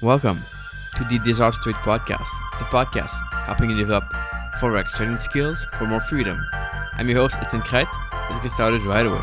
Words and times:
Welcome 0.00 0.36
to 0.96 1.04
the 1.10 1.18
Desire 1.24 1.50
To 1.50 1.58
Trade 1.58 1.74
Podcast, 1.74 2.28
the 2.60 2.64
podcast 2.66 3.10
helping 3.46 3.70
you 3.70 3.76
develop 3.76 4.04
forex 4.60 4.90
trading 4.90 5.16
skills 5.16 5.66
for 5.76 5.88
more 5.88 6.00
freedom. 6.00 6.38
I'm 6.92 7.08
your 7.08 7.18
host, 7.18 7.34
Etienne 7.40 7.62
Crête. 7.62 7.88
Let's 8.30 8.40
get 8.40 8.52
started 8.52 8.80
right 8.82 9.04
away. 9.04 9.18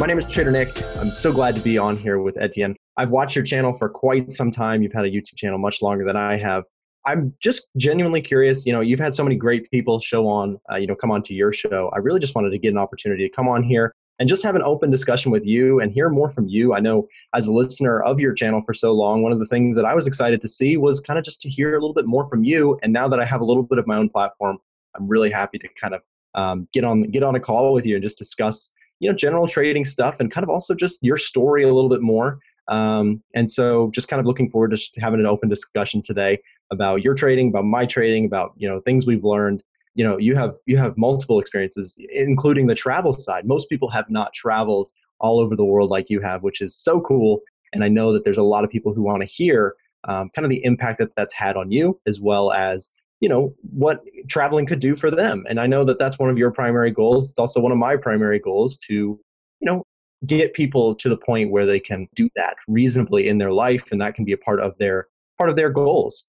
My 0.00 0.06
name 0.06 0.18
is 0.18 0.24
Trader 0.24 0.50
Nick. 0.50 0.82
I'm 0.96 1.12
so 1.12 1.30
glad 1.30 1.54
to 1.56 1.60
be 1.60 1.76
on 1.76 1.98
here 1.98 2.20
with 2.20 2.38
Etienne. 2.40 2.74
I've 2.96 3.10
watched 3.10 3.36
your 3.36 3.44
channel 3.44 3.74
for 3.74 3.90
quite 3.90 4.32
some 4.32 4.50
time. 4.50 4.82
You've 4.82 4.94
had 4.94 5.04
a 5.04 5.10
YouTube 5.10 5.36
channel 5.36 5.58
much 5.58 5.82
longer 5.82 6.06
than 6.06 6.16
I 6.16 6.38
have. 6.38 6.64
I'm 7.06 7.34
just 7.40 7.68
genuinely 7.76 8.22
curious. 8.22 8.64
You 8.64 8.72
know, 8.72 8.80
you've 8.80 9.00
had 9.00 9.14
so 9.14 9.22
many 9.22 9.36
great 9.36 9.70
people 9.70 10.00
show 10.00 10.26
on, 10.26 10.58
uh, 10.72 10.76
you 10.76 10.86
know, 10.86 10.94
come 10.94 11.10
on 11.10 11.22
to 11.24 11.34
your 11.34 11.52
show. 11.52 11.90
I 11.94 11.98
really 11.98 12.20
just 12.20 12.34
wanted 12.34 12.50
to 12.50 12.58
get 12.58 12.72
an 12.72 12.78
opportunity 12.78 13.28
to 13.28 13.34
come 13.34 13.48
on 13.48 13.62
here 13.62 13.94
and 14.18 14.28
just 14.28 14.44
have 14.44 14.54
an 14.54 14.62
open 14.62 14.90
discussion 14.90 15.32
with 15.32 15.44
you 15.44 15.80
and 15.80 15.92
hear 15.92 16.08
more 16.08 16.30
from 16.30 16.46
you. 16.48 16.74
I 16.74 16.80
know 16.80 17.08
as 17.34 17.46
a 17.46 17.52
listener 17.52 18.00
of 18.02 18.20
your 18.20 18.32
channel 18.32 18.60
for 18.60 18.72
so 18.72 18.92
long, 18.92 19.22
one 19.22 19.32
of 19.32 19.38
the 19.38 19.46
things 19.46 19.76
that 19.76 19.84
I 19.84 19.94
was 19.94 20.06
excited 20.06 20.40
to 20.40 20.48
see 20.48 20.76
was 20.76 21.00
kind 21.00 21.18
of 21.18 21.24
just 21.24 21.40
to 21.42 21.48
hear 21.48 21.70
a 21.70 21.80
little 21.80 21.94
bit 21.94 22.06
more 22.06 22.28
from 22.28 22.44
you. 22.44 22.78
And 22.82 22.92
now 22.92 23.08
that 23.08 23.20
I 23.20 23.24
have 23.24 23.40
a 23.40 23.44
little 23.44 23.64
bit 23.64 23.78
of 23.78 23.86
my 23.86 23.96
own 23.96 24.08
platform, 24.08 24.58
I'm 24.94 25.08
really 25.08 25.30
happy 25.30 25.58
to 25.58 25.68
kind 25.80 25.94
of 25.94 26.04
um, 26.34 26.68
get 26.72 26.84
on 26.84 27.02
get 27.02 27.22
on 27.22 27.34
a 27.34 27.40
call 27.40 27.72
with 27.72 27.86
you 27.86 27.96
and 27.96 28.02
just 28.02 28.18
discuss, 28.18 28.72
you 29.00 29.08
know, 29.08 29.16
general 29.16 29.48
trading 29.48 29.84
stuff 29.84 30.20
and 30.20 30.30
kind 30.30 30.44
of 30.44 30.50
also 30.50 30.74
just 30.74 31.02
your 31.02 31.16
story 31.16 31.64
a 31.64 31.72
little 31.72 31.90
bit 31.90 32.00
more. 32.00 32.38
Um, 32.68 33.22
and 33.34 33.50
so, 33.50 33.90
just 33.90 34.08
kind 34.08 34.20
of 34.20 34.26
looking 34.26 34.48
forward 34.48 34.76
to 34.76 35.00
having 35.00 35.20
an 35.20 35.26
open 35.26 35.48
discussion 35.48 36.02
today 36.02 36.38
about 36.70 37.02
your 37.02 37.14
trading, 37.14 37.48
about 37.48 37.64
my 37.64 37.84
trading, 37.84 38.24
about 38.24 38.52
you 38.56 38.68
know 38.68 38.80
things 38.80 39.06
we've 39.06 39.24
learned. 39.24 39.62
You 39.94 40.04
know, 40.04 40.18
you 40.18 40.34
have 40.34 40.54
you 40.66 40.76
have 40.76 40.96
multiple 40.96 41.38
experiences, 41.38 41.96
including 42.10 42.66
the 42.66 42.74
travel 42.74 43.12
side. 43.12 43.46
Most 43.46 43.68
people 43.68 43.90
have 43.90 44.08
not 44.08 44.32
traveled 44.32 44.90
all 45.20 45.40
over 45.40 45.54
the 45.54 45.64
world 45.64 45.90
like 45.90 46.10
you 46.10 46.20
have, 46.20 46.42
which 46.42 46.60
is 46.60 46.76
so 46.76 47.00
cool. 47.00 47.40
And 47.72 47.84
I 47.84 47.88
know 47.88 48.12
that 48.12 48.24
there's 48.24 48.38
a 48.38 48.42
lot 48.42 48.64
of 48.64 48.70
people 48.70 48.94
who 48.94 49.02
want 49.02 49.22
to 49.22 49.28
hear 49.28 49.74
um, 50.06 50.30
kind 50.30 50.44
of 50.44 50.50
the 50.50 50.64
impact 50.64 50.98
that 50.98 51.14
that's 51.16 51.34
had 51.34 51.56
on 51.56 51.70
you, 51.70 51.98
as 52.06 52.20
well 52.20 52.52
as 52.52 52.90
you 53.20 53.28
know 53.28 53.54
what 53.62 54.00
traveling 54.28 54.66
could 54.66 54.80
do 54.80 54.96
for 54.96 55.10
them. 55.10 55.44
And 55.48 55.60
I 55.60 55.66
know 55.66 55.84
that 55.84 55.98
that's 55.98 56.18
one 56.18 56.30
of 56.30 56.38
your 56.38 56.50
primary 56.50 56.90
goals. 56.90 57.30
It's 57.30 57.38
also 57.38 57.60
one 57.60 57.72
of 57.72 57.78
my 57.78 57.96
primary 57.96 58.38
goals 58.38 58.78
to 58.88 58.94
you 58.94 59.20
know 59.60 59.84
get 60.26 60.54
people 60.54 60.94
to 60.94 61.08
the 61.08 61.16
point 61.16 61.50
where 61.50 61.66
they 61.66 61.80
can 61.80 62.08
do 62.14 62.28
that 62.36 62.56
reasonably 62.68 63.28
in 63.28 63.38
their 63.38 63.52
life 63.52 63.90
and 63.90 64.00
that 64.00 64.14
can 64.14 64.24
be 64.24 64.32
a 64.32 64.38
part 64.38 64.60
of 64.60 64.76
their 64.78 65.08
part 65.38 65.50
of 65.50 65.56
their 65.56 65.70
goals 65.70 66.26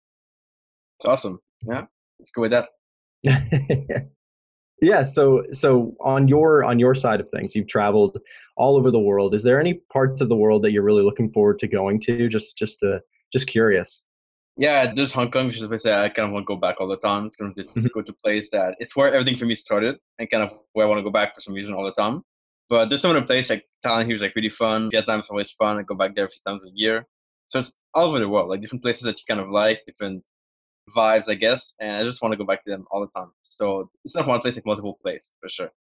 it's 1.00 1.06
awesome. 1.06 1.40
Yeah, 1.64 1.86
let's 2.20 2.32
go 2.32 2.42
with 2.42 2.52
that. 2.52 2.70
yeah. 4.82 5.04
So, 5.04 5.44
so 5.52 5.96
on 6.02 6.28
your 6.28 6.64
on 6.64 6.80
your 6.80 6.96
side 6.96 7.20
of 7.20 7.30
things, 7.30 7.56
you've 7.56 7.68
traveled 7.68 8.18
all 8.56 8.76
over 8.76 8.92
the 8.92 9.00
world. 9.00 9.34
Is 9.34 9.44
there 9.44 9.60
any 9.60 9.76
parts 9.92 10.22
of 10.22 10.30
the 10.30 10.38
world 10.38 10.64
that 10.64 10.72
you're 10.72 10.84
really 10.84 11.04
looking 11.04 11.30
forward 11.30 11.60
to 11.60 11.68
going 11.68 12.00
to? 12.02 12.28
Just, 12.28 12.58
just 12.58 12.80
to, 12.80 13.02
just 13.32 13.48
curious. 13.48 14.06
Yeah, 14.58 14.94
just 14.94 15.14
Hong 15.14 15.30
Kong, 15.32 15.48
which 15.48 15.58
is 15.58 15.64
a 15.64 15.68
place 15.68 15.84
that 15.84 16.00
I 16.00 16.08
kind 16.08 16.28
of 16.28 16.32
want 16.32 16.44
to 16.44 16.48
go 16.48 16.56
back 16.56 16.80
all 16.80 16.88
the 16.88 16.96
time. 16.96 17.26
It's 17.26 17.36
kind 17.36 17.50
of 17.50 17.56
this 17.56 17.74
mm-hmm. 17.74 17.88
go 17.94 18.02
to 18.02 18.14
place 18.14 18.52
that 18.52 18.76
it's 18.80 18.96
where 18.96 19.14
everything 19.14 19.36
for 19.36 19.46
me 19.46 19.56
started 19.56 19.98
and 20.18 20.30
kind 20.30 20.44
of 20.44 20.54
where 20.72 20.86
I 20.86 20.90
want 20.90 21.00
to 21.00 21.04
go 21.04 21.12
back 21.12 21.36
for 21.36 21.42
some 21.42 21.54
reason 21.54 21.74
all 21.74 21.84
the 21.84 21.92
time. 21.92 22.24
But 22.70 22.90
there's 22.90 23.02
some 23.02 23.12
other 23.12 23.26
place 23.26 23.50
like 23.50 23.66
Thailand 23.86 24.06
here 24.06 24.16
is 24.16 24.22
like 24.22 24.36
really 24.36 24.50
fun. 24.50 24.90
Vietnam 24.90 25.20
is 25.20 25.28
always 25.30 25.52
fun. 25.52 25.78
I 25.78 25.84
go 25.84 25.96
back 25.96 26.16
there 26.16 26.26
a 26.26 26.30
few 26.30 26.42
times 26.46 26.64
a 26.66 26.72
year. 26.74 27.08
So 27.48 27.60
it's 27.60 27.78
all 27.94 28.06
over 28.06 28.20
the 28.20 28.28
world, 28.28 28.50
like 28.50 28.62
different 28.62 28.84
places 28.84 29.04
that 29.04 29.20
you 29.20 29.26
kind 29.28 29.40
of 29.40 29.52
like, 29.52 29.82
different 29.86 30.24
vibes, 30.96 31.30
I 31.30 31.36
guess, 31.36 31.76
and 31.80 31.98
I 31.98 32.04
just 32.04 32.22
want 32.22 32.32
to 32.32 32.38
go 32.38 32.46
back 32.46 32.64
to 32.64 32.70
them 32.70 32.86
all 32.90 33.02
the 33.02 33.20
time. 33.20 33.32
So 33.44 33.90
it's 34.04 34.16
not 34.16 34.28
one 34.28 34.40
place, 34.40 34.56
like 34.56 34.66
multiple 34.66 34.98
places 35.02 35.34
for 35.40 35.50
sure. 35.50 35.72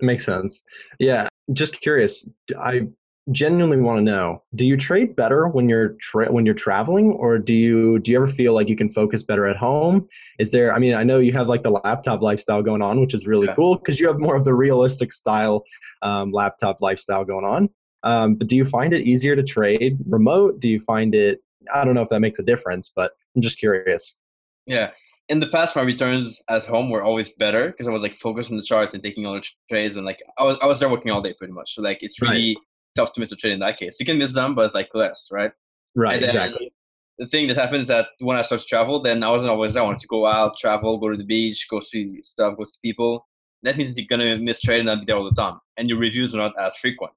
Makes 0.00 0.26
sense. 0.26 0.62
Yeah, 0.98 1.28
just 1.52 1.80
curious. 1.80 2.28
I 2.58 2.88
genuinely 3.30 3.80
want 3.80 3.98
to 3.98 4.02
know: 4.02 4.42
Do 4.54 4.66
you 4.66 4.76
trade 4.76 5.16
better 5.16 5.48
when 5.48 5.68
you're 5.68 5.96
tra- 6.00 6.30
when 6.32 6.44
you're 6.46 6.54
traveling, 6.54 7.12
or 7.12 7.38
do 7.38 7.52
you 7.52 7.98
do 8.00 8.10
you 8.10 8.16
ever 8.16 8.28
feel 8.28 8.54
like 8.54 8.68
you 8.68 8.76
can 8.76 8.88
focus 8.88 9.22
better 9.22 9.46
at 9.46 9.56
home? 9.56 10.06
Is 10.38 10.52
there? 10.52 10.72
I 10.72 10.78
mean, 10.78 10.94
I 10.94 11.02
know 11.04 11.18
you 11.18 11.32
have 11.32 11.48
like 11.48 11.62
the 11.62 11.70
laptop 11.70 12.22
lifestyle 12.22 12.62
going 12.62 12.82
on, 12.82 13.00
which 13.00 13.14
is 13.14 13.26
really 13.26 13.46
yeah. 13.46 13.54
cool 13.54 13.76
because 13.76 14.00
you 14.00 14.06
have 14.08 14.18
more 14.18 14.36
of 14.36 14.44
the 14.44 14.54
realistic 14.54 15.12
style 15.12 15.64
um, 16.02 16.32
laptop 16.32 16.80
lifestyle 16.80 17.24
going 17.24 17.44
on. 17.44 17.68
Um, 18.02 18.34
but 18.34 18.48
do 18.48 18.56
you 18.56 18.64
find 18.64 18.92
it 18.92 19.02
easier 19.02 19.34
to 19.34 19.42
trade 19.42 19.98
remote? 20.06 20.60
Do 20.60 20.68
you 20.68 20.78
find 20.78 21.14
it? 21.14 21.40
I 21.72 21.84
don't 21.84 21.94
know 21.94 22.02
if 22.02 22.10
that 22.10 22.20
makes 22.20 22.38
a 22.38 22.42
difference, 22.42 22.90
but 22.94 23.12
I'm 23.34 23.42
just 23.42 23.58
curious. 23.58 24.18
Yeah. 24.66 24.90
In 25.30 25.40
the 25.40 25.46
past, 25.46 25.74
my 25.74 25.80
returns 25.80 26.42
at 26.50 26.66
home 26.66 26.90
were 26.90 27.02
always 27.02 27.30
better 27.30 27.68
because 27.68 27.88
I 27.88 27.90
was 27.90 28.02
like 28.02 28.14
focused 28.14 28.50
on 28.50 28.58
the 28.58 28.62
charts 28.62 28.92
and 28.92 29.02
taking 29.02 29.24
all 29.24 29.32
the 29.32 29.46
trades, 29.70 29.96
and 29.96 30.04
like 30.04 30.22
I 30.38 30.42
was 30.42 30.58
I 30.60 30.66
was 30.66 30.80
there 30.80 30.88
working 30.90 31.12
all 31.12 31.22
day 31.22 31.32
pretty 31.32 31.54
much. 31.54 31.74
So 31.74 31.80
like 31.80 32.02
it's 32.02 32.20
really 32.20 32.56
right. 32.56 32.64
Tough 32.94 33.12
to 33.14 33.20
miss 33.20 33.32
a 33.32 33.36
trade 33.36 33.52
in 33.52 33.60
that 33.60 33.76
case. 33.76 33.96
You 33.98 34.06
can 34.06 34.18
miss 34.18 34.32
them, 34.32 34.54
but 34.54 34.74
like 34.74 34.88
less, 34.94 35.28
right? 35.30 35.52
Right. 35.94 36.22
exactly. 36.22 36.72
The 37.18 37.26
thing 37.26 37.46
that 37.48 37.56
happens 37.56 37.86
that 37.88 38.08
when 38.18 38.36
I 38.36 38.42
start 38.42 38.62
to 38.62 38.66
travel, 38.66 39.00
then 39.00 39.22
I 39.22 39.30
wasn't 39.30 39.50
always 39.50 39.74
there. 39.74 39.82
I 39.82 39.86
wanted 39.86 40.00
to 40.00 40.08
go 40.08 40.26
out, 40.26 40.56
travel, 40.58 40.98
go 40.98 41.10
to 41.10 41.16
the 41.16 41.24
beach, 41.24 41.68
go 41.70 41.80
see 41.80 42.20
stuff, 42.22 42.56
go 42.56 42.64
see 42.64 42.78
people. 42.82 43.28
That 43.62 43.76
means 43.76 43.96
you're 43.96 44.06
gonna 44.08 44.36
miss 44.36 44.60
trade 44.60 44.80
and 44.80 44.86
not 44.86 45.00
be 45.00 45.06
there 45.06 45.16
all 45.16 45.24
the 45.24 45.30
time, 45.30 45.58
and 45.76 45.88
your 45.88 45.98
reviews 45.98 46.34
are 46.34 46.38
not 46.38 46.58
as 46.58 46.76
frequent. 46.76 47.14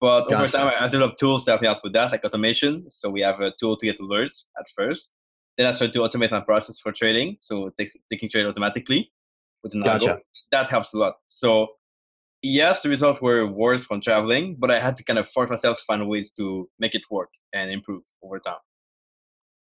But 0.00 0.28
gotcha. 0.28 0.36
over 0.36 0.48
time, 0.48 0.72
I 0.80 0.88
developed 0.88 1.18
tools 1.18 1.44
to 1.44 1.52
help 1.52 1.62
me 1.62 1.68
out 1.68 1.80
with 1.82 1.92
that, 1.94 2.12
like 2.12 2.24
automation. 2.24 2.90
So 2.90 3.10
we 3.10 3.20
have 3.22 3.40
a 3.40 3.52
tool 3.58 3.76
to 3.76 3.86
get 3.86 3.98
alerts 3.98 4.44
at 4.58 4.66
first, 4.74 5.14
then 5.56 5.66
I 5.66 5.72
started 5.72 5.92
to 5.94 6.00
automate 6.00 6.30
my 6.30 6.40
process 6.40 6.78
for 6.78 6.92
trading, 6.92 7.36
so 7.38 7.66
it 7.66 7.78
takes 7.78 7.96
taking 8.10 8.28
trade 8.28 8.46
automatically 8.46 9.12
with 9.62 9.74
an 9.74 9.82
gotcha. 9.82 10.06
algo. 10.06 10.18
That 10.50 10.68
helps 10.68 10.94
a 10.94 10.98
lot. 10.98 11.14
So 11.28 11.68
yes, 12.44 12.82
the 12.82 12.88
results 12.88 13.20
were 13.20 13.46
worse 13.46 13.84
from 13.84 14.00
traveling, 14.00 14.56
but 14.58 14.70
I 14.70 14.78
had 14.78 14.96
to 14.98 15.04
kind 15.04 15.18
of 15.18 15.28
force 15.28 15.50
myself 15.50 15.78
to 15.78 15.84
find 15.84 16.06
ways 16.08 16.30
to 16.32 16.68
make 16.78 16.94
it 16.94 17.02
work 17.10 17.30
and 17.52 17.70
improve 17.70 18.02
over 18.22 18.38
time. 18.38 18.56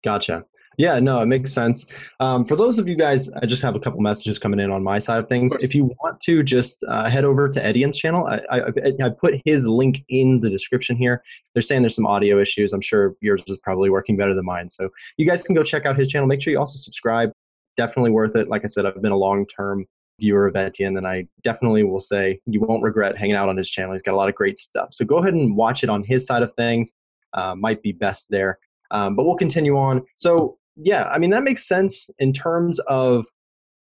Gotcha. 0.04 0.46
Yeah, 0.78 1.00
no, 1.00 1.22
it 1.22 1.28
makes 1.28 1.54
sense. 1.54 1.86
Um, 2.20 2.44
for 2.44 2.56
those 2.56 2.80
of 2.80 2.88
you 2.88 2.96
guys, 2.96 3.32
I 3.34 3.46
just 3.46 3.62
have 3.62 3.76
a 3.76 3.80
couple 3.80 4.00
messages 4.00 4.40
coming 4.40 4.60
in 4.60 4.72
on 4.72 4.84
my 4.84 4.98
side 4.98 5.20
of 5.20 5.28
things. 5.28 5.54
Of 5.54 5.62
if 5.62 5.76
you 5.76 5.92
want 6.02 6.20
to, 6.22 6.42
just 6.42 6.84
uh, 6.88 7.08
head 7.08 7.24
over 7.24 7.48
to 7.50 7.64
Etienne's 7.64 7.98
channel. 7.98 8.26
I, 8.26 8.40
I, 8.50 8.94
I, 9.04 9.10
put 9.10 9.40
his 9.46 9.68
link 9.68 10.04
in 10.10 10.40
the 10.40 10.50
description 10.50 10.96
here. 10.96 11.22
They're 11.54 11.62
saying 11.62 11.84
there's 11.84 11.96
some 11.96 12.08
audio 12.08 12.40
issues. 12.40 12.74
I'm 12.74 12.82
sure 12.82 13.16
yours 13.22 13.44
is 13.48 13.60
probably 13.60 13.90
working 13.90 14.18
better 14.18 14.34
than 14.34 14.46
mine. 14.46 14.70
So 14.70 14.90
you 15.18 15.28
guys 15.28 15.44
can 15.44 15.54
go 15.54 15.62
check 15.62 15.86
out 15.86 16.00
his 16.00 16.08
channel. 16.08 16.28
Make 16.28 16.42
sure 16.42 16.52
you 16.52 16.60
also 16.60 16.78
subscribe. 16.78 17.32
Definitely 17.78 18.12
worth 18.12 18.36
it. 18.36 18.48
Like 18.48 18.64
I 18.64 18.68
said, 18.68 18.86
I've 18.86 19.02
been 19.02 19.12
a 19.12 19.18
long 19.18 19.46
term 19.46 19.86
viewer 20.22 20.48
of 20.48 20.56
Etienne, 20.56 20.96
and 20.96 21.06
I 21.06 21.28
definitely 21.42 21.84
will 21.84 22.00
say 22.00 22.40
you 22.46 22.62
won't 22.62 22.84
regret 22.84 23.18
hanging 23.18 23.36
out 23.36 23.50
on 23.50 23.58
his 23.58 23.70
channel. 23.70 23.92
He's 23.92 24.02
got 24.02 24.14
a 24.14 24.18
lot 24.18 24.30
of 24.30 24.36
great 24.36 24.58
stuff. 24.58 24.94
So 24.94 25.04
go 25.04 25.18
ahead 25.18 25.34
and 25.34 25.58
watch 25.58 25.84
it 25.84 25.90
on 25.90 26.04
his 26.04 26.26
side 26.26 26.44
of 26.44 26.54
things. 26.54 26.94
Uh, 27.34 27.56
might 27.56 27.82
be 27.82 27.92
best 27.92 28.30
there. 28.30 28.60
Um, 28.92 29.16
but 29.16 29.26
we'll 29.26 29.36
continue 29.36 29.78
on. 29.78 30.04
So 30.16 30.58
yeah, 30.76 31.06
I 31.06 31.18
mean 31.18 31.32
that 31.32 31.44
makes 31.44 31.68
sense 31.68 32.10
in 32.20 32.32
terms 32.32 32.80
of 32.82 33.26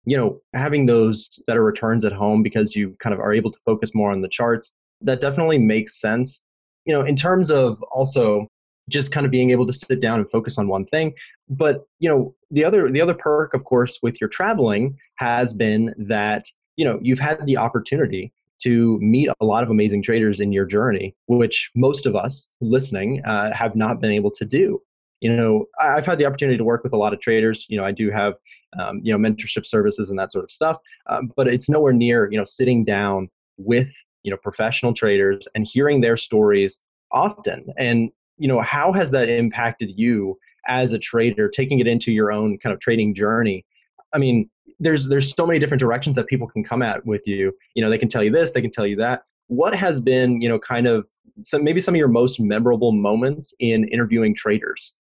you 0.05 0.15
know 0.15 0.39
having 0.53 0.85
those 0.85 1.43
better 1.47 1.63
returns 1.63 2.05
at 2.05 2.13
home 2.13 2.43
because 2.43 2.75
you 2.75 2.95
kind 2.99 3.13
of 3.13 3.19
are 3.19 3.33
able 3.33 3.51
to 3.51 3.59
focus 3.59 3.93
more 3.93 4.11
on 4.11 4.21
the 4.21 4.29
charts. 4.29 4.73
That 5.01 5.19
definitely 5.19 5.57
makes 5.57 5.99
sense. 5.99 6.45
You 6.85 6.93
know, 6.93 7.01
in 7.01 7.15
terms 7.15 7.51
of 7.51 7.81
also 7.91 8.47
just 8.89 9.11
kind 9.11 9.25
of 9.25 9.31
being 9.31 9.51
able 9.51 9.65
to 9.65 9.73
sit 9.73 9.99
down 9.99 10.19
and 10.19 10.29
focus 10.29 10.57
on 10.57 10.67
one 10.67 10.85
thing. 10.85 11.13
But 11.49 11.85
you 11.99 12.09
know 12.09 12.35
the 12.51 12.63
other 12.63 12.89
the 12.89 13.01
other 13.01 13.13
perk 13.13 13.53
of 13.53 13.63
course 13.65 13.99
with 14.01 14.19
your 14.21 14.29
traveling 14.29 14.97
has 15.15 15.53
been 15.53 15.93
that 15.97 16.45
you 16.75 16.85
know 16.85 16.99
you've 17.01 17.19
had 17.19 17.45
the 17.45 17.57
opportunity 17.57 18.31
to 18.59 18.97
meet 18.99 19.29
a 19.39 19.45
lot 19.45 19.63
of 19.63 19.69
amazing 19.69 20.01
traders 20.01 20.39
in 20.39 20.51
your 20.51 20.65
journey 20.65 21.15
which 21.27 21.69
most 21.75 22.07
of 22.07 22.15
us 22.15 22.49
listening 22.59 23.21
uh, 23.25 23.53
have 23.53 23.75
not 23.75 24.01
been 24.01 24.11
able 24.11 24.31
to 24.31 24.45
do. 24.45 24.81
You 25.21 25.35
know 25.35 25.65
i've 25.79 26.05
had 26.05 26.19
the 26.19 26.25
opportunity 26.25 26.57
to 26.57 26.63
work 26.63 26.83
with 26.83 26.93
a 26.93 26.97
lot 26.97 27.13
of 27.13 27.19
traders. 27.19 27.65
You 27.69 27.77
know 27.77 27.83
i 27.83 27.91
do 27.91 28.11
have 28.11 28.35
um, 28.79 29.01
you 29.03 29.11
know 29.11 29.17
mentorship 29.17 29.65
services 29.65 30.09
and 30.09 30.19
that 30.19 30.31
sort 30.31 30.43
of 30.43 30.51
stuff 30.51 30.77
um, 31.07 31.31
but 31.35 31.47
it's 31.47 31.69
nowhere 31.69 31.93
near 31.93 32.29
you 32.31 32.37
know 32.37 32.43
sitting 32.43 32.85
down 32.85 33.29
with 33.57 33.91
you 34.23 34.31
know 34.31 34.37
professional 34.37 34.93
traders 34.93 35.47
and 35.55 35.65
hearing 35.65 36.01
their 36.01 36.17
stories 36.17 36.83
often. 37.11 37.73
And 37.77 38.11
you 38.37 38.47
know 38.47 38.61
how 38.61 38.91
has 38.91 39.11
that 39.11 39.29
impacted 39.29 39.91
you 39.95 40.37
as 40.67 40.93
a 40.93 40.99
trader 40.99 41.47
taking 41.49 41.79
it 41.79 41.87
into 41.87 42.11
your 42.11 42.31
own 42.31 42.57
kind 42.57 42.73
of 42.73 42.79
trading 42.79 43.13
journey 43.13 43.65
i 44.13 44.17
mean 44.17 44.49
there's 44.79 45.09
there's 45.09 45.33
so 45.33 45.45
many 45.45 45.59
different 45.59 45.79
directions 45.79 46.15
that 46.15 46.27
people 46.27 46.47
can 46.47 46.63
come 46.63 46.81
at 46.81 47.05
with 47.05 47.27
you 47.27 47.51
you 47.75 47.83
know 47.83 47.89
they 47.89 47.97
can 47.97 48.09
tell 48.09 48.23
you 48.23 48.29
this 48.29 48.53
they 48.53 48.61
can 48.61 48.71
tell 48.71 48.87
you 48.87 48.95
that 48.95 49.23
what 49.47 49.73
has 49.75 49.99
been 49.99 50.41
you 50.41 50.49
know 50.49 50.59
kind 50.59 50.87
of 50.87 51.07
some 51.43 51.63
maybe 51.63 51.79
some 51.79 51.93
of 51.93 51.99
your 51.99 52.07
most 52.07 52.39
memorable 52.39 52.91
moments 52.91 53.53
in 53.59 53.87
interviewing 53.89 54.33
traders 54.33 54.97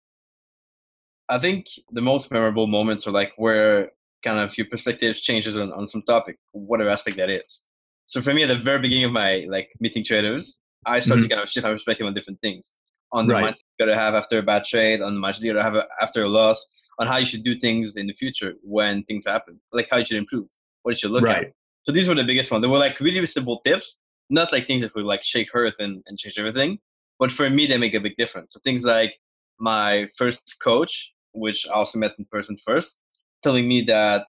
I 1.29 1.39
think 1.39 1.67
the 1.91 2.03
most 2.03 2.31
memorable 2.31 2.67
moments 2.67 3.07
are 3.07 3.11
like 3.11 3.33
where 3.37 3.91
kind 4.23 4.39
of 4.39 4.57
your 4.57 4.67
perspectives 4.67 5.21
changes 5.21 5.57
on, 5.57 5.73
on 5.73 5.87
some 5.87 6.03
topic, 6.03 6.39
whatever 6.53 6.91
aspect 6.91 7.17
that 7.17 7.31
is. 7.31 7.63
So 8.07 8.21
for 8.21 8.33
me, 8.33 8.45
at 8.45 8.49
the 8.49 8.57
very 8.57 8.81
beginning 8.81 9.05
of 9.05 9.13
my 9.13 9.47
like 9.49 9.71
meeting 9.81 10.05
traders, 10.05 10.61
I 10.87 11.01
started 11.01 11.23
mm-hmm. 11.23 11.29
to 11.29 11.35
kind 11.35 11.43
of 11.43 11.51
shift 11.51 11.67
my 11.67 11.73
perspective 11.73 12.07
on 12.07 12.15
different 12.15 12.41
things. 12.41 12.77
On 13.13 13.27
the 13.27 13.35
right. 13.35 13.45
mindset 13.45 13.59
you 13.79 13.87
gotta 13.87 13.99
have 13.99 14.15
after 14.15 14.39
a 14.39 14.43
bad 14.43 14.65
trade, 14.65 15.01
on 15.01 15.15
the 15.15 15.21
mindset 15.21 15.43
you 15.43 15.53
gotta 15.53 15.63
have 15.63 15.87
after 16.01 16.25
a 16.25 16.29
loss, 16.29 16.67
on 16.99 17.07
how 17.07 17.17
you 17.17 17.27
should 17.27 17.43
do 17.43 17.59
things 17.59 17.97
in 17.97 18.07
the 18.07 18.15
future 18.15 18.55
when 18.63 19.05
things 19.05 19.27
happen, 19.27 19.61
like 19.73 19.89
how 19.91 19.97
you 19.99 20.05
should 20.05 20.17
improve, 20.17 20.49
what 20.83 20.93
you 20.93 20.97
should 20.97 21.11
look 21.11 21.23
right. 21.23 21.47
at. 21.47 21.53
So 21.85 21.93
these 21.93 22.09
were 22.09 22.15
the 22.15 22.25
biggest 22.25 22.51
ones. 22.51 22.63
They 22.63 22.69
were 22.69 22.79
like 22.79 22.99
really 23.01 23.25
simple 23.27 23.61
tips, 23.65 23.99
not 24.29 24.51
like 24.53 24.67
things 24.67 24.83
that 24.83 24.95
would 24.95 25.05
like 25.05 25.23
shake 25.23 25.51
earth 25.55 25.75
and, 25.79 26.03
and 26.07 26.19
change 26.19 26.39
everything. 26.39 26.79
But 27.19 27.31
for 27.31 27.49
me, 27.49 27.67
they 27.67 27.79
make 27.79 27.95
a 27.95 28.01
big 28.01 28.17
difference. 28.17 28.53
So 28.53 28.61
things 28.65 28.85
like 28.85 29.15
my 29.59 30.09
first 30.19 30.57
coach, 30.63 31.15
which 31.33 31.67
I 31.69 31.75
also 31.75 31.99
met 31.99 32.13
in 32.19 32.27
person 32.31 32.57
first, 32.57 32.99
telling 33.43 33.69
me 33.69 33.83
that 33.83 34.27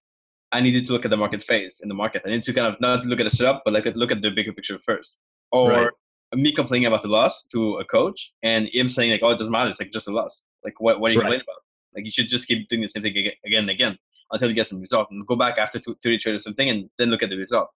I 0.52 0.60
needed 0.60 0.86
to 0.86 0.92
look 0.92 1.04
at 1.04 1.10
the 1.10 1.16
market 1.16 1.42
phase 1.42 1.80
in 1.82 1.88
the 1.88 1.94
market. 1.94 2.22
I 2.24 2.30
need 2.30 2.42
to 2.44 2.52
kind 2.52 2.66
of 2.66 2.80
not 2.80 3.04
look 3.04 3.20
at 3.20 3.24
the 3.24 3.30
setup, 3.30 3.62
but 3.64 3.74
like 3.74 3.84
look 3.94 4.12
at 4.12 4.22
the 4.22 4.30
bigger 4.30 4.52
picture 4.52 4.78
first. 4.78 5.18
Or 5.52 5.70
right. 5.70 5.90
Me 6.34 6.52
complaining 6.52 6.86
about 6.86 7.02
the 7.02 7.08
loss 7.08 7.44
to 7.46 7.76
a 7.76 7.84
coach 7.84 8.32
and 8.42 8.68
him 8.72 8.88
saying 8.88 9.10
like, 9.10 9.22
"Oh, 9.22 9.30
it 9.30 9.38
doesn't 9.38 9.52
matter. 9.52 9.70
It's 9.70 9.80
like 9.80 9.92
just 9.92 10.08
a 10.08 10.12
loss. 10.12 10.44
Like, 10.64 10.80
what 10.80 11.00
what 11.00 11.10
are 11.10 11.14
you 11.14 11.20
right. 11.20 11.24
complaining 11.24 11.44
about? 11.46 11.62
Like, 11.94 12.04
you 12.04 12.10
should 12.10 12.28
just 12.28 12.46
keep 12.46 12.68
doing 12.68 12.82
the 12.82 12.88
same 12.88 13.02
thing 13.02 13.16
again 13.16 13.60
and 13.60 13.70
again 13.70 13.98
until 14.30 14.48
you 14.48 14.54
get 14.54 14.66
some 14.66 14.80
result, 14.80 15.08
and 15.10 15.26
go 15.26 15.36
back 15.36 15.58
after 15.58 15.78
two, 15.78 15.96
two 16.02 16.18
trade 16.18 16.34
or 16.34 16.38
something, 16.38 16.68
and 16.68 16.90
then 16.98 17.10
look 17.10 17.22
at 17.22 17.30
the 17.30 17.36
result." 17.36 17.68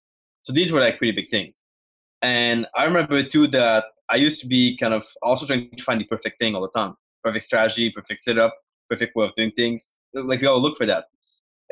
So 0.43 0.53
these 0.53 0.71
were 0.71 0.81
like 0.81 0.97
pretty 0.97 1.13
big 1.13 1.29
things. 1.29 1.63
And 2.21 2.67
I 2.75 2.85
remember 2.85 3.23
too 3.23 3.47
that 3.47 3.85
I 4.09 4.15
used 4.17 4.41
to 4.41 4.47
be 4.47 4.77
kind 4.77 4.93
of 4.93 5.05
also 5.21 5.45
trying 5.45 5.69
to 5.75 5.83
find 5.83 5.99
the 5.99 6.05
perfect 6.05 6.39
thing 6.39 6.55
all 6.55 6.61
the 6.61 6.69
time, 6.69 6.95
perfect 7.23 7.45
strategy, 7.45 7.91
perfect 7.91 8.21
setup, 8.21 8.53
perfect 8.89 9.15
way 9.15 9.25
of 9.25 9.33
doing 9.33 9.51
things. 9.51 9.97
Like, 10.13 10.41
we 10.41 10.47
all 10.47 10.61
look 10.61 10.77
for 10.77 10.85
that 10.85 11.05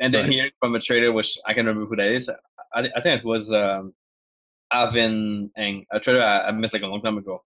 and 0.02 0.12
then 0.12 0.24
right. 0.24 0.32
hearing 0.32 0.50
from 0.60 0.74
a 0.74 0.80
trader, 0.80 1.12
which 1.12 1.38
I 1.46 1.54
can 1.54 1.66
remember 1.66 1.86
who 1.86 1.96
that 1.96 2.08
is, 2.08 2.28
I, 2.74 2.90
I 2.96 3.00
think 3.00 3.20
it 3.20 3.24
was 3.24 3.52
um, 3.52 3.94
Alvin 4.72 5.50
Eng, 5.56 5.84
a 5.90 6.00
trader 6.00 6.22
I, 6.22 6.48
I 6.48 6.52
met 6.52 6.72
like 6.72 6.82
a 6.82 6.86
long 6.86 7.02
time 7.02 7.18
ago, 7.18 7.42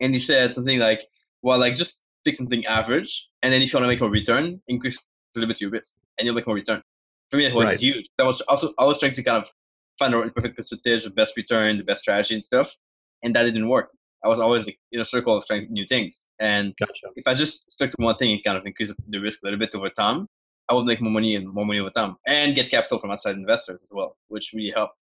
and 0.00 0.14
he 0.14 0.20
said 0.20 0.54
something 0.54 0.78
like, 0.78 1.02
"Well, 1.42 1.58
like 1.58 1.76
just 1.76 2.02
pick 2.24 2.36
something 2.36 2.64
average, 2.66 3.28
and 3.42 3.52
then 3.52 3.62
if 3.62 3.72
you 3.72 3.78
want 3.78 3.84
to 3.84 3.88
make 3.88 4.00
a 4.00 4.08
return, 4.08 4.60
increase 4.68 4.98
a 4.98 5.38
little 5.38 5.48
bit 5.48 5.60
your 5.60 5.70
risk, 5.70 5.96
and 6.18 6.26
you'll 6.26 6.34
make 6.34 6.46
more 6.46 6.56
return." 6.56 6.82
For 7.30 7.36
me, 7.36 7.46
it 7.46 7.54
was 7.54 7.70
right. 7.70 7.80
huge. 7.80 8.06
That 8.18 8.26
was 8.26 8.40
also 8.42 8.72
I 8.78 8.84
was 8.84 9.00
trying 9.00 9.12
to 9.12 9.22
kind 9.22 9.42
of 9.42 9.50
find 9.98 10.12
the 10.12 10.30
perfect 10.30 10.56
percentage, 10.56 11.04
the 11.04 11.10
best 11.10 11.36
return, 11.36 11.78
the 11.78 11.84
best 11.84 12.02
strategy 12.02 12.34
and 12.34 12.44
stuff, 12.44 12.74
and 13.22 13.34
that 13.34 13.44
didn't 13.44 13.68
work. 13.68 13.90
I 14.24 14.28
was 14.28 14.38
always 14.38 14.66
like, 14.66 14.78
in 14.92 15.00
a 15.00 15.04
circle 15.04 15.36
of 15.36 15.44
trying 15.46 15.66
new 15.70 15.84
things. 15.86 16.28
And 16.38 16.74
gotcha. 16.78 17.08
if 17.16 17.26
I 17.26 17.34
just 17.34 17.70
stuck 17.70 17.90
to 17.90 17.96
one 17.98 18.14
thing 18.14 18.32
and 18.32 18.44
kind 18.44 18.56
of 18.56 18.64
increase 18.64 18.92
the 19.08 19.18
risk 19.18 19.40
a 19.42 19.46
little 19.46 19.58
bit 19.58 19.74
over 19.74 19.90
time, 19.90 20.28
I 20.68 20.74
would 20.74 20.86
make 20.86 21.00
more 21.00 21.10
money 21.12 21.34
and 21.34 21.52
more 21.52 21.66
money 21.66 21.80
over 21.80 21.90
time 21.90 22.16
and 22.26 22.54
get 22.54 22.70
capital 22.70 22.98
from 22.98 23.10
outside 23.10 23.34
investors 23.34 23.82
as 23.82 23.90
well, 23.92 24.16
which 24.28 24.52
really 24.54 24.72
helped. 24.74 24.94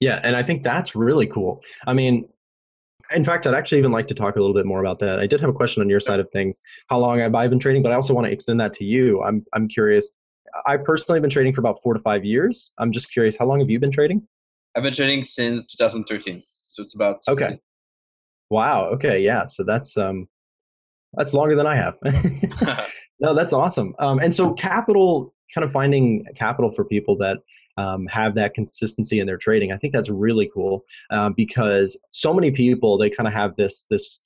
Yeah, 0.00 0.20
and 0.22 0.36
I 0.36 0.42
think 0.42 0.62
that's 0.62 0.94
really 0.94 1.26
cool. 1.26 1.62
I 1.86 1.94
mean, 1.94 2.28
in 3.14 3.24
fact, 3.24 3.46
I'd 3.46 3.54
actually 3.54 3.78
even 3.78 3.92
like 3.92 4.08
to 4.08 4.14
talk 4.14 4.36
a 4.36 4.40
little 4.40 4.54
bit 4.54 4.66
more 4.66 4.80
about 4.80 4.98
that. 5.00 5.20
I 5.20 5.26
did 5.26 5.40
have 5.40 5.50
a 5.50 5.54
question 5.54 5.80
on 5.82 5.88
your 5.88 6.00
side 6.00 6.20
of 6.20 6.28
things. 6.30 6.60
How 6.88 6.98
long 6.98 7.18
have 7.18 7.34
I 7.34 7.46
been 7.48 7.58
trading? 7.58 7.82
But 7.82 7.92
I 7.92 7.94
also 7.94 8.14
want 8.14 8.26
to 8.26 8.32
extend 8.32 8.60
that 8.60 8.72
to 8.74 8.84
you. 8.84 9.22
I'm 9.22 9.44
I'm 9.52 9.68
curious. 9.68 10.16
I 10.66 10.76
personally 10.76 11.18
have 11.18 11.22
been 11.22 11.30
trading 11.30 11.52
for 11.52 11.60
about 11.60 11.80
four 11.82 11.94
to 11.94 12.00
five 12.00 12.24
years. 12.24 12.72
I'm 12.78 12.90
just 12.90 13.12
curious, 13.12 13.36
how 13.36 13.44
long 13.44 13.60
have 13.60 13.68
you 13.68 13.78
been 13.78 13.90
trading? 13.90 14.26
I've 14.74 14.82
been 14.82 14.94
trading 14.94 15.24
since 15.24 15.72
2013, 15.72 16.42
so 16.68 16.82
it's 16.82 16.94
about 16.94 17.18
okay. 17.28 17.58
Wow. 18.50 18.86
Okay. 18.90 19.20
Yeah. 19.20 19.46
So 19.46 19.64
that's 19.64 19.96
um, 19.96 20.28
that's 21.14 21.34
longer 21.34 21.54
than 21.54 21.66
I 21.66 21.76
have. 21.76 21.96
no, 23.20 23.34
that's 23.34 23.52
awesome. 23.52 23.94
Um, 23.98 24.18
and 24.18 24.34
so 24.34 24.52
capital, 24.52 25.34
kind 25.54 25.64
of 25.64 25.72
finding 25.72 26.24
capital 26.34 26.70
for 26.70 26.84
people 26.84 27.16
that 27.18 27.38
um, 27.76 28.06
have 28.06 28.34
that 28.34 28.54
consistency 28.54 29.20
in 29.20 29.26
their 29.26 29.36
trading. 29.36 29.72
I 29.72 29.76
think 29.76 29.92
that's 29.92 30.10
really 30.10 30.50
cool 30.52 30.84
um, 31.10 31.34
because 31.34 32.00
so 32.10 32.34
many 32.34 32.50
people 32.50 32.98
they 32.98 33.10
kind 33.10 33.26
of 33.26 33.32
have 33.32 33.56
this 33.56 33.86
this 33.86 34.20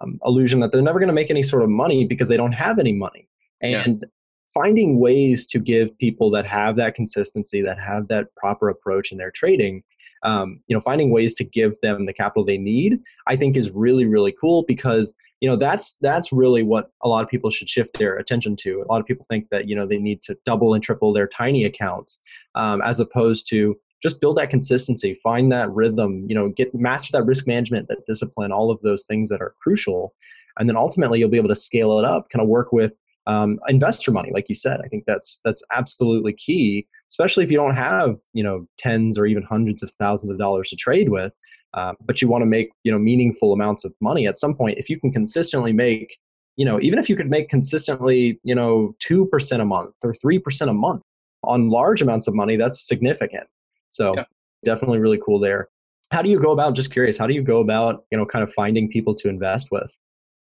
um, 0.00 0.18
illusion 0.24 0.60
that 0.60 0.72
they're 0.72 0.82
never 0.82 0.98
going 0.98 1.08
to 1.08 1.14
make 1.14 1.30
any 1.30 1.42
sort 1.42 1.62
of 1.62 1.70
money 1.70 2.06
because 2.06 2.28
they 2.28 2.36
don't 2.36 2.52
have 2.52 2.78
any 2.78 2.92
money. 2.92 3.28
And 3.60 3.98
yeah. 4.00 4.08
finding 4.54 4.98
ways 4.98 5.46
to 5.46 5.58
give 5.58 5.96
people 5.98 6.30
that 6.30 6.46
have 6.46 6.76
that 6.76 6.94
consistency, 6.94 7.62
that 7.62 7.78
have 7.78 8.08
that 8.08 8.34
proper 8.36 8.68
approach 8.68 9.12
in 9.12 9.18
their 9.18 9.30
trading, 9.30 9.82
um, 10.22 10.60
you 10.66 10.74
know, 10.74 10.80
finding 10.80 11.10
ways 11.10 11.34
to 11.34 11.44
give 11.44 11.80
them 11.82 12.06
the 12.06 12.12
capital 12.12 12.44
they 12.44 12.58
need, 12.58 12.98
I 13.26 13.36
think 13.36 13.56
is 13.56 13.70
really 13.70 14.06
really 14.06 14.32
cool 14.32 14.64
because 14.66 15.14
you 15.40 15.48
know 15.48 15.56
that's 15.56 15.96
that's 16.00 16.32
really 16.32 16.62
what 16.62 16.90
a 17.02 17.08
lot 17.08 17.24
of 17.24 17.30
people 17.30 17.50
should 17.50 17.68
shift 17.68 17.98
their 17.98 18.16
attention 18.16 18.56
to. 18.56 18.82
A 18.82 18.90
lot 18.90 19.00
of 19.00 19.06
people 19.06 19.26
think 19.28 19.50
that 19.50 19.68
you 19.68 19.74
know 19.74 19.86
they 19.86 19.98
need 19.98 20.22
to 20.22 20.36
double 20.44 20.74
and 20.74 20.82
triple 20.82 21.12
their 21.12 21.26
tiny 21.26 21.64
accounts 21.64 22.20
um, 22.54 22.80
as 22.82 23.00
opposed 23.00 23.48
to 23.50 23.76
just 24.02 24.20
build 24.20 24.36
that 24.36 24.50
consistency, 24.50 25.14
find 25.14 25.52
that 25.52 25.70
rhythm, 25.70 26.26
you 26.28 26.34
know, 26.34 26.48
get 26.48 26.74
master 26.74 27.12
that 27.12 27.24
risk 27.24 27.46
management, 27.46 27.88
that 27.88 28.04
discipline, 28.06 28.50
all 28.50 28.70
of 28.70 28.80
those 28.82 29.06
things 29.06 29.28
that 29.28 29.40
are 29.40 29.54
crucial, 29.62 30.12
and 30.58 30.68
then 30.68 30.76
ultimately 30.76 31.18
you'll 31.18 31.28
be 31.28 31.38
able 31.38 31.48
to 31.48 31.56
scale 31.56 31.98
it 31.98 32.04
up. 32.04 32.28
Kind 32.30 32.42
of 32.42 32.48
work 32.48 32.72
with 32.72 32.96
um, 33.26 33.58
investor 33.68 34.10
money, 34.10 34.30
like 34.32 34.48
you 34.48 34.54
said. 34.54 34.80
I 34.84 34.88
think 34.88 35.04
that's 35.06 35.40
that's 35.44 35.62
absolutely 35.74 36.32
key, 36.32 36.86
especially 37.10 37.44
if 37.44 37.50
you 37.50 37.56
don't 37.56 37.74
have 37.74 38.16
you 38.32 38.42
know 38.42 38.66
tens 38.78 39.18
or 39.18 39.26
even 39.26 39.42
hundreds 39.42 39.82
of 39.82 39.90
thousands 39.92 40.30
of 40.30 40.38
dollars 40.38 40.70
to 40.70 40.76
trade 40.76 41.08
with, 41.08 41.34
uh, 41.74 41.94
but 42.04 42.20
you 42.20 42.28
want 42.28 42.42
to 42.42 42.46
make 42.46 42.70
you 42.84 42.92
know 42.92 42.98
meaningful 42.98 43.52
amounts 43.52 43.84
of 43.84 43.94
money. 44.00 44.26
At 44.26 44.38
some 44.38 44.54
point, 44.54 44.78
if 44.78 44.90
you 44.90 44.98
can 44.98 45.12
consistently 45.12 45.72
make, 45.72 46.18
you 46.56 46.64
know, 46.64 46.80
even 46.80 46.98
if 46.98 47.08
you 47.08 47.16
could 47.16 47.30
make 47.30 47.48
consistently, 47.48 48.40
you 48.42 48.54
know, 48.54 48.94
two 48.98 49.26
percent 49.26 49.62
a 49.62 49.66
month 49.66 49.94
or 50.02 50.14
three 50.14 50.38
percent 50.38 50.70
a 50.70 50.74
month 50.74 51.02
on 51.44 51.68
large 51.68 52.02
amounts 52.02 52.26
of 52.26 52.34
money, 52.34 52.56
that's 52.56 52.86
significant. 52.86 53.46
So 53.90 54.14
yeah. 54.16 54.24
definitely 54.64 54.98
really 54.98 55.20
cool 55.24 55.38
there. 55.38 55.68
How 56.10 56.22
do 56.22 56.28
you 56.28 56.40
go 56.40 56.52
about? 56.52 56.74
Just 56.74 56.92
curious. 56.92 57.16
How 57.16 57.26
do 57.26 57.34
you 57.34 57.42
go 57.42 57.60
about 57.60 58.04
you 58.10 58.18
know 58.18 58.26
kind 58.26 58.42
of 58.42 58.52
finding 58.52 58.88
people 58.88 59.14
to 59.14 59.28
invest 59.28 59.68
with? 59.70 59.96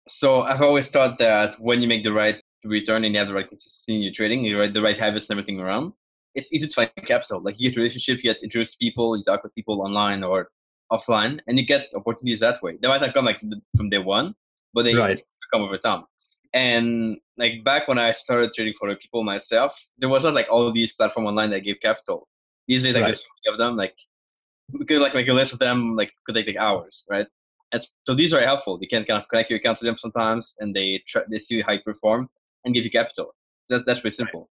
So 0.06 0.42
I've 0.42 0.60
always 0.60 0.88
thought 0.88 1.18
that 1.18 1.54
when 1.54 1.80
you 1.80 1.88
make 1.88 2.02
the 2.04 2.12
right 2.12 2.40
return 2.64 3.04
and 3.04 3.14
you 3.14 3.18
have 3.18 3.28
the 3.28 3.34
right 3.34 3.48
consistency 3.48 3.96
in 3.96 4.02
your 4.02 4.12
trading, 4.12 4.44
you 4.44 4.58
right 4.58 4.72
the 4.72 4.82
right 4.82 4.98
habits 4.98 5.30
and 5.30 5.38
everything 5.38 5.60
around, 5.60 5.94
it's 6.34 6.52
easy 6.52 6.66
to 6.66 6.74
find 6.74 6.90
capital. 7.06 7.40
Like 7.40 7.60
you 7.60 7.70
get 7.70 7.76
relationships, 7.76 8.24
you 8.24 8.32
get 8.32 8.42
interested 8.42 8.78
people, 8.78 9.16
you 9.16 9.22
talk 9.22 9.42
with 9.42 9.54
people 9.54 9.82
online 9.82 10.24
or 10.24 10.48
offline, 10.92 11.40
and 11.46 11.58
you 11.58 11.64
get 11.64 11.88
opportunities 11.94 12.40
that 12.40 12.62
way. 12.62 12.78
They 12.80 12.88
might 12.88 13.00
not 13.00 13.14
come 13.14 13.24
like 13.24 13.40
from 13.76 13.90
day 13.90 13.98
one, 13.98 14.34
but 14.72 14.84
they 14.84 14.94
right. 14.94 15.20
come 15.52 15.62
over 15.62 15.78
time. 15.78 16.04
And 16.52 17.18
like 17.36 17.64
back 17.64 17.88
when 17.88 17.98
I 17.98 18.12
started 18.12 18.52
trading 18.52 18.74
for 18.78 18.88
the 18.88 18.96
people 18.96 19.24
myself, 19.24 19.78
there 19.98 20.08
was 20.08 20.24
not 20.24 20.34
like 20.34 20.46
all 20.50 20.66
of 20.66 20.74
these 20.74 20.92
platform 20.92 21.26
online 21.26 21.50
that 21.50 21.60
gave 21.60 21.80
capital. 21.80 22.28
Usually, 22.66 22.92
like 22.92 23.02
right. 23.02 23.10
just 23.10 23.26
give 23.44 23.58
them 23.58 23.76
like 23.76 23.96
we 24.72 24.84
could 24.84 25.00
like 25.00 25.14
make 25.14 25.28
a 25.28 25.32
list 25.32 25.52
of 25.52 25.58
them 25.58 25.96
like 25.96 26.12
could 26.24 26.34
take 26.34 26.46
like 26.46 26.56
hours, 26.56 27.04
right? 27.10 27.26
And 27.72 27.82
so 28.06 28.14
these 28.14 28.32
are 28.32 28.40
helpful. 28.40 28.78
You 28.80 28.88
can 28.88 29.02
kind 29.04 29.20
of 29.20 29.28
connect 29.28 29.50
your 29.50 29.58
account 29.58 29.78
to 29.78 29.84
them 29.84 29.96
sometimes, 29.96 30.54
and 30.60 30.74
they 30.74 31.02
try, 31.06 31.22
they 31.28 31.38
see 31.38 31.60
how 31.60 31.72
you 31.72 31.80
perform, 31.80 32.28
and 32.64 32.74
give 32.74 32.84
you 32.84 32.90
capital. 32.90 33.34
That, 33.68 33.86
that's 33.86 34.00
pretty 34.00 34.16
simple. 34.16 34.50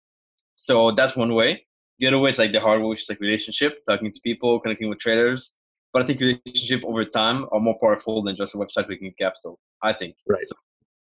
So 0.54 0.92
that's 0.92 1.16
one 1.16 1.34
way. 1.34 1.66
The 2.00 2.08
other 2.08 2.20
way 2.20 2.32
is 2.32 2.40
like 2.40 2.52
the 2.52 2.60
hard 2.60 2.82
way, 2.82 2.88
which 2.88 3.04
is 3.04 3.10
like 3.10 3.20
relationship, 3.20 3.80
talking 3.88 4.12
to 4.12 4.20
people, 4.22 4.60
connecting 4.60 4.90
with 4.90 5.00
traders. 5.00 5.56
But 5.92 6.02
I 6.02 6.06
think 6.06 6.20
relationship 6.20 6.84
over 6.86 7.06
time 7.06 7.46
are 7.52 7.60
more 7.60 7.78
powerful 7.80 8.24
than 8.24 8.36
just 8.36 8.56
a 8.56 8.58
website 8.58 8.90
making 8.90 9.14
capital. 9.18 9.60
I 9.82 9.94
think. 9.94 10.16
Right. 10.28 10.42
So 10.42 10.56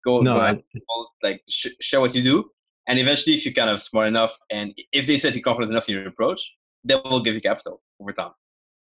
go 0.05 0.21
no, 0.21 0.39
I, 0.39 0.55
people, 0.73 1.13
like 1.23 1.43
sh- 1.49 1.69
show 1.81 2.01
what 2.01 2.15
you 2.15 2.23
do, 2.23 2.51
and 2.89 2.99
eventually, 2.99 3.35
if 3.35 3.45
you're 3.45 3.55
kind 3.55 3.71
of 3.71 3.83
smart 3.83 4.09
enough, 4.09 4.37
and 4.51 4.75
if 4.93 5.07
they 5.07 5.19
said 5.19 5.35
you're 5.35 5.43
confident 5.43 5.73
enough 5.73 5.89
in 5.89 5.95
your 5.95 6.09
approach, 6.09 6.57
they 6.85 6.97
will 6.97 7.23
give 7.23 7.35
you 7.35 7.41
capital 7.41 7.83
over 8.01 8.13
time. 8.13 8.33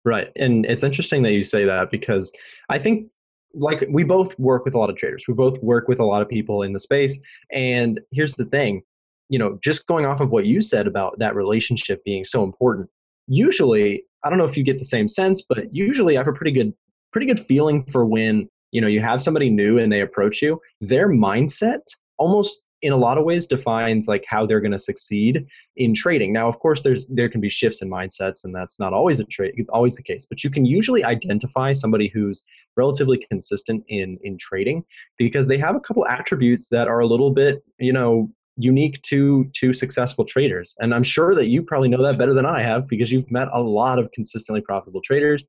Right, 0.06 0.32
and 0.36 0.66
it's 0.66 0.84
interesting 0.84 1.24
that 1.24 1.34
you 1.34 1.44
say 1.44 1.66
that 1.66 1.90
because 1.90 2.32
I 2.70 2.80
think 2.80 3.10
like 3.54 3.86
we 3.90 4.04
both 4.04 4.38
work 4.40 4.66
with 4.66 4.74
a 4.74 4.78
lot 4.78 4.90
of 4.90 4.96
traders. 4.96 5.26
We 5.28 5.34
both 5.34 5.62
work 5.64 5.88
with 5.88 6.00
a 6.00 6.06
lot 6.06 6.22
of 6.22 6.30
people 6.30 6.62
in 6.64 6.74
the 6.74 6.80
space. 6.80 7.20
And 7.52 8.00
here's 8.12 8.36
the 8.36 8.46
thing, 8.46 8.84
you 9.30 9.40
know, 9.40 9.58
just 9.64 9.88
going 9.88 10.06
off 10.06 10.22
of 10.22 10.32
what 10.32 10.46
you 10.46 10.62
said 10.62 10.88
about 10.88 11.20
that 11.20 11.36
relationship 11.36 12.04
being 12.04 12.24
so 12.24 12.44
important. 12.44 12.90
Usually, 13.28 14.04
I 14.24 14.30
don't 14.30 14.38
know 14.38 14.46
if 14.46 14.58
you 14.58 14.64
get 14.64 14.78
the 14.78 14.86
same 14.86 15.08
sense, 15.08 15.42
but 15.42 15.74
usually 15.74 16.18
I 16.18 16.20
have 16.20 16.28
a 16.28 16.34
pretty 16.34 16.52
good 16.52 16.74
pretty 17.12 17.28
good 17.28 17.40
feeling 17.40 17.84
for 17.86 18.06
when, 18.06 18.50
you 18.72 18.82
know, 18.82 18.88
you 18.88 19.00
have 19.00 19.22
somebody 19.22 19.50
new 19.50 19.78
and 19.78 19.92
they 19.92 20.02
approach 20.02 20.42
you, 20.42 20.60
their 20.82 21.10
mindset 21.10 21.80
almost 22.18 22.67
in 22.82 22.94
a 22.94 22.98
lot 22.98 23.18
of 23.18 23.26
ways 23.26 23.48
defines 23.48 24.08
like 24.08 24.26
how 24.28 24.46
they're 24.46 24.62
going 24.62 24.72
to 24.72 24.80
succeed 24.80 25.46
in 25.76 25.94
trading. 25.94 26.32
Now, 26.32 26.48
of 26.48 26.60
course, 26.60 26.84
there's 26.84 27.06
there 27.08 27.30
can 27.30 27.42
be 27.42 27.50
shifts 27.50 27.82
in 27.82 27.90
mindsets, 27.90 28.44
and 28.44 28.54
that's 28.54 28.80
not 28.80 28.94
always 28.94 29.20
a 29.20 29.26
trade 29.26 29.54
always 29.70 29.96
the 29.96 30.04
case. 30.04 30.26
But 30.26 30.44
you 30.44 30.50
can 30.50 30.66
usually 30.66 31.04
identify 31.04 31.74
somebody 31.74 32.08
who's 32.08 32.44
relatively 32.76 33.18
consistent 33.30 33.84
in 33.88 34.18
in 34.22 34.38
trading 34.38 34.84
because 35.18 35.48
they 35.48 35.58
have 35.58 35.76
a 35.76 35.80
couple 35.80 36.08
attributes 36.08 36.70
that 36.70 36.88
are 36.88 37.00
a 37.00 37.08
little 37.08 37.32
bit, 37.32 37.64
you 37.80 37.94
know, 37.94 38.30
unique 38.58 39.02
to 39.04 39.46
to 39.56 39.74
successful 39.74 40.26
traders. 40.26 40.76
And 40.80 40.94
I'm 40.94 41.04
sure 41.04 41.34
that 41.36 41.48
you 41.48 41.64
probably 41.64 41.90
know 41.90 42.02
that 42.02 42.18
better 42.18 42.34
than 42.34 42.46
I 42.46 42.62
have 42.62 42.88
because 42.88 43.12
you've 43.12 43.32
met 43.32 43.48
a 43.52 43.62
lot 43.62 44.00
of 44.00 44.12
consistently 44.12 44.62
profitable 44.62 45.02
traders. 45.02 45.46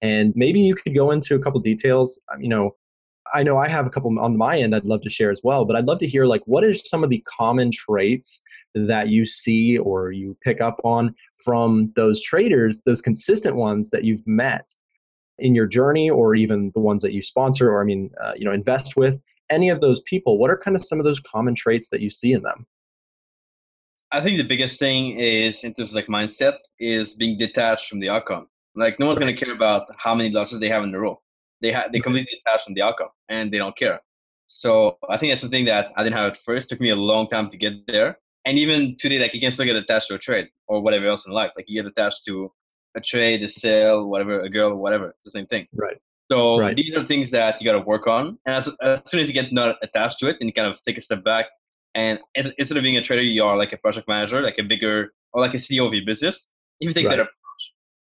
And 0.00 0.32
maybe 0.34 0.60
you 0.60 0.74
could 0.74 0.96
go 0.96 1.12
into 1.12 1.36
a 1.36 1.38
couple 1.38 1.60
details. 1.60 2.20
You 2.40 2.48
know, 2.48 2.76
I 3.34 3.42
know 3.42 3.56
I 3.56 3.68
have 3.68 3.86
a 3.86 3.90
couple 3.90 4.16
on 4.18 4.36
my 4.36 4.58
end 4.58 4.74
I'd 4.74 4.84
love 4.84 5.02
to 5.02 5.10
share 5.10 5.30
as 5.30 5.40
well, 5.42 5.64
but 5.64 5.76
I'd 5.76 5.86
love 5.86 5.98
to 5.98 6.06
hear 6.06 6.26
like 6.26 6.42
what 6.46 6.64
are 6.64 6.74
some 6.74 7.04
of 7.04 7.10
the 7.10 7.24
common 7.26 7.70
traits 7.70 8.42
that 8.74 9.08
you 9.08 9.24
see 9.26 9.78
or 9.78 10.12
you 10.12 10.36
pick 10.42 10.60
up 10.60 10.80
on 10.84 11.14
from 11.44 11.92
those 11.96 12.22
traders, 12.22 12.82
those 12.84 13.00
consistent 13.00 13.56
ones 13.56 13.90
that 13.90 14.04
you've 14.04 14.26
met 14.26 14.74
in 15.38 15.54
your 15.54 15.66
journey 15.66 16.10
or 16.10 16.34
even 16.34 16.70
the 16.74 16.80
ones 16.80 17.02
that 17.02 17.12
you 17.12 17.22
sponsor 17.22 17.70
or 17.70 17.82
I 17.82 17.84
mean, 17.84 18.10
uh, 18.20 18.32
you 18.36 18.44
know, 18.44 18.52
invest 18.52 18.96
with. 18.96 19.20
Any 19.50 19.68
of 19.68 19.80
those 19.80 20.00
people, 20.00 20.38
what 20.38 20.50
are 20.50 20.56
kind 20.56 20.74
of 20.74 20.82
some 20.82 20.98
of 20.98 21.04
those 21.04 21.20
common 21.20 21.54
traits 21.54 21.90
that 21.90 22.00
you 22.00 22.10
see 22.10 22.32
in 22.32 22.42
them? 22.42 22.66
I 24.10 24.20
think 24.20 24.36
the 24.36 24.44
biggest 24.44 24.78
thing 24.78 25.16
is 25.18 25.64
in 25.64 25.74
terms 25.74 25.90
of 25.90 25.96
like 25.96 26.06
mindset 26.06 26.58
is 26.78 27.14
being 27.14 27.38
detached 27.38 27.88
from 27.88 28.00
the 28.00 28.10
outcome. 28.10 28.48
Like 28.74 28.98
no 28.98 29.06
one's 29.06 29.18
gonna 29.18 29.34
care 29.34 29.52
about 29.52 29.86
how 29.98 30.14
many 30.14 30.30
losses 30.30 30.60
they 30.60 30.68
have 30.68 30.84
in 30.84 30.94
a 30.94 30.98
row. 30.98 31.20
They 31.62 31.72
have 31.72 31.92
they 31.92 32.00
completely 32.00 32.38
detached 32.44 32.64
from 32.64 32.74
the 32.74 32.82
outcome 32.82 33.08
and 33.28 33.52
they 33.52 33.58
don't 33.58 33.76
care. 33.76 34.00
So 34.48 34.98
I 35.08 35.16
think 35.16 35.30
that's 35.32 35.40
something 35.40 35.64
that 35.66 35.92
I 35.96 36.02
didn't 36.02 36.16
have 36.16 36.30
at 36.32 36.36
first. 36.36 36.66
It 36.66 36.74
took 36.74 36.80
me 36.80 36.90
a 36.90 36.96
long 36.96 37.28
time 37.28 37.48
to 37.48 37.56
get 37.56 37.86
there. 37.86 38.18
And 38.44 38.58
even 38.58 38.96
today, 38.96 39.18
like 39.20 39.32
you 39.32 39.40
can 39.40 39.52
still 39.52 39.64
get 39.64 39.76
attached 39.76 40.08
to 40.08 40.14
a 40.14 40.18
trade 40.18 40.48
or 40.66 40.82
whatever 40.82 41.06
else 41.06 41.26
in 41.26 41.32
life. 41.32 41.52
Like 41.56 41.66
you 41.68 41.80
get 41.80 41.88
attached 41.90 42.24
to 42.26 42.52
a 42.96 43.00
trade, 43.00 43.42
a 43.42 43.48
sale, 43.48 44.06
whatever, 44.06 44.40
a 44.40 44.50
girl, 44.50 44.74
whatever. 44.74 45.10
It's 45.16 45.24
the 45.24 45.30
same 45.30 45.46
thing. 45.46 45.68
Right. 45.72 45.96
So 46.30 46.58
Right. 46.58 46.76
these 46.76 46.94
are 46.94 47.04
things 47.06 47.30
that 47.30 47.60
you 47.60 47.64
got 47.64 47.78
to 47.78 47.84
work 47.86 48.06
on. 48.06 48.38
And 48.46 48.56
as, 48.56 48.68
as 48.82 49.02
soon 49.08 49.20
as 49.20 49.28
you 49.28 49.34
get 49.34 49.52
not 49.52 49.76
attached 49.82 50.18
to 50.20 50.28
it 50.28 50.36
and 50.40 50.48
you 50.48 50.52
kind 50.52 50.66
of 50.66 50.82
take 50.84 50.98
a 50.98 51.02
step 51.02 51.22
back 51.24 51.46
and 51.94 52.18
ins- 52.34 52.52
instead 52.58 52.76
of 52.78 52.82
being 52.82 52.96
a 52.96 53.02
trader, 53.02 53.22
you 53.22 53.44
are 53.44 53.56
like 53.56 53.72
a 53.72 53.76
project 53.78 54.08
manager, 54.08 54.42
like 54.42 54.58
a 54.58 54.62
bigger 54.64 55.12
or 55.32 55.40
like 55.40 55.54
a 55.54 55.58
CEO 55.58 55.86
of 55.86 55.94
your 55.94 56.04
business. 56.04 56.50
If 56.80 56.88
you 56.88 56.94
take 56.94 57.04
that 57.04 57.18
Right. 57.18 57.20
approach, 57.20 57.41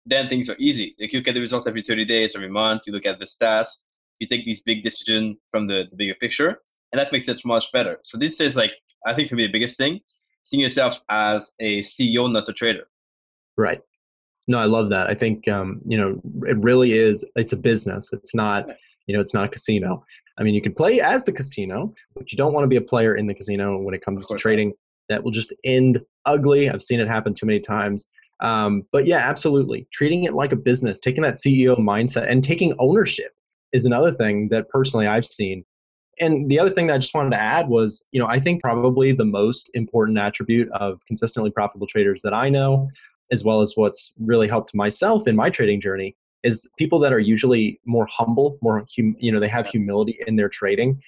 then 0.08 0.30
things 0.30 0.50
are 0.50 0.56
easy. 0.58 0.96
Like 1.00 1.14
you 1.14 1.20
look 1.20 1.28
at 1.28 1.36
the 1.36 1.42
result 1.42 1.68
every 1.68 1.82
30 1.82 2.06
days, 2.06 2.36
every 2.36 2.50
month, 2.50 2.84
you 2.88 2.94
look 2.94 3.06
at 3.06 3.20
the 3.20 3.26
stats, 3.26 3.70
you 4.20 4.28
take 4.28 4.46
these 4.46 4.62
big 4.62 4.84
decisions 4.84 5.38
from 5.52 5.68
the, 5.68 5.86
the 5.90 5.96
bigger 5.96 6.16
picture, 6.16 6.60
and 6.92 7.00
that 7.00 7.12
makes 7.12 7.28
it 7.28 7.40
much 7.46 7.72
better. 7.72 8.00
So 8.04 8.18
this 8.18 8.40
is 8.40 8.56
like, 8.56 8.72
I 9.06 9.14
think 9.14 9.30
for 9.30 9.36
me, 9.36 9.46
the 9.46 9.52
biggest 9.52 9.78
thing, 9.78 10.00
seeing 10.44 10.62
yourself 10.62 11.02
as 11.10 11.52
a 11.60 11.82
CEO, 11.82 12.32
not 12.32 12.50
a 12.50 12.54
trader. 12.54 12.88
Right. 13.58 13.82
No, 14.48 14.60
I 14.60 14.66
love 14.66 14.90
that. 14.90 15.08
I 15.08 15.14
think 15.14 15.48
um, 15.48 15.82
you 15.86 15.98
know 15.98 16.22
it 16.48 16.58
really 16.60 16.94
is. 16.94 17.30
It's 17.36 17.52
a 17.52 17.58
business. 17.58 18.14
It's 18.14 18.34
not 18.34 18.70
you 19.06 19.14
know 19.14 19.20
it's 19.20 19.34
not 19.34 19.46
a 19.46 19.50
casino. 19.50 20.06
I 20.38 20.44
mean, 20.44 20.54
you 20.54 20.62
can 20.62 20.74
play 20.74 21.02
as 21.02 21.26
the 21.26 21.34
casino, 21.34 21.94
but 22.16 22.32
you 22.32 22.38
don't 22.38 22.54
want 22.54 22.64
to 22.64 22.70
be 22.70 22.78
a 22.78 22.82
player 22.82 23.16
in 23.16 23.26
the 23.26 23.34
casino 23.34 23.78
when 23.78 23.94
it 23.94 24.06
comes 24.06 24.28
to 24.28 24.36
trading. 24.36 24.74
That 25.10 25.24
will 25.24 25.32
just 25.32 25.54
end 25.66 26.00
ugly. 26.26 26.70
I've 26.70 26.82
seen 26.82 27.00
it 27.00 27.08
happen 27.08 27.34
too 27.34 27.46
many 27.46 27.60
times. 27.60 28.06
Um, 28.40 28.84
but 28.92 29.06
yeah, 29.06 29.18
absolutely. 29.18 29.88
Treating 29.92 30.24
it 30.24 30.34
like 30.34 30.52
a 30.52 30.58
business, 30.58 31.00
taking 31.00 31.24
that 31.24 31.34
CEO 31.34 31.78
mindset, 31.78 32.30
and 32.30 32.44
taking 32.44 32.74
ownership 32.80 33.34
is 33.74 33.86
another 33.86 34.12
thing 34.12 34.50
that 34.50 34.70
personally 34.70 35.08
I've 35.08 35.26
seen. 35.26 35.66
And 36.20 36.50
the 36.50 36.60
other 36.60 36.70
thing 36.70 36.88
that 36.88 36.96
I 36.96 36.98
just 36.98 37.14
wanted 37.14 37.32
to 37.32 37.40
add 37.40 37.68
was, 37.68 38.06
you 38.12 38.20
know, 38.20 38.28
I 38.28 38.40
think 38.40 38.62
probably 38.62 39.12
the 39.12 39.26
most 39.26 39.70
important 39.74 40.18
attribute 40.18 40.70
of 40.72 41.06
consistently 41.06 41.52
profitable 41.52 41.88
traders 41.88 42.22
that 42.24 42.34
I 42.34 42.50
know 42.50 42.90
as 43.32 43.44
well 43.44 43.62
as 43.62 43.74
what's 43.76 44.14
really 44.20 44.48
helped 44.48 44.74
myself 44.74 45.28
in 45.28 45.36
my 45.36 45.50
trading 45.50 45.82
journey 45.82 46.16
is 46.44 46.70
people 46.78 47.00
that 47.00 47.12
are 47.12 47.20
usually 47.20 47.80
more 47.86 48.08
humble 48.10 48.58
more 48.62 48.86
hum, 48.96 49.16
you 49.20 49.32
know 49.32 49.40
they 49.40 49.48
have 49.48 49.68
humility 49.68 50.20
in 50.28 50.36
their 50.36 50.50
trading 50.50 51.02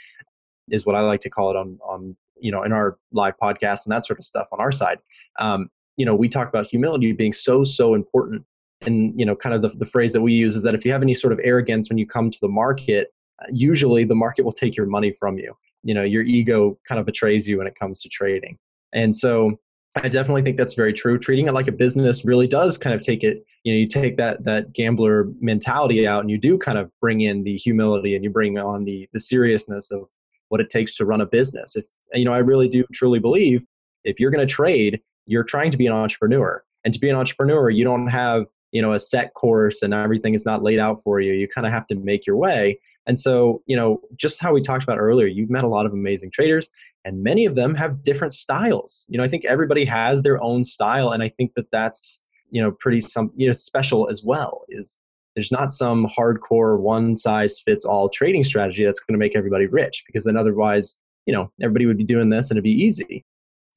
is 0.69 0.85
what 0.85 0.95
i 0.95 1.01
like 1.01 1.19
to 1.19 1.29
call 1.29 1.49
it 1.49 1.55
on 1.55 1.77
on 1.83 2.15
you 2.39 2.51
know 2.51 2.63
in 2.63 2.71
our 2.71 2.97
live 3.11 3.35
podcast 3.41 3.85
and 3.85 3.91
that 3.91 4.05
sort 4.05 4.19
of 4.19 4.23
stuff 4.23 4.47
on 4.51 4.59
our 4.59 4.71
side 4.71 4.99
um, 5.39 5.69
you 5.99 6.05
know 6.05 6.15
we 6.15 6.27
talk 6.27 6.47
about 6.47 6.65
humility 6.65 7.11
being 7.11 7.33
so 7.33 7.63
so 7.63 7.93
important 7.93 8.43
and 8.81 9.17
you 9.19 9.25
know 9.25 9.35
kind 9.35 9.53
of 9.53 9.61
the, 9.61 9.69
the 9.69 9.85
phrase 9.85 10.13
that 10.13 10.21
we 10.21 10.33
use 10.33 10.55
is 10.55 10.63
that 10.63 10.73
if 10.73 10.85
you 10.85 10.91
have 10.91 11.03
any 11.03 11.13
sort 11.13 11.33
of 11.33 11.39
arrogance 11.43 11.89
when 11.89 11.97
you 11.97 12.07
come 12.07 12.31
to 12.31 12.39
the 12.41 12.49
market 12.49 13.09
usually 13.51 14.03
the 14.03 14.15
market 14.15 14.43
will 14.43 14.51
take 14.51 14.75
your 14.75 14.85
money 14.85 15.13
from 15.19 15.37
you 15.37 15.53
you 15.83 15.93
know 15.93 16.03
your 16.03 16.23
ego 16.23 16.79
kind 16.87 16.99
of 16.99 17.05
betrays 17.05 17.47
you 17.47 17.57
when 17.57 17.67
it 17.67 17.75
comes 17.79 18.01
to 18.01 18.09
trading 18.09 18.57
and 18.93 19.15
so 19.15 19.59
I 19.95 20.07
definitely 20.07 20.43
think 20.43 20.57
that's 20.57 20.75
very 20.75 20.93
true. 20.93 21.17
Treating 21.17 21.47
it 21.47 21.53
like 21.53 21.67
a 21.67 21.71
business 21.71 22.23
really 22.23 22.47
does 22.47 22.77
kind 22.77 22.93
of 22.93 23.01
take 23.01 23.23
it, 23.23 23.43
you 23.63 23.73
know, 23.73 23.79
you 23.79 23.87
take 23.87 24.17
that 24.17 24.43
that 24.43 24.71
gambler 24.71 25.27
mentality 25.41 26.07
out 26.07 26.21
and 26.21 26.29
you 26.29 26.37
do 26.37 26.59
kind 26.59 26.77
of 26.77 26.91
bring 27.01 27.21
in 27.21 27.43
the 27.43 27.57
humility 27.57 28.15
and 28.15 28.23
you 28.23 28.29
bring 28.29 28.59
on 28.59 28.85
the 28.85 29.09
the 29.13 29.19
seriousness 29.19 29.89
of 29.89 30.07
what 30.49 30.61
it 30.61 30.69
takes 30.69 30.95
to 30.97 31.05
run 31.05 31.21
a 31.21 31.25
business. 31.25 31.75
If 31.75 31.87
you 32.13 32.25
know, 32.25 32.33
I 32.33 32.37
really 32.37 32.67
do 32.67 32.83
truly 32.93 33.19
believe 33.19 33.65
if 34.03 34.19
you're 34.19 34.31
going 34.31 34.47
to 34.47 34.51
trade, 34.51 35.01
you're 35.29 35.43
trying 35.43 35.71
to 35.71 35.77
be 35.77 35.87
an 35.87 35.93
entrepreneur. 35.93 36.63
And 36.83 36.93
to 36.93 36.99
be 36.99 37.09
an 37.09 37.15
entrepreneur, 37.15 37.69
you 37.69 37.83
don't 37.83 38.07
have, 38.07 38.47
you 38.71 38.81
know, 38.81 38.93
a 38.93 38.99
set 38.99 39.33
course 39.33 39.81
and 39.81 39.93
everything 39.93 40.33
is 40.33 40.45
not 40.45 40.63
laid 40.63 40.79
out 40.79 41.01
for 41.03 41.19
you. 41.19 41.33
You 41.33 41.47
kind 41.47 41.67
of 41.67 41.73
have 41.73 41.85
to 41.87 41.95
make 41.95 42.25
your 42.25 42.37
way. 42.37 42.79
And 43.05 43.19
so, 43.19 43.61
you 43.65 43.75
know, 43.75 44.01
just 44.15 44.41
how 44.41 44.53
we 44.53 44.61
talked 44.61 44.83
about 44.83 44.97
earlier, 44.97 45.27
you've 45.27 45.49
met 45.49 45.63
a 45.63 45.67
lot 45.67 45.85
of 45.85 45.93
amazing 45.93 46.31
traders 46.31 46.69
and 47.05 47.21
many 47.21 47.45
of 47.45 47.55
them 47.55 47.75
have 47.75 48.01
different 48.01 48.33
styles. 48.33 49.05
You 49.09 49.17
know, 49.17 49.23
I 49.23 49.27
think 49.27 49.45
everybody 49.45 49.85
has 49.85 50.23
their 50.23 50.41
own 50.41 50.63
style 50.63 51.11
and 51.11 51.21
I 51.21 51.29
think 51.29 51.53
that 51.55 51.69
that's, 51.69 52.23
you 52.49 52.61
know, 52.61 52.71
pretty 52.71 53.01
some, 53.01 53.31
you 53.35 53.45
know, 53.45 53.53
special 53.53 54.09
as 54.09 54.23
well 54.23 54.63
is 54.69 54.99
there's 55.35 55.51
not 55.51 55.71
some 55.71 56.07
hardcore 56.07 56.79
one 56.79 57.15
size 57.15 57.59
fits 57.59 57.85
all 57.85 58.09
trading 58.09 58.43
strategy 58.43 58.83
that's 58.83 58.99
going 58.99 59.13
to 59.13 59.19
make 59.19 59.35
everybody 59.35 59.67
rich 59.67 60.03
because 60.07 60.23
then 60.23 60.37
otherwise, 60.37 61.01
you 61.25 61.33
know, 61.33 61.51
everybody 61.61 61.85
would 61.85 61.97
be 61.97 62.03
doing 62.03 62.29
this 62.29 62.49
and 62.49 62.57
it'd 62.57 62.63
be 62.63 62.71
easy. 62.71 63.25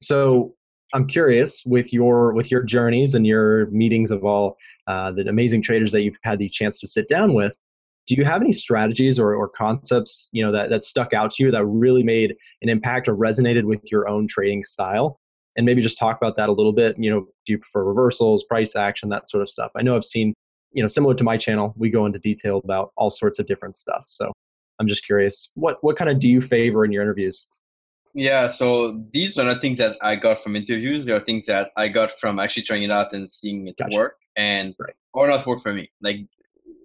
So, 0.01 0.55
I'm 0.93 1.07
curious 1.07 1.63
with 1.65 1.91
your 1.91 2.33
with 2.33 2.51
your 2.51 2.63
journeys 2.63 3.15
and 3.15 3.25
your 3.25 3.65
meetings 3.71 4.11
of 4.11 4.23
all 4.23 4.57
uh, 4.87 5.11
the 5.11 5.27
amazing 5.27 5.63
traders 5.63 5.91
that 5.91 6.03
you've 6.03 6.17
had 6.23 6.39
the 6.39 6.49
chance 6.49 6.77
to 6.79 6.87
sit 6.87 7.07
down 7.07 7.33
with. 7.33 7.57
Do 8.05 8.15
you 8.15 8.25
have 8.25 8.41
any 8.41 8.51
strategies 8.51 9.17
or, 9.17 9.33
or 9.33 9.49
concepts 9.49 10.29
you 10.33 10.45
know 10.45 10.51
that, 10.51 10.69
that 10.69 10.83
stuck 10.83 11.13
out 11.13 11.31
to 11.31 11.43
you 11.43 11.51
that 11.51 11.65
really 11.65 12.03
made 12.03 12.35
an 12.61 12.69
impact 12.69 13.07
or 13.07 13.15
resonated 13.15 13.63
with 13.63 13.91
your 13.91 14.07
own 14.07 14.27
trading 14.27 14.63
style? 14.63 15.19
And 15.55 15.65
maybe 15.65 15.81
just 15.81 15.99
talk 15.99 16.17
about 16.17 16.35
that 16.35 16.49
a 16.49 16.51
little 16.51 16.73
bit. 16.73 16.97
You 16.97 17.11
know, 17.11 17.21
do 17.45 17.53
you 17.53 17.57
prefer 17.57 17.83
reversals, 17.83 18.43
price 18.43 18.75
action, 18.75 19.09
that 19.09 19.29
sort 19.29 19.41
of 19.41 19.49
stuff? 19.49 19.71
I 19.75 19.83
know 19.83 19.95
I've 19.95 20.05
seen, 20.05 20.33
you 20.71 20.81
know, 20.81 20.87
similar 20.87 21.13
to 21.15 21.23
my 21.23 21.37
channel, 21.37 21.73
we 21.77 21.89
go 21.89 22.05
into 22.05 22.19
detail 22.19 22.59
about 22.63 22.91
all 22.97 23.09
sorts 23.09 23.39
of 23.39 23.45
different 23.45 23.75
stuff. 23.75 24.05
So 24.07 24.31
I'm 24.79 24.87
just 24.87 25.05
curious, 25.05 25.49
what 25.55 25.77
what 25.81 25.95
kind 25.95 26.09
of 26.09 26.19
do 26.19 26.27
you 26.27 26.41
favor 26.41 26.83
in 26.85 26.91
your 26.91 27.01
interviews? 27.01 27.47
Yeah, 28.13 28.47
so 28.47 29.03
these 29.11 29.37
are 29.39 29.45
not 29.45 29.61
things 29.61 29.79
that 29.79 29.97
I 30.01 30.15
got 30.15 30.39
from 30.39 30.55
interviews. 30.55 31.05
They 31.05 31.13
are 31.13 31.19
things 31.19 31.47
that 31.47 31.71
I 31.75 31.87
got 31.87 32.11
from 32.11 32.39
actually 32.39 32.63
trying 32.63 32.83
it 32.83 32.91
out 32.91 33.11
and 33.13 33.29
seeing 33.29 33.67
it 33.67 33.77
Gotcha. 33.77 33.97
work 33.97 34.15
and 34.35 34.75
Right. 34.79 34.93
or 35.13 35.27
not 35.27 35.45
work 35.47 35.61
for 35.61 35.73
me. 35.73 35.89
Like 36.01 36.17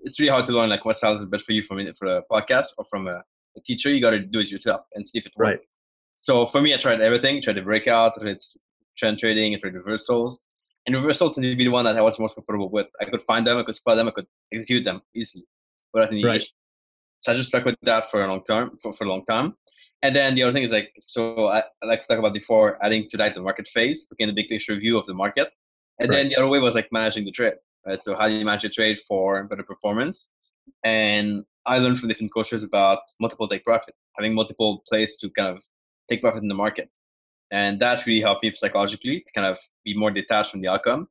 it's 0.04 0.18
really 0.18 0.30
hard 0.30 0.46
to 0.46 0.52
learn 0.52 0.70
like 0.70 0.84
what 0.84 0.96
style 0.96 1.14
is 1.14 1.24
best 1.26 1.44
for 1.44 1.52
you 1.52 1.62
from 1.62 1.84
for 1.94 2.06
a 2.18 2.22
podcast 2.32 2.68
or 2.78 2.84
from 2.86 3.08
a, 3.08 3.22
a 3.56 3.60
teacher. 3.64 3.90
You 3.90 4.00
got 4.00 4.10
to 4.10 4.20
do 4.20 4.40
it 4.40 4.50
yourself 4.50 4.84
and 4.94 5.06
see 5.06 5.18
if 5.18 5.26
it 5.26 5.32
works. 5.36 5.48
Right. 5.58 5.60
So 6.16 6.46
for 6.46 6.60
me, 6.62 6.72
I 6.72 6.78
tried 6.78 7.00
everything. 7.00 7.42
Tried 7.42 7.56
the 7.56 7.62
breakout, 7.62 8.14
tried 8.20 8.38
trend 8.96 9.18
trading, 9.18 9.52
and 9.52 9.60
tried 9.62 9.74
reversals. 9.74 10.42
And 10.86 10.96
reversals 10.96 11.34
tended 11.34 11.52
to 11.52 11.56
be 11.56 11.64
the 11.64 11.70
one 11.70 11.84
that 11.84 11.96
I 11.96 12.00
was 12.00 12.18
most 12.18 12.36
comfortable 12.36 12.70
with. 12.70 12.86
I 13.00 13.04
could 13.04 13.20
find 13.22 13.46
them, 13.46 13.58
I 13.58 13.62
could 13.62 13.76
spot 13.76 13.96
them, 13.96 14.08
I 14.08 14.12
could 14.12 14.26
execute 14.52 14.84
them 14.84 15.02
easily 15.14 15.44
without 15.92 16.10
any 16.10 16.24
Right. 16.24 16.36
issue. 16.36 16.48
So 17.20 17.32
I 17.32 17.36
just 17.36 17.48
stuck 17.48 17.64
with 17.64 17.76
that 17.82 18.10
for 18.10 18.24
a 18.24 18.28
long 18.28 18.42
term, 18.44 18.78
for, 18.80 18.92
for 18.92 19.04
a 19.04 19.08
long 19.08 19.24
time. 19.24 19.54
And 20.02 20.14
then 20.14 20.34
the 20.34 20.44
other 20.44 20.52
thing 20.52 20.62
is 20.62 20.70
like, 20.70 20.92
so 21.00 21.48
I, 21.48 21.62
I 21.82 21.86
like 21.86 22.02
to 22.02 22.08
talk 22.08 22.18
about 22.18 22.32
before 22.32 22.78
adding 22.84 23.06
to 23.08 23.16
that 23.16 23.34
the 23.34 23.42
market 23.42 23.66
phase, 23.66 24.06
looking 24.10 24.28
at 24.28 24.34
the 24.34 24.40
big 24.40 24.48
picture 24.48 24.76
view 24.76 24.96
of 24.96 25.06
the 25.06 25.14
market. 25.14 25.50
And 25.98 26.12
then 26.12 26.28
the 26.28 26.36
other 26.36 26.46
way 26.46 26.60
was 26.60 26.76
like 26.76 26.88
managing 26.92 27.24
the 27.24 27.32
trade, 27.32 27.54
right? 27.84 28.00
So 28.00 28.14
how 28.14 28.28
do 28.28 28.34
you 28.34 28.44
manage 28.44 28.64
a 28.64 28.68
trade 28.68 29.00
for 29.00 29.42
better 29.44 29.64
performance? 29.64 30.30
And 30.84 31.44
I 31.66 31.78
learned 31.78 31.98
from 31.98 32.08
different 32.08 32.32
coaches 32.32 32.62
about 32.62 33.00
multiple 33.20 33.48
take 33.48 33.64
profit, 33.64 33.94
having 34.16 34.34
multiple 34.34 34.84
plays 34.88 35.18
to 35.18 35.30
kind 35.30 35.56
of 35.56 35.64
take 36.08 36.20
profit 36.20 36.42
in 36.42 36.48
the 36.48 36.54
market. 36.54 36.88
And 37.50 37.80
that 37.80 38.06
really 38.06 38.20
helped 38.20 38.44
me 38.44 38.52
psychologically 38.54 39.24
to 39.26 39.32
kind 39.32 39.46
of 39.46 39.58
be 39.84 39.96
more 39.96 40.12
detached 40.12 40.52
from 40.52 40.60
the 40.60 40.68
outcome. 40.68 41.08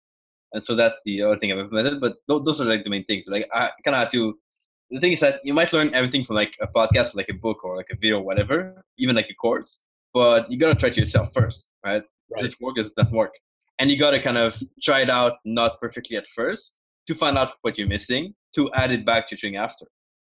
And 0.54 0.64
so 0.64 0.76
that's 0.76 1.02
the 1.04 1.24
other 1.24 1.36
thing 1.36 1.52
I've 1.52 1.60
implemented. 1.60 2.00
But 2.00 2.16
th- 2.30 2.44
those 2.46 2.62
are 2.62 2.66
like 2.66 2.86
the 2.86 2.90
main 2.90 3.04
things. 3.04 3.28
Like 3.28 3.50
I 3.54 3.72
kind 3.84 3.96
of 3.96 4.04
had 4.04 4.12
to 4.12 4.40
the 4.90 5.00
thing 5.00 5.14
is 5.14 5.20
that 5.20 5.42
you 5.44 5.54
might 5.54 5.74
learn 5.74 5.94
everything 5.94 6.24
from 6.24 6.36
like 6.36 6.56
a 6.62 6.68
podcast, 6.68 7.16
like 7.16 7.30
a 7.30 7.34
book, 7.34 7.64
or 7.64 7.76
like 7.76 7.90
a 7.92 7.96
video, 7.96 8.20
or 8.20 8.24
whatever, 8.24 8.84
even 8.98 9.16
like 9.16 9.30
a 9.30 9.34
course. 9.34 9.84
But 10.14 10.50
you 10.50 10.58
gotta 10.58 10.76
try 10.76 10.90
it 10.90 10.98
yourself 10.98 11.34
first, 11.34 11.70
right? 11.86 12.04
Does 12.36 12.46
it 12.46 12.56
work? 12.62 12.76
Does 12.76 12.88
it 12.88 12.94
not 12.98 13.12
work? 13.12 13.34
And 13.80 13.92
you 13.92 13.98
gotta 13.98 14.20
kind 14.20 14.38
of 14.38 14.58
try 14.82 15.02
it 15.02 15.10
out, 15.10 15.34
not 15.46 15.80
perfectly 15.80 16.18
at 16.18 16.28
first, 16.28 16.76
to 17.08 17.16
find 17.16 17.38
out 17.38 17.52
what 17.62 17.78
you're 17.78 17.88
missing, 17.88 18.34
to 18.56 18.72
add 18.74 18.92
it 18.92 19.06
back 19.06 19.28
to 19.28 19.36
your 19.36 19.40
training 19.40 19.58
after. 19.58 19.86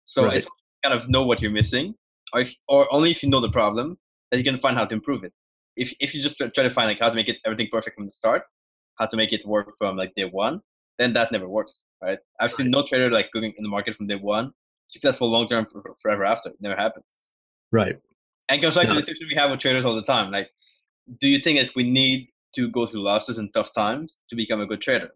So 0.07 0.25
Right. 0.25 0.37
it's 0.39 0.47
kind 0.83 0.95
of 0.95 1.09
know 1.09 1.25
what 1.25 1.41
you're 1.43 1.51
missing, 1.51 1.95
or 2.33 2.41
if, 2.41 2.55
or 2.69 2.93
only 2.93 3.11
if 3.11 3.23
you 3.23 3.29
know 3.29 3.41
the 3.41 3.51
problem, 3.51 3.99
that 4.31 4.39
you 4.39 4.45
can 4.45 4.59
find 4.59 4.77
how 4.77 4.85
to 4.87 4.95
improve 4.95 5.23
it. 5.25 5.33
If 5.77 5.95
if 6.01 6.15
you 6.15 6.23
just 6.23 6.39
try 6.39 6.65
to 6.65 6.71
find 6.71 6.89
like 6.89 6.99
how 6.99 7.11
to 7.11 7.15
make 7.15 7.29
it 7.29 7.39
everything 7.45 7.69
perfect 7.71 7.97
from 7.97 8.07
the 8.07 8.13
start, 8.13 8.43
how 8.99 9.07
to 9.07 9.17
make 9.17 9.33
it 9.33 9.45
work 9.47 9.73
from 9.79 9.97
like 9.97 10.15
day 10.15 10.25
one, 10.25 10.63
then 10.99 11.13
that 11.13 11.31
never 11.31 11.49
works, 11.49 11.83
right? 12.03 12.19
I've 12.41 12.53
seen 12.53 12.71
no 12.71 12.83
trader 12.83 13.11
like 13.11 13.31
going 13.33 13.55
in 13.57 13.63
the 13.63 13.69
market 13.69 13.95
from 13.95 14.07
day 14.07 14.17
one, 14.17 14.53
successful 14.89 15.31
long 15.31 15.49
term 15.49 15.67
for, 15.67 15.95
forever 16.01 16.25
after. 16.25 16.51
It 16.51 16.61
never 16.61 16.77
happens. 16.77 17.23
Right. 17.73 17.99
And 18.49 18.63
comes 18.63 18.77
back 18.77 18.87
to 18.87 18.95
the 18.95 19.01
discussion 19.01 19.27
we 19.29 19.37
have 19.37 19.51
with 19.51 19.61
traders 19.61 19.85
all 19.85 19.95
the 19.95 20.03
time. 20.03 20.31
Like, 20.31 20.51
do 21.21 21.29
you 21.29 21.39
think 21.39 21.59
that 21.59 21.75
we 21.75 21.83
need 21.83 22.29
to 22.55 22.69
go 22.69 22.87
through 22.87 23.03
losses 23.03 23.39
and 23.39 23.53
tough 23.53 23.75
times 23.75 24.21
to 24.29 24.37
become 24.37 24.61
a 24.61 24.67
good 24.67 24.81
trader? 24.81 25.11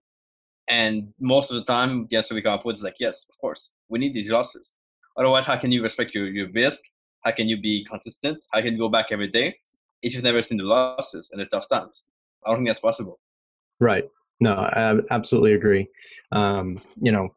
And 0.68 1.12
most 1.20 1.50
of 1.50 1.56
the 1.56 1.64
time, 1.64 2.06
the 2.08 2.16
answer 2.16 2.34
we 2.34 2.42
come 2.42 2.54
up 2.54 2.64
with 2.64 2.76
is 2.76 2.84
like, 2.84 2.96
yes, 3.00 3.26
of 3.28 3.38
course, 3.38 3.72
we 3.88 3.98
need 3.98 4.14
these 4.14 4.30
losses. 4.30 4.76
Otherwise, 5.16 5.46
how 5.46 5.56
can 5.56 5.72
you 5.72 5.82
respect 5.82 6.14
your, 6.14 6.26
your 6.26 6.48
risk? 6.52 6.80
How 7.22 7.32
can 7.32 7.48
you 7.48 7.60
be 7.60 7.84
consistent? 7.84 8.44
How 8.52 8.60
can 8.60 8.74
you 8.74 8.78
go 8.78 8.88
back 8.88 9.06
every 9.10 9.28
day 9.28 9.56
if 10.02 10.14
you've 10.14 10.24
never 10.24 10.42
seen 10.42 10.58
the 10.58 10.64
losses 10.64 11.30
and 11.32 11.40
the 11.40 11.46
tough 11.46 11.68
times? 11.68 12.06
I 12.46 12.50
don't 12.50 12.58
think 12.58 12.68
that's 12.68 12.80
possible. 12.80 13.18
Right. 13.80 14.04
No, 14.40 14.54
I 14.54 14.98
absolutely 15.10 15.52
agree. 15.52 15.88
Um, 16.32 16.80
you 17.00 17.12
know, 17.12 17.34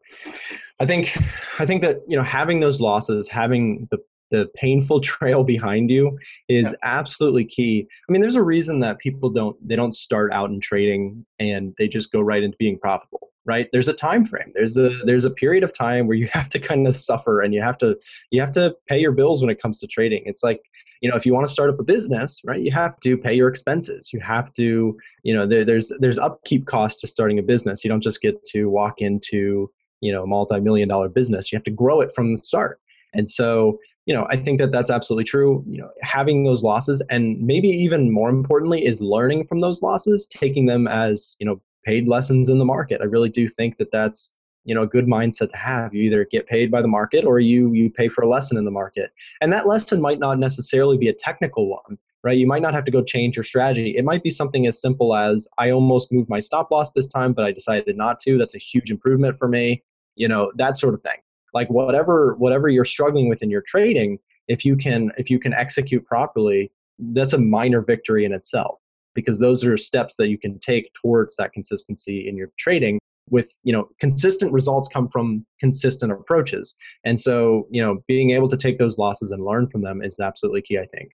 I 0.80 0.86
think 0.86 1.16
I 1.60 1.66
think 1.66 1.82
that 1.82 1.98
you 2.08 2.16
know 2.16 2.22
having 2.22 2.60
those 2.60 2.80
losses, 2.80 3.28
having 3.28 3.86
the 3.90 3.98
the 4.30 4.48
painful 4.54 5.00
trail 5.12 5.44
behind 5.44 5.90
you 5.90 6.18
is 6.48 6.72
yeah. 6.72 6.98
absolutely 6.98 7.44
key. 7.44 7.86
I 8.08 8.12
mean, 8.12 8.20
there's 8.20 8.36
a 8.36 8.42
reason 8.42 8.80
that 8.80 8.98
people 8.98 9.30
don't 9.30 9.56
they 9.66 9.76
don't 9.76 9.94
start 9.94 10.32
out 10.32 10.50
in 10.50 10.60
trading 10.60 11.24
and 11.38 11.74
they 11.78 11.88
just 11.88 12.10
go 12.10 12.20
right 12.20 12.42
into 12.42 12.58
being 12.58 12.78
profitable, 12.78 13.30
right? 13.46 13.68
There's 13.72 13.88
a 13.88 13.92
time 13.92 14.24
frame. 14.24 14.50
There's 14.54 14.76
a 14.76 14.90
there's 15.04 15.24
a 15.24 15.30
period 15.30 15.64
of 15.64 15.76
time 15.76 16.06
where 16.06 16.16
you 16.16 16.28
have 16.32 16.48
to 16.50 16.58
kind 16.58 16.86
of 16.86 16.96
suffer 16.96 17.40
and 17.40 17.54
you 17.54 17.62
have 17.62 17.78
to 17.78 17.98
you 18.30 18.40
have 18.40 18.52
to 18.52 18.76
pay 18.88 18.98
your 18.98 19.12
bills 19.12 19.42
when 19.42 19.50
it 19.50 19.60
comes 19.60 19.78
to 19.78 19.86
trading. 19.86 20.22
It's 20.26 20.42
like, 20.42 20.62
you 21.00 21.10
know, 21.10 21.16
if 21.16 21.26
you 21.26 21.34
want 21.34 21.46
to 21.46 21.52
start 21.52 21.70
up 21.70 21.78
a 21.78 21.84
business, 21.84 22.40
right? 22.44 22.60
You 22.60 22.72
have 22.72 22.98
to 23.00 23.16
pay 23.16 23.34
your 23.34 23.48
expenses. 23.48 24.12
You 24.12 24.20
have 24.20 24.52
to, 24.54 24.96
you 25.22 25.34
know, 25.34 25.46
there, 25.46 25.64
there's 25.64 25.92
there's 26.00 26.18
upkeep 26.18 26.66
costs 26.66 27.00
to 27.02 27.06
starting 27.06 27.38
a 27.38 27.42
business. 27.42 27.84
You 27.84 27.90
don't 27.90 28.02
just 28.02 28.20
get 28.20 28.42
to 28.52 28.68
walk 28.68 29.00
into 29.00 29.70
you 30.04 30.12
know 30.12 30.22
a 30.22 30.26
multi-million 30.26 30.86
dollar 30.86 31.08
business 31.08 31.50
you 31.50 31.56
have 31.56 31.64
to 31.64 31.70
grow 31.70 32.00
it 32.00 32.12
from 32.12 32.30
the 32.30 32.36
start 32.36 32.78
and 33.14 33.28
so 33.28 33.78
you 34.04 34.14
know 34.14 34.26
i 34.28 34.36
think 34.36 34.60
that 34.60 34.70
that's 34.70 34.90
absolutely 34.90 35.24
true 35.24 35.64
you 35.66 35.78
know 35.78 35.88
having 36.02 36.44
those 36.44 36.62
losses 36.62 37.04
and 37.10 37.40
maybe 37.40 37.68
even 37.68 38.12
more 38.12 38.28
importantly 38.28 38.84
is 38.84 39.00
learning 39.00 39.46
from 39.46 39.62
those 39.62 39.82
losses 39.82 40.26
taking 40.26 40.66
them 40.66 40.86
as 40.86 41.36
you 41.40 41.46
know 41.46 41.60
paid 41.84 42.08
lessons 42.08 42.48
in 42.48 42.58
the 42.58 42.64
market. 42.64 43.00
I 43.00 43.04
really 43.04 43.28
do 43.28 43.48
think 43.48 43.76
that 43.78 43.90
that's 43.90 44.36
you 44.64 44.74
know 44.74 44.82
a 44.82 44.86
good 44.86 45.06
mindset 45.06 45.50
to 45.50 45.56
have. 45.56 45.94
You 45.94 46.02
either 46.04 46.24
get 46.24 46.46
paid 46.46 46.70
by 46.70 46.82
the 46.82 46.88
market 46.88 47.24
or 47.24 47.40
you 47.40 47.72
you 47.72 47.90
pay 47.90 48.08
for 48.08 48.22
a 48.22 48.28
lesson 48.28 48.56
in 48.56 48.64
the 48.64 48.70
market. 48.70 49.12
And 49.40 49.52
that 49.52 49.66
lesson 49.66 50.00
might 50.00 50.18
not 50.18 50.38
necessarily 50.38 50.98
be 50.98 51.08
a 51.08 51.14
technical 51.14 51.68
one 51.68 51.98
right? 52.22 52.38
You 52.38 52.46
might 52.46 52.62
not 52.62 52.72
have 52.72 52.86
to 52.86 52.90
go 52.90 53.02
change 53.02 53.36
your 53.36 53.42
strategy. 53.42 53.90
It 53.98 54.02
might 54.02 54.22
be 54.22 54.30
something 54.30 54.66
as 54.66 54.80
simple 54.80 55.14
as 55.14 55.46
i 55.58 55.70
almost 55.70 56.10
moved 56.10 56.30
my 56.30 56.40
stop 56.40 56.70
loss 56.70 56.90
this 56.92 57.06
time 57.06 57.34
but 57.34 57.44
i 57.44 57.52
decided 57.52 57.98
not 57.98 58.18
to. 58.20 58.38
That's 58.38 58.54
a 58.54 58.58
huge 58.58 58.90
improvement 58.90 59.36
for 59.36 59.46
me 59.46 59.82
you 60.16 60.28
know 60.28 60.52
that 60.56 60.76
sort 60.76 60.94
of 60.94 61.02
thing. 61.02 61.18
Like 61.52 61.68
whatever 61.68 62.34
whatever 62.36 62.68
you're 62.68 62.84
struggling 62.84 63.28
with 63.28 63.42
in 63.42 63.50
your 63.50 63.62
trading 63.62 64.18
if 64.48 64.64
you 64.64 64.76
can 64.76 65.12
if 65.16 65.30
you 65.30 65.38
can 65.38 65.54
execute 65.54 66.04
properly 66.04 66.70
that's 66.98 67.32
a 67.32 67.38
minor 67.38 67.80
victory 67.80 68.24
in 68.24 68.32
itself 68.32 68.78
because 69.14 69.40
those 69.40 69.64
are 69.64 69.76
steps 69.76 70.16
that 70.16 70.28
you 70.28 70.38
can 70.38 70.58
take 70.58 70.90
towards 71.00 71.36
that 71.36 71.52
consistency 71.52 72.28
in 72.28 72.36
your 72.36 72.48
trading 72.58 72.98
with 73.30 73.50
you 73.62 73.72
know 73.72 73.88
consistent 74.00 74.52
results 74.52 74.88
come 74.88 75.08
from 75.08 75.46
consistent 75.58 76.12
approaches 76.12 76.76
and 77.04 77.18
so 77.18 77.66
you 77.70 77.80
know 77.80 78.02
being 78.06 78.30
able 78.30 78.48
to 78.48 78.56
take 78.56 78.76
those 78.76 78.98
losses 78.98 79.30
and 79.30 79.42
learn 79.42 79.66
from 79.66 79.82
them 79.82 80.02
is 80.02 80.20
absolutely 80.20 80.60
key 80.60 80.78
i 80.78 80.86
think 80.94 81.10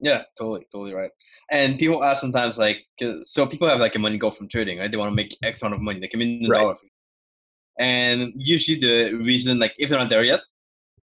yeah 0.00 0.22
totally 0.36 0.66
totally 0.72 0.92
right 0.92 1.10
and 1.52 1.78
people 1.78 2.02
ask 2.02 2.20
sometimes 2.20 2.58
like 2.58 2.78
so 3.22 3.46
people 3.46 3.68
have 3.68 3.78
like 3.78 3.94
a 3.94 3.98
money 3.98 4.18
goal 4.18 4.32
from 4.32 4.48
trading 4.48 4.80
right 4.80 4.90
they 4.90 4.96
want 4.96 5.08
to 5.08 5.14
make 5.14 5.36
x 5.44 5.62
amount 5.62 5.74
of 5.74 5.80
money 5.80 6.00
like 6.00 6.14
a 6.14 6.16
million 6.16 6.50
right. 6.50 6.58
dollars 6.58 6.80
and 7.78 8.32
usually 8.36 8.78
the 8.78 9.12
reason, 9.16 9.58
like 9.58 9.74
if 9.78 9.90
they're 9.90 9.98
not 9.98 10.08
there 10.08 10.24
yet, 10.24 10.40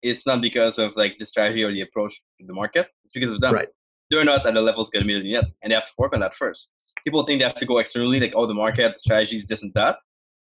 it's 0.01 0.25
not 0.25 0.41
because 0.41 0.79
of 0.79 0.95
like 0.95 1.17
the 1.19 1.25
strategy 1.25 1.63
or 1.63 1.71
the 1.71 1.81
approach 1.81 2.21
to 2.39 2.45
the 2.45 2.53
market. 2.53 2.87
It's 3.05 3.13
because 3.13 3.31
of 3.31 3.41
them. 3.41 3.53
Right. 3.53 3.67
They're 4.15 4.25
not 4.25 4.45
at 4.45 4.53
the 4.53 4.61
level 4.61 4.85
to 4.85 4.91
get 4.91 5.01
a 5.01 5.05
million 5.05 5.25
yet, 5.25 5.45
and 5.61 5.71
they 5.71 5.75
have 5.75 5.87
to 5.87 5.93
work 5.97 6.13
on 6.13 6.21
that 6.21 6.35
first. 6.35 6.69
People 7.03 7.23
think 7.23 7.39
they 7.39 7.45
have 7.45 7.55
to 7.55 7.65
go 7.65 7.79
externally, 7.79 8.19
like 8.19 8.33
oh 8.35 8.45
the 8.45 8.53
market, 8.53 8.93
the 8.93 8.99
strategy 8.99 9.37
is 9.37 9.45
just 9.45 9.63
and 9.63 9.73
that, 9.73 9.97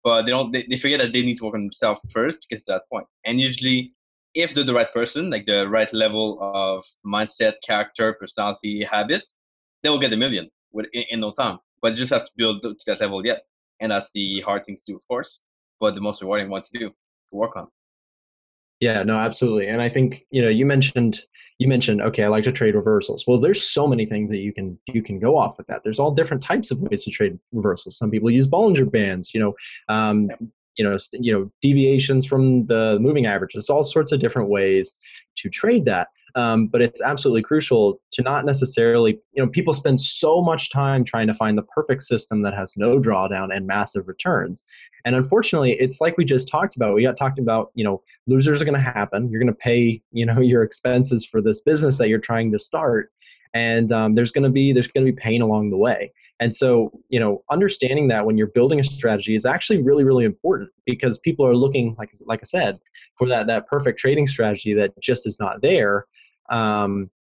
but 0.05 0.23
they 0.23 0.31
don't. 0.31 0.53
They, 0.53 0.65
they 0.69 0.77
forget 0.77 1.01
that 1.01 1.13
they 1.13 1.23
need 1.23 1.37
to 1.39 1.45
work 1.45 1.55
on 1.55 1.63
themselves 1.63 2.01
first 2.13 2.43
to 2.43 2.49
get 2.49 2.59
to 2.61 2.65
that 2.69 2.83
point. 2.93 3.07
And 3.25 3.41
usually, 3.41 3.95
if 4.35 4.55
they're 4.55 4.65
the 4.65 4.75
right 4.75 4.93
person, 4.93 5.31
like 5.31 5.47
the 5.47 5.69
right 5.69 5.93
level 5.93 6.39
of 6.41 6.85
mindset, 7.07 7.55
character, 7.65 8.13
personality, 8.15 8.85
habit, 8.85 9.23
they 9.83 9.89
will 9.89 9.99
get 9.99 10.13
a 10.13 10.17
million 10.17 10.51
with 10.73 10.87
in, 10.93 11.05
in 11.11 11.21
no 11.21 11.33
time. 11.33 11.59
But 11.83 11.95
just 11.95 12.13
have 12.13 12.27
to 12.27 12.33
build 12.37 12.63
to 12.63 12.75
that 12.87 13.01
level 13.01 13.25
yet, 13.25 13.43
and 13.81 13.93
that's 13.93 14.11
the 14.13 14.41
hard 14.41 14.67
thing 14.67 14.77
to 14.77 14.83
do, 14.87 14.97
of 14.97 15.07
course 15.09 15.43
but 15.81 15.95
the 15.95 16.01
most 16.01 16.21
rewarding 16.21 16.51
one 16.51 16.63
to 16.63 16.79
do 16.79 16.89
to 16.91 16.95
work 17.33 17.57
on 17.57 17.67
yeah 18.81 19.03
no 19.03 19.17
absolutely 19.17 19.67
and 19.67 19.81
i 19.81 19.89
think 19.89 20.25
you 20.31 20.43
know 20.43 20.49
you 20.49 20.67
mentioned 20.67 21.21
you 21.59 21.69
mentioned 21.69 22.01
okay 22.01 22.25
i 22.25 22.29
like 22.29 22.45
to 22.45 22.53
trade 22.53 22.75
reversals. 22.75 23.27
Well 23.27 23.39
there's 23.39 23.63
so 23.63 23.87
many 23.87 24.07
things 24.07 24.31
that 24.31 24.39
you 24.39 24.53
can 24.53 24.79
you 24.87 25.03
can 25.03 25.19
go 25.19 25.37
off 25.37 25.59
with 25.59 25.67
that. 25.67 25.85
There's 25.85 25.99
all 26.01 26.11
different 26.11 26.43
types 26.43 26.71
of 26.71 26.81
ways 26.81 27.05
to 27.05 27.11
trade 27.11 27.39
reversals. 27.53 27.97
Some 27.99 28.11
people 28.11 28.31
use 28.31 28.49
bollinger 28.49 28.91
bands 28.91 29.35
you 29.35 29.41
know 29.41 29.55
um, 29.89 30.31
you 30.77 30.85
know 30.85 30.97
you 31.13 31.33
know 31.33 31.51
deviations 31.61 32.25
from 32.25 32.67
the 32.67 32.99
moving 33.01 33.27
averages. 33.27 33.69
All 33.69 33.85
sorts 33.85 34.11
of 34.11 34.21
different 34.21 34.49
ways 34.49 34.99
to 35.37 35.51
trade 35.51 35.85
that 35.85 36.09
um, 36.35 36.67
but 36.67 36.83
it's 36.83 37.03
absolutely 37.03 37.43
crucial 37.43 38.01
to 38.13 38.23
not 38.23 38.45
necessarily, 38.45 39.19
you 39.33 39.43
know, 39.43 39.49
people 39.49 39.73
spend 39.73 40.01
so 40.01 40.43
much 40.43 40.71
time 40.71 41.05
trying 41.05 41.27
to 41.27 41.35
find 41.35 41.57
the 41.57 41.63
perfect 41.63 42.03
system 42.03 42.43
that 42.43 42.55
has 42.55 42.77
no 42.77 42.99
drawdown 42.99 43.55
and 43.55 43.67
massive 43.67 44.09
returns. 44.09 44.65
And 45.05 45.17
unfortunately, 45.17 45.73
it's 45.73 46.01
like 46.01 46.17
we 46.17 46.25
just 46.25 46.49
talked 46.49 46.77
about. 46.77 46.95
We 46.95 47.03
got 47.03 47.17
talking 47.17 47.43
about, 47.43 47.71
you 47.75 47.85
know, 47.85 48.03
losers 48.27 48.61
are 48.61 48.65
going 48.65 48.75
to 48.75 48.81
happen. 48.81 49.31
You're 49.31 49.41
going 49.41 49.53
to 49.53 49.59
pay, 49.59 50.03
you 50.13 50.27
know, 50.27 50.41
your 50.51 50.63
expenses 50.63 51.25
for 51.25 51.41
this 51.41 51.61
business 51.61 51.99
that 51.99 52.09
you're 52.09 52.19
trying 52.19 52.51
to 52.53 52.59
start 52.59 53.11
and 53.53 53.91
um, 53.91 54.15
there's 54.15 54.31
going 54.31 54.45
to 54.45 54.51
be 54.51 54.73
there's 54.73 54.89
going 54.89 55.05
to 55.05 55.13
be 55.13 55.17
pain 55.17 55.43
along 55.43 55.71
the 55.71 55.77
way. 55.77 56.13
And 56.39 56.55
so 56.55 56.93
you 57.09 57.21
know 57.21 57.43
understanding 57.51 58.09
that 58.09 58.27
when 58.27 58.37
you're 58.37 58.47
building 58.49 58.81
a 58.81 58.85
strategy 58.85 59.35
is 59.35 59.45
actually 59.45 59.83
really 59.83 60.05
really 60.05 60.25
important 60.25 60.71
because 60.87 61.19
people 61.19 61.47
are 61.47 61.55
looking 61.55 61.95
like 61.99 62.11
like 62.27 62.41
i 62.43 62.45
said 62.45 62.79
for 63.17 63.27
that 63.29 63.47
that 63.47 63.67
perfect 63.67 63.99
trading 63.99 64.27
strategy 64.27 64.73
that 64.75 64.99
just 65.01 65.27
is 65.27 65.39
not 65.39 65.61
there 65.61 66.07
um, 66.51 67.11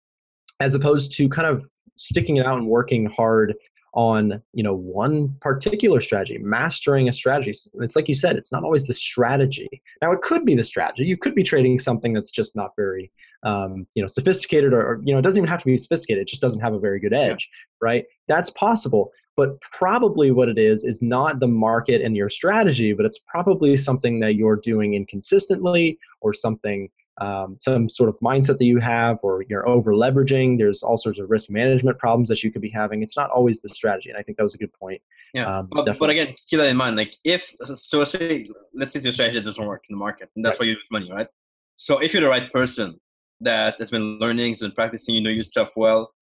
as 0.58 0.74
opposed 0.74 1.16
to 1.16 1.28
kind 1.28 1.46
of 1.46 1.68
sticking 1.96 2.36
it 2.36 2.46
out 2.46 2.58
and 2.58 2.66
working 2.66 3.06
hard 3.06 3.54
on 3.94 4.40
you 4.52 4.62
know 4.62 4.74
one 4.74 5.34
particular 5.40 6.00
strategy 6.00 6.38
mastering 6.38 7.08
a 7.08 7.12
strategy. 7.12 7.52
It's 7.74 7.96
like 7.96 8.08
you 8.08 8.14
said 8.14 8.36
it's 8.36 8.52
not 8.52 8.62
always 8.62 8.86
the 8.86 8.92
strategy. 8.92 9.82
Now 10.02 10.12
it 10.12 10.20
could 10.22 10.44
be 10.44 10.54
the 10.54 10.64
strategy. 10.64 11.04
You 11.04 11.16
could 11.16 11.34
be 11.34 11.42
trading 11.42 11.78
something 11.78 12.12
that's 12.12 12.30
just 12.30 12.54
not 12.54 12.72
very 12.76 13.10
um, 13.42 13.86
you 13.94 14.02
know 14.02 14.06
sophisticated 14.06 14.72
or, 14.72 14.82
or, 14.82 15.00
you 15.04 15.12
know 15.12 15.18
it 15.18 15.22
doesn't 15.22 15.40
even 15.40 15.50
have 15.50 15.60
to 15.60 15.66
be 15.66 15.76
sophisticated. 15.76 16.22
It 16.22 16.28
just 16.28 16.42
doesn't 16.42 16.60
have 16.60 16.74
a 16.74 16.78
very 16.78 17.00
good 17.00 17.14
edge 17.14 17.48
yeah. 17.50 17.66
right? 17.80 18.04
That's 18.28 18.50
possible. 18.50 19.12
But 19.36 19.60
probably 19.62 20.30
what 20.30 20.48
it 20.48 20.58
is 20.58 20.84
is 20.84 21.00
not 21.00 21.40
the 21.40 21.48
market 21.48 22.02
and 22.02 22.16
your 22.16 22.28
strategy 22.28 22.92
but 22.92 23.06
it's 23.06 23.18
probably 23.18 23.76
something 23.76 24.20
that 24.20 24.34
you're 24.34 24.56
doing 24.56 24.94
inconsistently 24.94 25.98
or 26.20 26.32
something 26.32 26.90
um, 27.20 27.56
some 27.60 27.88
sort 27.88 28.08
of 28.08 28.18
mindset 28.20 28.58
that 28.58 28.64
you 28.64 28.78
have 28.78 29.18
or 29.22 29.44
you're 29.48 29.68
over 29.68 29.92
leveraging 29.92 30.58
there's 30.58 30.82
all 30.82 30.96
sorts 30.96 31.18
of 31.18 31.30
risk 31.30 31.50
management 31.50 31.98
problems 31.98 32.28
that 32.28 32.42
you 32.42 32.50
could 32.50 32.62
be 32.62 32.70
having. 32.70 33.02
It's 33.02 33.16
not 33.16 33.30
always 33.30 33.62
the 33.62 33.68
strategy 33.68 34.08
and 34.08 34.18
i 34.18 34.22
think 34.22 34.38
that 34.38 34.44
was 34.44 34.54
a 34.54 34.58
good 34.58 34.72
point. 34.72 35.00
Yeah 35.34 35.44
um, 35.44 35.68
but, 35.70 35.98
but, 35.98 36.10
again 36.10 36.34
keep 36.48 36.58
that 36.58 36.68
in 36.68 36.76
mind 36.76 36.96
like 36.96 37.14
if 37.24 37.54
so 37.62 37.98
let's 37.98 38.12
say 38.12 38.48
let's 38.74 38.92
say 38.92 39.00
your 39.00 39.12
strategy 39.12 39.40
doesn't 39.40 39.64
work 39.64 39.84
in 39.88 39.94
the 39.96 39.98
market 40.00 40.30
and 40.34 40.44
that's 40.44 40.54
right. 40.54 40.66
why 40.66 40.70
you 40.70 40.74
lose 40.74 40.90
money 40.90 41.12
right? 41.12 41.28
So 41.76 41.98
if 41.98 42.12
you're 42.12 42.22
the 42.22 42.28
right 42.28 42.52
person 42.52 42.98
that 43.40 43.78
has 43.78 43.90
been 43.90 44.18
learning 44.18 44.52
has 44.52 44.60
been 44.60 44.72
practicing 44.72 45.14
you 45.14 45.20
know 45.20 45.30
your 45.30 45.44
stuff 45.44 45.70
well 45.76 46.12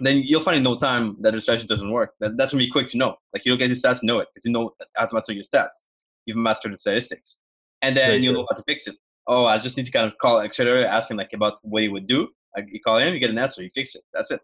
then 0.00 0.22
you'll 0.24 0.40
find 0.40 0.56
in 0.56 0.62
no 0.62 0.76
time 0.76 1.16
that 1.20 1.32
the 1.32 1.40
strategy 1.40 1.66
doesn't 1.66 1.90
work. 1.90 2.14
That, 2.20 2.36
that's 2.36 2.52
gonna 2.52 2.64
be 2.64 2.70
quick 2.70 2.86
to 2.88 2.96
know. 2.96 3.16
Like 3.32 3.44
you'll 3.44 3.56
get 3.56 3.68
your 3.68 3.76
stats 3.76 4.02
know 4.02 4.20
it 4.20 4.28
because 4.32 4.44
you 4.44 4.52
know 4.52 4.72
how 4.96 5.06
to 5.06 5.14
master 5.14 5.32
your 5.32 5.44
stats. 5.44 5.84
You've 6.26 6.38
mastered 6.38 6.72
the 6.72 6.78
statistics 6.78 7.38
and 7.82 7.96
then 7.96 8.22
you'll 8.22 8.34
know 8.34 8.46
how 8.48 8.56
to 8.56 8.62
fix 8.62 8.86
it 8.86 8.96
oh, 9.26 9.46
I 9.46 9.58
just 9.58 9.76
need 9.76 9.86
to 9.86 9.92
kind 9.92 10.06
of 10.06 10.18
call 10.18 10.40
Accelerator, 10.40 10.86
ask 10.86 11.10
him 11.10 11.16
like 11.16 11.32
about 11.32 11.54
what 11.62 11.82
he 11.82 11.88
would 11.88 12.06
do. 12.06 12.28
Like 12.56 12.66
you 12.70 12.80
call 12.80 12.98
him, 12.98 13.14
you 13.14 13.20
get 13.20 13.30
an 13.30 13.38
answer, 13.38 13.62
you 13.62 13.70
fix 13.74 13.94
it. 13.94 14.02
That's 14.12 14.30
it. 14.30 14.40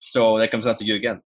So 0.00 0.38
that 0.38 0.50
comes 0.50 0.64
down 0.64 0.76
to 0.76 0.84
you 0.84 0.94
again. 0.94 1.22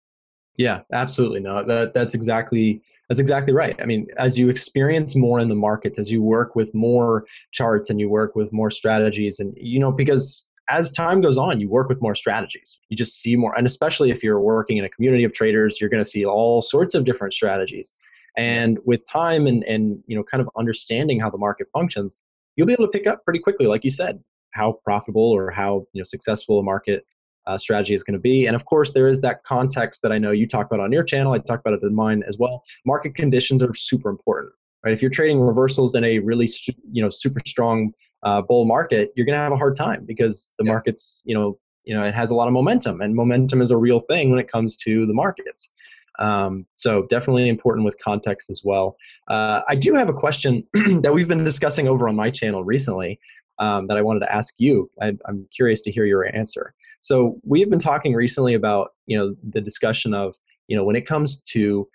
Yeah, 0.57 0.81
absolutely. 0.93 1.41
No, 1.41 1.63
that 1.63 1.95
that's 1.95 2.15
exactly 2.15 2.83
that's 3.09 3.21
exactly 3.21 3.55
right. 3.55 3.81
I 3.81 3.87
mean, 3.87 4.07
as 4.19 4.39
you 4.39 4.49
experience 4.49 5.17
more 5.17 5.39
in 5.39 5.49
the 5.49 5.55
markets, 5.55 5.99
as 5.99 6.11
you 6.11 6.23
work 6.23 6.57
with 6.57 6.75
more 6.75 7.27
charts 7.53 7.89
and 7.89 8.01
you 8.01 8.09
work 8.11 8.35
with 8.35 8.53
more 8.53 8.71
strategies, 8.71 9.39
and 9.39 9.55
you 9.57 9.79
know, 9.79 9.93
because 9.93 10.47
as 10.69 10.93
time 10.93 11.21
goes 11.21 11.39
on, 11.39 11.61
you 11.61 11.69
work 11.71 11.89
with 11.89 12.03
more 12.03 12.15
strategies. 12.15 12.79
You 12.89 12.97
just 12.97 13.21
see 13.21 13.37
more, 13.37 13.57
and 13.57 13.67
especially 13.67 14.11
if 14.11 14.23
you're 14.23 14.41
working 14.41 14.77
in 14.77 14.85
a 14.85 14.89
community 14.89 15.25
of 15.25 15.33
traders, 15.33 15.81
you're 15.81 15.89
going 15.89 16.03
to 16.03 16.09
see 16.09 16.27
all 16.27 16.61
sorts 16.61 16.95
of 16.95 17.05
different 17.05 17.35
strategies. 17.35 17.95
And 18.37 18.79
with 18.85 19.01
time 19.11 19.47
and 19.47 19.65
and 19.65 20.03
you 20.07 20.17
know, 20.17 20.25
kind 20.25 20.41
of 20.41 20.51
understanding 20.57 21.21
how 21.21 21.31
the 21.31 21.39
market 21.39 21.69
functions, 21.73 22.23
you'll 22.59 22.67
be 22.67 22.73
able 22.75 22.85
to 22.85 22.91
pick 22.91 23.07
up 23.07 23.25
pretty 23.25 23.39
quickly, 23.39 23.67
like 23.67 23.85
you 23.85 23.91
said, 23.91 24.23
how 24.51 24.73
profitable 24.85 25.23
or 25.23 25.51
how 25.51 25.87
you 25.93 26.01
know 26.01 26.05
successful 26.05 26.59
a 26.59 26.63
market 26.63 27.07
uh, 27.47 27.57
strategy 27.57 27.95
is 27.95 28.05
going 28.05 28.15
to 28.15 28.21
be. 28.21 28.47
And 28.47 28.55
of 28.55 28.67
course, 28.67 28.93
there 28.93 29.09
is 29.09 29.23
that 29.23 29.45
context 29.45 30.03
that 30.03 30.13
I 30.13 30.19
know 30.19 30.33
you 30.33 30.47
talk 30.47 30.67
about 30.67 30.81
on 30.81 30.93
your 30.93 31.05
channel. 31.05 31.33
I 31.33 31.39
talk 31.39 31.61
about 31.61 31.73
it 31.73 31.83
in 31.83 31.95
mine 31.95 32.23
as 32.27 32.37
well. 32.37 32.63
Market 32.85 33.15
conditions 33.15 33.63
are 33.63 33.73
super 33.73 34.11
important, 34.11 34.53
right? 34.85 34.93
If 34.93 35.01
you're 35.01 35.11
trading 35.11 35.41
reversals 35.41 35.95
in 35.95 36.05
a 36.05 36.19
really 36.19 36.49
you 36.91 37.01
know 37.01 37.09
super 37.09 37.41
strong 37.47 37.93
uh, 38.25 38.43
bull 38.43 38.65
market, 38.65 39.13
you're 39.15 39.25
going 39.25 39.39
to 39.39 39.43
have 39.43 39.53
a 39.53 39.57
hard 39.57 39.77
time 39.77 40.05
because 40.05 40.53
the 40.59 40.65
yeah. 40.65 40.73
market's 40.73 41.23
you 41.25 41.35
know 41.35 41.59
you 41.85 41.97
know 41.97 42.05
it 42.05 42.15
has 42.15 42.33
a 42.33 42.35
lot 42.35 42.49
of 42.49 42.53
momentum, 42.53 43.01
and 43.01 43.15
momentum 43.15 43.63
is 43.63 43.71
a 43.71 43.77
real 43.77 44.01
thing 44.01 44.31
when 44.31 44.41
it 44.41 44.51
comes 44.51 44.77
to 44.79 45.07
the 45.07 45.15
markets. 45.15 45.73
Um, 46.19 46.67
so 46.75 47.07
definitely 47.07 47.49
important 47.49 47.85
with 47.85 47.97
context 48.03 48.51
as 48.51 48.63
well. 48.65 48.97
Uh, 49.29 49.63
I 49.69 49.75
do 49.77 49.95
have 49.95 50.09
a 50.09 50.13
question 50.13 50.65
that 51.03 51.13
we've 51.15 51.29
been 51.29 51.45
discussing 51.45 51.89
over 51.89 52.09
on 52.09 52.17
my 52.17 52.31
channel 52.31 52.65
recently 52.65 53.21
um, 53.59 53.87
that 53.87 53.97
I 53.97 54.03
wanted 54.03 54.21
to 54.21 54.33
ask 54.33 54.55
you. 54.59 54.91
I, 55.01 55.17
I'm 55.27 55.47
curious 55.55 55.83
to 55.83 55.93
hear 55.93 56.05
your 56.05 56.35
answer. 56.35 56.75
So 57.01 57.39
we 57.45 57.61
have 57.61 57.71
been 57.71 57.79
talking 57.79 58.15
recently 58.15 58.55
about 58.55 58.91
you 59.07 59.17
know 59.17 59.35
the 59.49 59.61
discussion 59.61 60.15
of 60.15 60.35
you 60.67 60.77
know 60.77 60.85
when 60.85 60.97
it 60.97 61.07
comes 61.07 61.41
to 61.43 61.89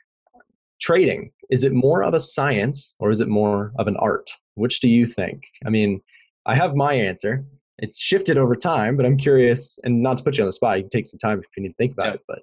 trading, 0.80 1.32
is 1.50 1.64
it 1.64 1.74
more 1.74 2.04
of 2.04 2.14
a 2.14 2.20
science 2.20 2.96
or 3.00 3.12
is 3.12 3.20
it 3.22 3.28
more 3.28 3.72
of 3.78 3.88
an 3.88 3.96
art? 3.98 4.30
Which 4.56 4.80
do 4.80 4.90
you 4.90 5.06
think? 5.06 5.44
I 5.66 5.70
mean, 5.70 6.02
I 6.46 6.56
have 6.56 6.76
my 6.76 6.94
answer, 6.94 7.46
it's 7.80 8.00
shifted 8.00 8.38
over 8.38 8.56
time, 8.56 8.96
but 8.98 9.06
I'm 9.06 9.18
curious, 9.18 9.80
and 9.84 10.02
not 10.02 10.18
to 10.18 10.24
put 10.24 10.38
you 10.38 10.44
on 10.44 10.48
the 10.48 10.52
spot, 10.54 10.78
you 10.78 10.84
can 10.84 10.90
take 10.92 11.08
some 11.08 11.20
time 11.20 11.40
if 11.40 11.46
you 11.56 11.64
need 11.64 11.70
to 11.70 11.76
think 11.76 11.94
about 11.94 12.08
Yeah. 12.08 12.14
it, 12.14 12.22
but 12.28 12.40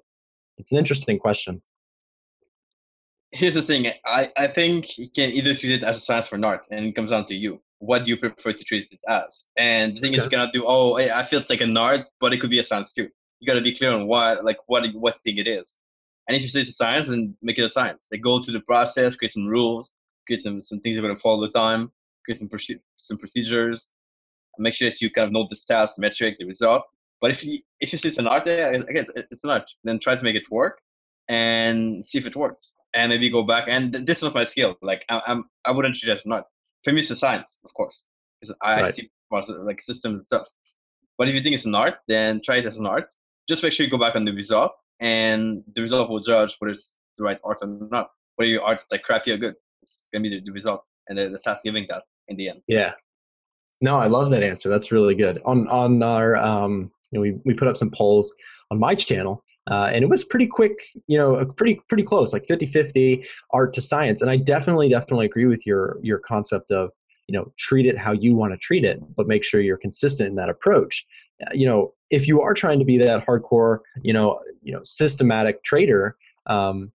it's 0.57 0.71
an 0.71 0.77
interesting 0.77 1.17
question. 1.19 1.61
Here's 3.33 3.55
the 3.55 3.61
thing. 3.61 3.87
I, 4.05 4.31
I 4.37 4.47
think 4.47 4.97
you 4.97 5.09
can 5.09 5.31
either 5.31 5.55
treat 5.55 5.71
it 5.73 5.83
as 5.83 5.97
a 5.97 5.99
science 6.01 6.31
or 6.31 6.35
an 6.35 6.43
art, 6.43 6.67
and 6.69 6.85
it 6.85 6.95
comes 6.95 7.11
down 7.11 7.25
to 7.25 7.35
you. 7.35 7.61
What 7.79 8.03
do 8.03 8.11
you 8.11 8.17
prefer 8.17 8.51
to 8.53 8.63
treat 8.63 8.91
it 8.91 8.99
as? 9.07 9.47
And 9.57 9.95
the 9.95 10.01
thing 10.01 10.13
is, 10.13 10.23
you 10.23 10.27
Okay. 10.27 10.35
cannot 10.35 10.53
do. 10.53 10.63
Oh, 10.67 10.97
I 10.97 11.19
I 11.19 11.23
feel 11.23 11.39
it's 11.39 11.49
like 11.49 11.61
an 11.61 11.75
art, 11.77 12.07
but 12.19 12.33
it 12.33 12.39
could 12.41 12.49
be 12.49 12.59
a 12.59 12.63
science 12.63 12.91
too. 12.91 13.07
You 13.39 13.47
got 13.47 13.55
to 13.55 13.61
be 13.61 13.73
clear 13.73 13.91
on 13.91 14.05
what, 14.07 14.43
like, 14.45 14.57
what 14.67 14.83
what 14.93 15.15
you 15.15 15.21
think 15.23 15.39
it 15.39 15.49
is. 15.49 15.79
And 16.27 16.35
if 16.35 16.43
you 16.43 16.49
say 16.49 16.61
it's 16.61 16.69
a 16.71 16.73
science, 16.73 17.07
then 17.07 17.35
make 17.41 17.57
it 17.57 17.63
a 17.63 17.69
science. 17.69 18.07
Like, 18.11 18.21
go 18.21 18.39
through 18.39 18.53
the 18.53 18.59
process, 18.61 19.15
create 19.15 19.31
some 19.31 19.47
rules, 19.47 19.91
create 20.27 20.41
some 20.43 20.61
some 20.61 20.79
things 20.81 20.95
you're 20.97 21.03
going 21.03 21.15
to 21.15 21.21
follow 21.21 21.41
the 21.41 21.51
time, 21.51 21.91
create 22.25 22.37
some 22.39 22.49
proce- 22.49 22.81
some 22.97 23.17
procedures. 23.17 23.91
Make 24.59 24.73
sure 24.75 24.89
that 24.89 25.01
you 25.01 25.09
kind 25.09 25.25
of 25.27 25.31
know 25.31 25.47
the 25.49 25.55
stats, 25.55 25.95
the 25.95 26.01
metric, 26.01 26.35
the 26.37 26.45
result. 26.45 26.83
But 27.21 27.31
if 27.31 27.43
you 27.45 27.59
if 27.79 27.91
you 27.93 27.97
say 27.97 28.09
it's 28.09 28.17
an 28.19 28.27
art, 28.27 28.45
again, 28.45 28.83
it's, 28.89 29.11
it's 29.31 29.43
an 29.45 29.51
art. 29.51 29.71
Then 29.85 29.97
try 29.99 30.15
to 30.15 30.23
make 30.23 30.35
it 30.35 30.51
work 30.51 30.81
and 31.29 32.05
see 32.05 32.17
if 32.19 32.27
it 32.27 32.35
works. 32.35 32.73
And 32.93 33.09
maybe 33.09 33.29
go 33.29 33.43
back. 33.43 33.65
And 33.67 33.93
th- 33.93 34.05
this 34.05 34.17
is 34.17 34.23
not 34.23 34.35
my 34.35 34.43
skill. 34.43 34.75
Like 34.81 35.05
I, 35.09 35.21
I'm, 35.27 35.45
I 35.65 35.71
wouldn't 35.71 35.95
suggest 35.97 36.25
not. 36.25 36.45
For 36.83 36.91
me, 36.91 37.01
it's 37.01 37.11
a 37.11 37.15
science, 37.15 37.59
of 37.63 37.73
course, 37.73 38.05
because 38.39 38.55
I 38.63 38.81
Right. 38.81 38.93
see 38.93 39.09
like 39.31 39.81
systems 39.81 40.13
and 40.13 40.25
stuff. 40.25 40.47
But 41.17 41.29
if 41.29 41.35
you 41.35 41.41
think 41.41 41.55
it's 41.55 41.65
an 41.65 41.75
art, 41.75 41.99
then 42.07 42.41
try 42.43 42.57
it 42.57 42.65
as 42.65 42.79
an 42.79 42.85
art. 42.85 43.05
Just 43.47 43.63
make 43.63 43.71
sure 43.71 43.85
you 43.85 43.89
go 43.91 43.97
back 43.97 44.15
on 44.15 44.25
the 44.25 44.33
result, 44.33 44.71
and 44.99 45.63
the 45.73 45.81
result 45.81 46.09
will 46.09 46.19
judge 46.19 46.55
whether 46.59 46.71
it's 46.71 46.97
the 47.17 47.23
right 47.23 47.39
art 47.43 47.59
or 47.61 47.67
not. 47.91 48.09
Whether 48.35 48.49
your 48.49 48.63
art 48.63 48.79
is 48.79 48.85
like 48.91 49.03
crappy 49.03 49.31
or 49.31 49.37
good, 49.37 49.55
it's 49.83 50.09
gonna 50.11 50.23
be 50.23 50.29
the, 50.29 50.41
the 50.41 50.51
result, 50.51 50.83
and 51.07 51.17
the, 51.17 51.29
the 51.29 51.37
stats 51.37 51.59
giving 51.63 51.85
that 51.89 52.03
in 52.27 52.35
the 52.37 52.49
end. 52.49 52.61
Yeah. 52.67 52.93
No, 53.81 53.95
I 53.95 54.07
love 54.07 54.31
that 54.31 54.43
answer. 54.43 54.69
That's 54.69 54.91
really 54.91 55.15
good. 55.15 55.39
On 55.45 55.67
on 55.67 56.01
our 56.03 56.35
um, 56.37 56.91
you 57.11 57.17
know, 57.17 57.21
we 57.21 57.39
we 57.45 57.53
put 57.53 57.67
up 57.67 57.77
some 57.77 57.91
polls 57.91 58.33
on 58.69 58.79
my 58.79 58.95
channel, 58.95 59.43
uh, 59.67 59.89
and 59.93 60.03
it 60.03 60.09
was 60.09 60.23
pretty 60.23 60.47
quick, 60.47 60.79
you 61.07 61.17
know, 61.17 61.45
pretty 61.45 61.79
pretty 61.87 62.03
close, 62.03 62.33
like 62.33 62.43
50-50 62.43 63.25
art 63.51 63.73
to 63.73 63.81
science. 63.81 64.21
And 64.21 64.31
I 64.31 64.37
definitely 64.37 64.89
definitely 64.89 65.25
agree 65.25 65.45
with 65.45 65.65
your 65.65 65.97
your 66.01 66.19
concept 66.19 66.71
of 66.71 66.91
you 67.27 67.37
know 67.37 67.51
treat 67.57 67.85
it 67.85 67.97
how 67.97 68.11
you 68.11 68.35
want 68.35 68.53
to 68.53 68.57
treat 68.57 68.83
it, 68.83 68.99
but 69.15 69.27
make 69.27 69.43
sure 69.43 69.61
you're 69.61 69.77
consistent 69.77 70.29
in 70.29 70.35
that 70.35 70.49
approach. 70.49 71.05
Uh, 71.45 71.51
You 71.53 71.65
know, 71.65 71.93
if 72.09 72.27
you 72.27 72.41
are 72.41 72.53
trying 72.53 72.79
to 72.79 72.85
be 72.85 72.97
that 72.97 73.25
hardcore, 73.25 73.79
you 74.01 74.13
know, 74.13 74.39
you 74.61 74.73
know, 74.73 74.81
systematic 74.83 75.63
trader. 75.63 76.15
Um, 76.47 76.91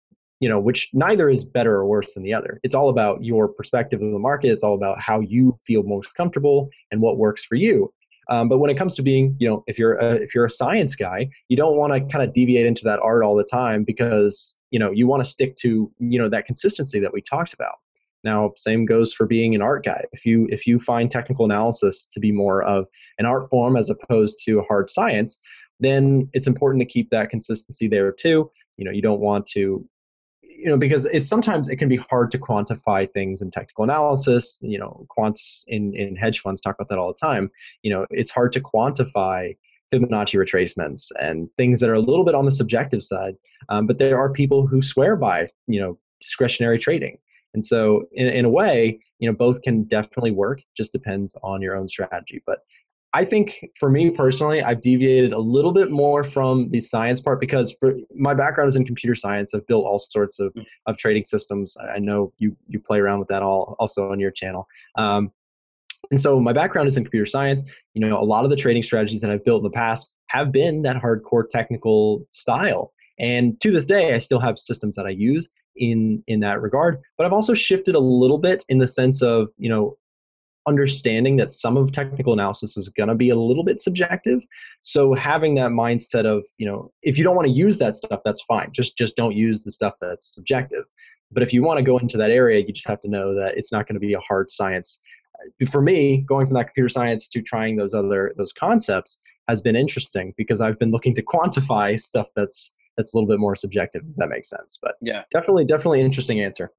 you 0.43 0.49
know 0.49 0.59
which 0.59 0.91
neither 0.93 1.29
is 1.29 1.45
better 1.45 1.77
or 1.77 1.87
worse 1.87 2.15
than 2.15 2.25
the 2.25 2.35
other 2.35 2.59
it's 2.65 2.75
all 2.75 2.89
about 2.89 3.23
your 3.25 3.47
perspective 3.47 4.03
of 4.03 4.11
the 4.11 4.19
market 4.19 4.49
it's 4.49 4.65
all 4.65 4.75
about 4.75 5.01
how 5.01 5.21
you 5.21 5.57
feel 5.65 5.85
most 5.85 6.17
comfortable 6.17 6.69
and 6.91 7.01
what 7.01 7.17
works 7.17 7.45
for 7.45 7.55
you 7.55 7.93
um, 8.29 8.49
but 8.49 8.59
when 8.59 8.71
it 8.71 8.77
comes 8.77 8.95
to 8.95 9.03
being 9.03 9.37
you 9.39 9.49
know 9.49 9.65
if 9.67 9.79
you're 9.79 9.95
a, 9.95 10.15
if 10.15 10.35
you're 10.35 10.45
a 10.45 10.51
science 10.51 10.95
guy 10.95 11.29
you 11.49 11.57
don't 11.57 11.77
want 11.77 11.93
to 11.93 12.01
kind 12.13 12.27
of 12.27 12.33
deviate 12.33 12.67
into 12.67 12.83
that 12.85 13.01
art 13.01 13.25
all 13.25 13.37
the 13.37 13.45
time 13.45 13.85
because 13.85 14.57
you 14.71 14.79
know 14.79 14.91
you 14.91 15.07
want 15.07 15.23
to 15.23 15.29
stick 15.29 15.55
to 15.57 15.91
you 15.99 16.19
know 16.19 16.29
that 16.29 16.47
consistency 16.47 16.99
that 16.99 17.13
we 17.13 17.21
talked 17.21 17.53
about. 17.53 17.77
Now 18.25 18.53
same 18.57 18.85
goes 18.87 19.13
for 19.13 19.27
being 19.27 19.55
an 19.55 19.63
art 19.63 19.85
guy. 19.85 20.05
If 20.13 20.25
you 20.25 20.49
if 20.51 20.67
you 20.67 20.79
find 20.79 21.11
technical 21.11 21.45
analysis 21.45 22.07
to 22.13 22.21
be 22.21 22.33
more 22.33 22.63
of 22.63 22.89
an 23.19 23.27
art 23.27 23.49
form 23.51 23.77
as 23.77 23.91
opposed 23.91 24.41
to 24.45 24.63
hard 24.63 24.89
science 24.89 25.39
then 25.81 26.29
it's 26.33 26.47
important 26.47 26.81
to 26.81 26.87
keep 26.87 27.11
that 27.11 27.29
consistency 27.29 27.89
there 27.89 28.13
too. 28.13 28.51
You 28.77 28.85
know 28.85 28.91
you 28.91 29.03
don't 29.03 29.21
want 29.21 29.47
to 29.47 29.87
you 30.63 30.69
know 30.69 30.79
because 30.79 31.07
it's 31.07 31.29
sometimes 31.29 31.69
it 31.69 31.77
can 31.77 31.89
be 31.89 31.97
hard 31.97 32.31
to 32.31 32.39
quantify 32.39 33.11
things 33.11 33.43
in 33.43 33.51
technical 33.51 33.85
analysis. 33.85 34.61
You 34.63 34.79
know 34.79 35.07
quants 35.17 35.65
in 35.69 35.95
in 35.95 36.17
hedge 36.17 36.41
funds 36.41 36.61
talk 36.61 36.77
about 36.77 36.89
that 36.89 36.99
all 36.99 37.09
the 37.09 37.27
time. 37.27 37.51
You 37.83 37.93
know 37.93 38.07
it's 38.11 38.31
hard 38.31 38.53
to 38.53 38.61
quantify 38.61 39.57
fibonacci 39.93 40.39
retracements 40.39 41.11
and 41.21 41.49
things 41.59 41.81
that 41.81 41.91
are 41.91 41.95
a 41.95 42.01
little 42.01 42.25
bit 42.25 42.35
on 42.35 42.47
the 42.47 42.51
subjective 42.51 43.03
side 43.03 43.35
um, 43.69 43.87
but 43.87 43.99
there 43.99 44.19
are 44.19 44.33
people 44.33 44.67
who 44.67 44.81
swear 44.83 45.17
by 45.17 45.49
you 45.67 45.81
know 45.81 45.99
discretionary 46.21 46.79
trading. 46.79 47.19
And 47.55 47.65
so 47.65 48.07
in, 48.13 48.29
in 48.29 48.45
a 48.45 48.51
way 48.51 48.99
you 49.19 49.29
know 49.29 49.37
both 49.37 49.63
can 49.63 49.85
definitely 49.85 50.31
work. 50.31 50.63
Just 50.77 50.93
depends 50.93 51.37
on 51.43 51.63
your 51.63 51.77
own 51.77 51.89
strategy. 51.89 52.43
But 52.47 52.61
I 53.15 53.25
think 53.25 53.69
for 53.79 53.91
me 53.91 54.11
personally, 54.11 54.63
I've 54.63 54.81
deviated 54.81 55.33
a 55.33 55.39
little 55.39 55.73
bit 55.73 55.91
more 55.91 56.25
from 56.25 56.71
the 56.71 56.81
science 56.81 57.21
part 57.21 57.41
because 57.41 57.77
for 57.79 57.95
my 58.15 58.33
background 58.33 58.69
is 58.69 58.77
in 58.77 58.87
computer 58.87 59.15
science. 59.15 59.55
I've 59.55 59.67
built 59.67 59.85
all 59.85 59.99
sorts 59.99 60.41
of, 60.41 60.55
of 60.87 60.97
trading 60.97 61.27
systems. 61.27 61.77
I 61.95 61.99
know 61.99 62.33
you 62.39 62.57
you 62.69 62.81
play 62.81 62.99
around 62.99 63.19
with 63.19 63.29
that 63.29 63.43
all 63.43 63.77
also 63.79 64.11
on 64.11 64.19
your 64.19 64.31
channel. 64.31 64.67
Um, 64.97 65.31
and 66.11 66.19
so 66.19 66.41
my 66.41 66.53
background 66.53 66.89
is 66.89 66.97
in 66.97 67.05
computer 67.05 67.27
science. 67.27 67.65
You 67.95 68.01
know, 68.01 68.19
a 68.21 68.25
lot 68.25 68.45
of 68.45 68.51
the 68.51 68.57
trading 68.57 68.83
strategies 68.83 69.21
that 69.21 69.31
I've 69.31 69.45
built 69.45 69.61
in 69.61 69.65
the 69.65 69.71
past 69.71 70.11
have 70.29 70.51
been 70.51 70.83
that 70.83 70.97
hardcore 70.97 71.49
technical 71.49 72.27
style. 72.31 72.93
And 73.19 73.61
to 73.61 73.71
this 73.71 73.87
day, 73.87 74.15
I 74.15 74.19
still 74.19 74.41
have 74.41 74.59
systems 74.59 74.97
that 74.97 75.07
I 75.07 75.11
use 75.11 75.51
in 75.77 76.23
in 76.27 76.41
that 76.41 76.63
regard. 76.63 76.99
But 77.19 77.27
I've 77.27 77.33
also 77.33 77.55
shifted 77.55 77.95
a 77.95 78.01
little 78.01 78.39
bit 78.39 78.65
in 78.69 78.79
the 78.79 78.87
sense 78.87 79.23
of 79.23 79.51
you 79.59 79.69
know 79.69 79.97
understanding 80.67 81.37
that 81.37 81.51
some 81.51 81.77
of 81.77 81.93
technical 81.93 82.33
analysis 82.33 82.77
is 82.77 82.89
going 82.89 83.09
to 83.09 83.15
be 83.15 83.31
a 83.31 83.37
little 83.37 83.65
bit 83.65 83.81
subjective. 83.81 84.43
So 84.81 85.15
having 85.15 85.55
that 85.57 85.71
mindset 85.71 86.25
of 86.25 86.47
you 86.59 86.67
know 86.67 86.93
if 87.03 87.19
you 87.19 87.25
don't 87.25 87.37
want 87.37 87.49
to 87.49 87.55
use 87.55 87.79
that 87.79 87.95
stuff 87.95 88.21
that's 88.25 88.43
fine. 88.43 88.71
Just 88.73 88.97
just 88.97 89.17
don't 89.17 89.35
use 89.35 89.65
the 89.65 89.71
stuff 89.71 89.95
that's 90.01 90.35
subjective. 90.35 90.85
But 91.31 91.43
if 91.43 91.53
you 91.53 91.63
want 91.63 91.79
to 91.79 91.85
go 91.85 91.99
into 91.99 92.17
that 92.19 92.31
area 92.31 92.61
you 92.61 92.73
just 92.73 92.89
have 92.89 93.01
to 93.03 93.09
know 93.09 93.35
that 93.35 93.57
it's 93.57 93.73
not 93.73 93.87
going 93.87 93.95
to 93.95 94.01
be 94.01 94.15
a 94.15 94.21
hard 94.21 94.51
science. 94.51 95.01
Uh, 95.61 95.67
for 95.67 95.83
me 95.83 96.19
going 96.19 96.47
from 96.47 96.55
that 96.55 96.65
computer 96.65 96.89
science 96.89 97.29
to 97.29 97.43
trying 97.43 97.77
those 97.77 97.95
other 97.95 98.33
those 98.37 98.53
concepts 98.53 99.19
has 99.49 99.61
been 99.61 99.75
interesting 99.75 100.33
because 100.37 100.61
i've 100.61 100.79
been 100.79 100.91
looking 100.93 101.15
to 101.15 101.23
quantify 101.35 101.99
stuff 101.99 102.29
that's 102.37 102.77
that's 102.97 103.15
a 103.15 103.17
little 103.17 103.29
bit 103.29 103.39
more 103.41 103.57
subjective 103.57 104.03
if 104.09 104.17
that 104.17 104.29
makes 104.29 104.49
sense. 104.51 104.79
But 104.81 104.97
Yeah. 105.01 105.25
definitely 105.31 105.65
definitely 105.65 106.01
interesting 106.03 106.41
answer 106.41 106.71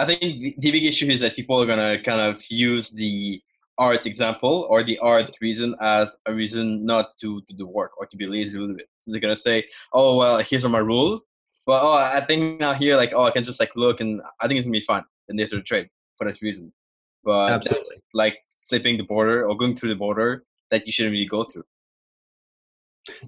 I 0.00 0.06
think 0.06 0.20
the, 0.20 0.54
the 0.58 0.70
big 0.72 0.84
issue 0.84 1.08
is 1.08 1.20
that 1.20 1.36
people 1.36 1.60
are 1.60 1.66
gonna 1.66 2.00
kind 2.00 2.22
of 2.22 2.42
use 2.50 2.90
the 2.90 3.42
art 3.76 4.06
example 4.06 4.66
or 4.70 4.82
the 4.82 4.98
art 4.98 5.36
reason 5.42 5.74
as 5.80 6.16
a 6.26 6.32
reason 6.32 6.86
not 6.86 7.18
to 7.18 7.42
do 7.48 7.56
the 7.56 7.66
work 7.66 7.92
or 7.98 8.06
to 8.06 8.16
be 8.16 8.26
lazy 8.26 8.56
a 8.56 8.60
little 8.60 8.76
bit. 8.76 8.88
So 9.00 9.10
they're 9.10 9.20
gonna 9.20 9.36
say, 9.36 9.68
"Oh 9.92 10.16
well, 10.16 10.38
here's 10.38 10.66
my 10.66 10.78
rule," 10.78 11.20
but 11.66 11.82
oh, 11.82 11.92
I 11.92 12.20
think 12.20 12.60
now 12.60 12.72
here 12.72 12.96
like 12.96 13.12
oh, 13.14 13.24
I 13.24 13.30
can 13.30 13.44
just 13.44 13.60
like 13.60 13.76
look 13.76 14.00
and 14.00 14.22
I 14.40 14.48
think 14.48 14.58
it's 14.58 14.66
gonna 14.66 14.78
be 14.78 14.92
fine. 14.94 15.04
Then 15.28 15.36
they 15.36 15.42
have 15.42 15.50
to 15.50 15.60
trade 15.60 15.88
for 16.16 16.26
that 16.26 16.40
reason. 16.40 16.72
But 17.22 17.50
Absolutely. 17.50 17.96
like 18.14 18.38
flipping 18.70 18.96
the 18.96 19.04
border 19.04 19.46
or 19.46 19.54
going 19.54 19.76
through 19.76 19.90
the 19.90 19.96
border 20.06 20.44
that 20.70 20.86
you 20.86 20.92
shouldn't 20.94 21.12
really 21.12 21.26
go 21.26 21.44
through. 21.44 21.64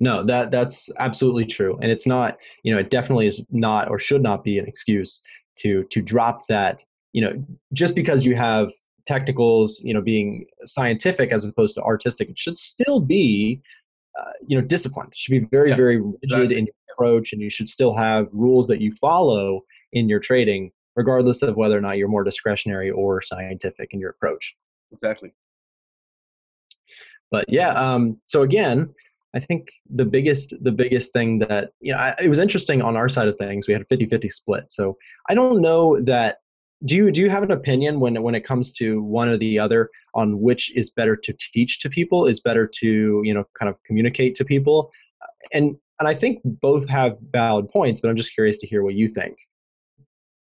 No, 0.01 0.23
that 0.23 0.51
that's 0.51 0.91
absolutely 0.99 1.45
true, 1.45 1.79
and 1.83 1.91
it's 1.91 2.07
not. 2.07 2.39
You 2.63 2.73
know, 2.73 2.79
it 2.79 2.89
definitely 2.89 3.27
is 3.27 3.47
not 3.51 3.91
or 3.91 3.99
should 3.99 4.23
not 4.23 4.43
be 4.45 4.59
an 4.59 4.67
excuse 4.67 5.23
to 5.59 5.85
to 5.85 6.03
drop 6.03 6.47
that. 6.49 6.83
You 7.13 7.23
know, 7.23 7.47
just 7.73 7.95
because 7.95 8.25
you 8.25 8.35
have 8.37 8.71
technicals, 9.07 9.83
you 9.85 9.93
know, 9.93 10.01
being 10.01 10.47
scientific 10.65 11.31
as 11.33 11.45
opposed 11.45 11.75
to 11.75 11.83
artistic, 11.83 12.31
it 12.31 12.39
should 12.39 12.57
still 12.57 13.01
be, 13.01 13.61
uh, 14.19 14.33
you 14.47 14.59
know, 14.59 14.67
disciplined. 14.67 15.11
It 15.13 15.19
should 15.19 15.33
be 15.33 15.47
very 15.51 15.71
Yeah, 15.71 15.77
very 15.77 16.01
rigid 16.01 16.19
exactly. 16.23 16.59
in 16.59 16.65
your 16.67 16.75
approach, 16.93 17.33
and 17.33 17.43
you 17.43 17.51
should 17.51 17.69
still 17.69 17.95
have 17.95 18.29
rules 18.33 18.69
that 18.69 18.81
you 18.81 18.93
follow 18.93 19.63
in 19.93 20.09
your 20.09 20.21
trading, 20.21 20.71
regardless 20.97 21.43
of 21.43 21.57
whether 21.57 21.77
or 21.77 21.81
not 21.81 21.99
you're 21.99 22.09
more 22.09 22.25
discretionary 22.25 22.91
or 22.91 23.21
scientific 23.21 23.93
in 23.93 24.01
your 24.01 24.11
approach. 24.11 24.57
Exactly. 24.93 25.33
but 27.31 27.45
yeah 27.49 27.71
um, 27.71 28.21
so 28.27 28.43
again 28.43 28.93
i 29.35 29.41
think 29.41 29.71
the 29.91 30.05
biggest 30.05 30.55
the 30.63 30.73
biggest 30.73 31.13
thing 31.13 31.39
that 31.39 31.71
you 31.81 31.93
know 31.93 31.99
I, 31.99 32.15
it 32.23 32.29
was 32.29 32.39
interesting 32.39 32.83
on 32.83 32.97
our 32.97 33.09
side 33.09 33.29
of 33.29 33.37
things 33.37 33.67
we 33.67 33.75
had 33.75 33.83
a 33.83 33.85
50-50 33.87 34.31
split 34.31 34.71
so 34.71 34.97
i 35.29 35.35
don't 35.35 35.61
know 35.61 36.01
that 36.01 36.39
do 36.85 36.97
you 36.97 37.13
do 37.13 37.21
you 37.21 37.31
have 37.31 37.43
an 37.43 37.53
opinion 37.53 38.01
when 38.01 38.21
when 38.23 38.35
it 38.35 38.45
comes 38.45 38.73
to 38.73 39.03
one 39.03 39.29
or 39.29 39.37
the 39.37 39.59
other 39.59 39.91
on 40.15 40.41
which 40.41 40.75
is 40.77 40.91
better 40.91 41.17
to 41.17 41.35
teach 41.53 41.81
to 41.81 41.89
people 41.89 42.27
is 42.27 42.41
better 42.41 42.67
to 42.67 43.21
you 43.25 43.35
know 43.35 43.45
kind 43.59 43.71
of 43.71 43.77
communicate 43.85 44.35
to 44.35 44.45
people 44.45 44.91
and 45.53 45.77
and 46.01 46.09
i 46.09 46.15
think 46.15 46.41
both 46.45 46.89
have 46.89 47.19
valid 47.33 47.69
points 47.71 48.01
but 48.01 48.09
i'm 48.09 48.17
just 48.17 48.35
curious 48.35 48.59
to 48.59 48.67
hear 48.67 48.83
what 48.83 48.95
you 48.95 49.09
think 49.09 49.37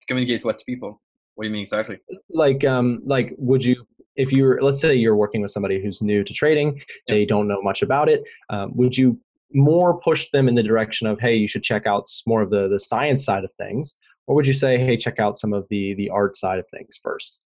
Communicate 0.09 0.45
what 0.45 0.59
to 0.59 0.65
people. 0.65 1.01
What 1.35 1.45
do 1.45 1.49
you 1.49 1.53
mean 1.53 1.63
exactly? 1.63 1.99
like 2.31 2.65
um 2.65 3.01
like 3.05 3.35
would 3.39 3.65
you 3.65 3.77
if 4.17 4.33
you're 4.33 4.61
let's 4.63 4.81
say 4.81 4.95
you're 4.95 5.17
working 5.17 5.41
with 5.43 5.51
somebody 5.51 5.83
who's 5.83 6.03
new 6.03 6.23
to 6.25 6.33
trading 6.33 6.81
they 7.09 7.25
don't 7.25 7.49
know 7.49 7.61
much 7.63 7.83
about 7.83 8.09
it 8.09 8.23
um, 8.51 8.71
would 8.75 8.97
you 8.97 9.19
more 9.55 10.01
push 10.01 10.31
them 10.31 10.49
in 10.49 10.55
the 10.55 10.63
direction 10.63 11.07
of 11.07 11.19
hey 11.21 11.35
you 11.35 11.49
should 11.49 11.63
check 11.63 11.87
out 11.87 12.07
more 12.27 12.43
of 12.43 12.51
the 12.51 12.69
the 12.69 12.79
science 12.79 13.25
side 13.25 13.45
of 13.45 13.53
things 13.55 13.97
or 14.27 14.35
would 14.35 14.47
you 14.47 14.55
say 14.55 14.79
hey 14.79 14.97
check 14.97 15.19
out 15.19 15.39
some 15.39 15.53
of 15.53 15.67
the 15.69 15.95
the 15.95 16.09
art 16.11 16.37
side 16.37 16.59
of 16.59 16.69
things 16.69 16.99
first 17.03 17.45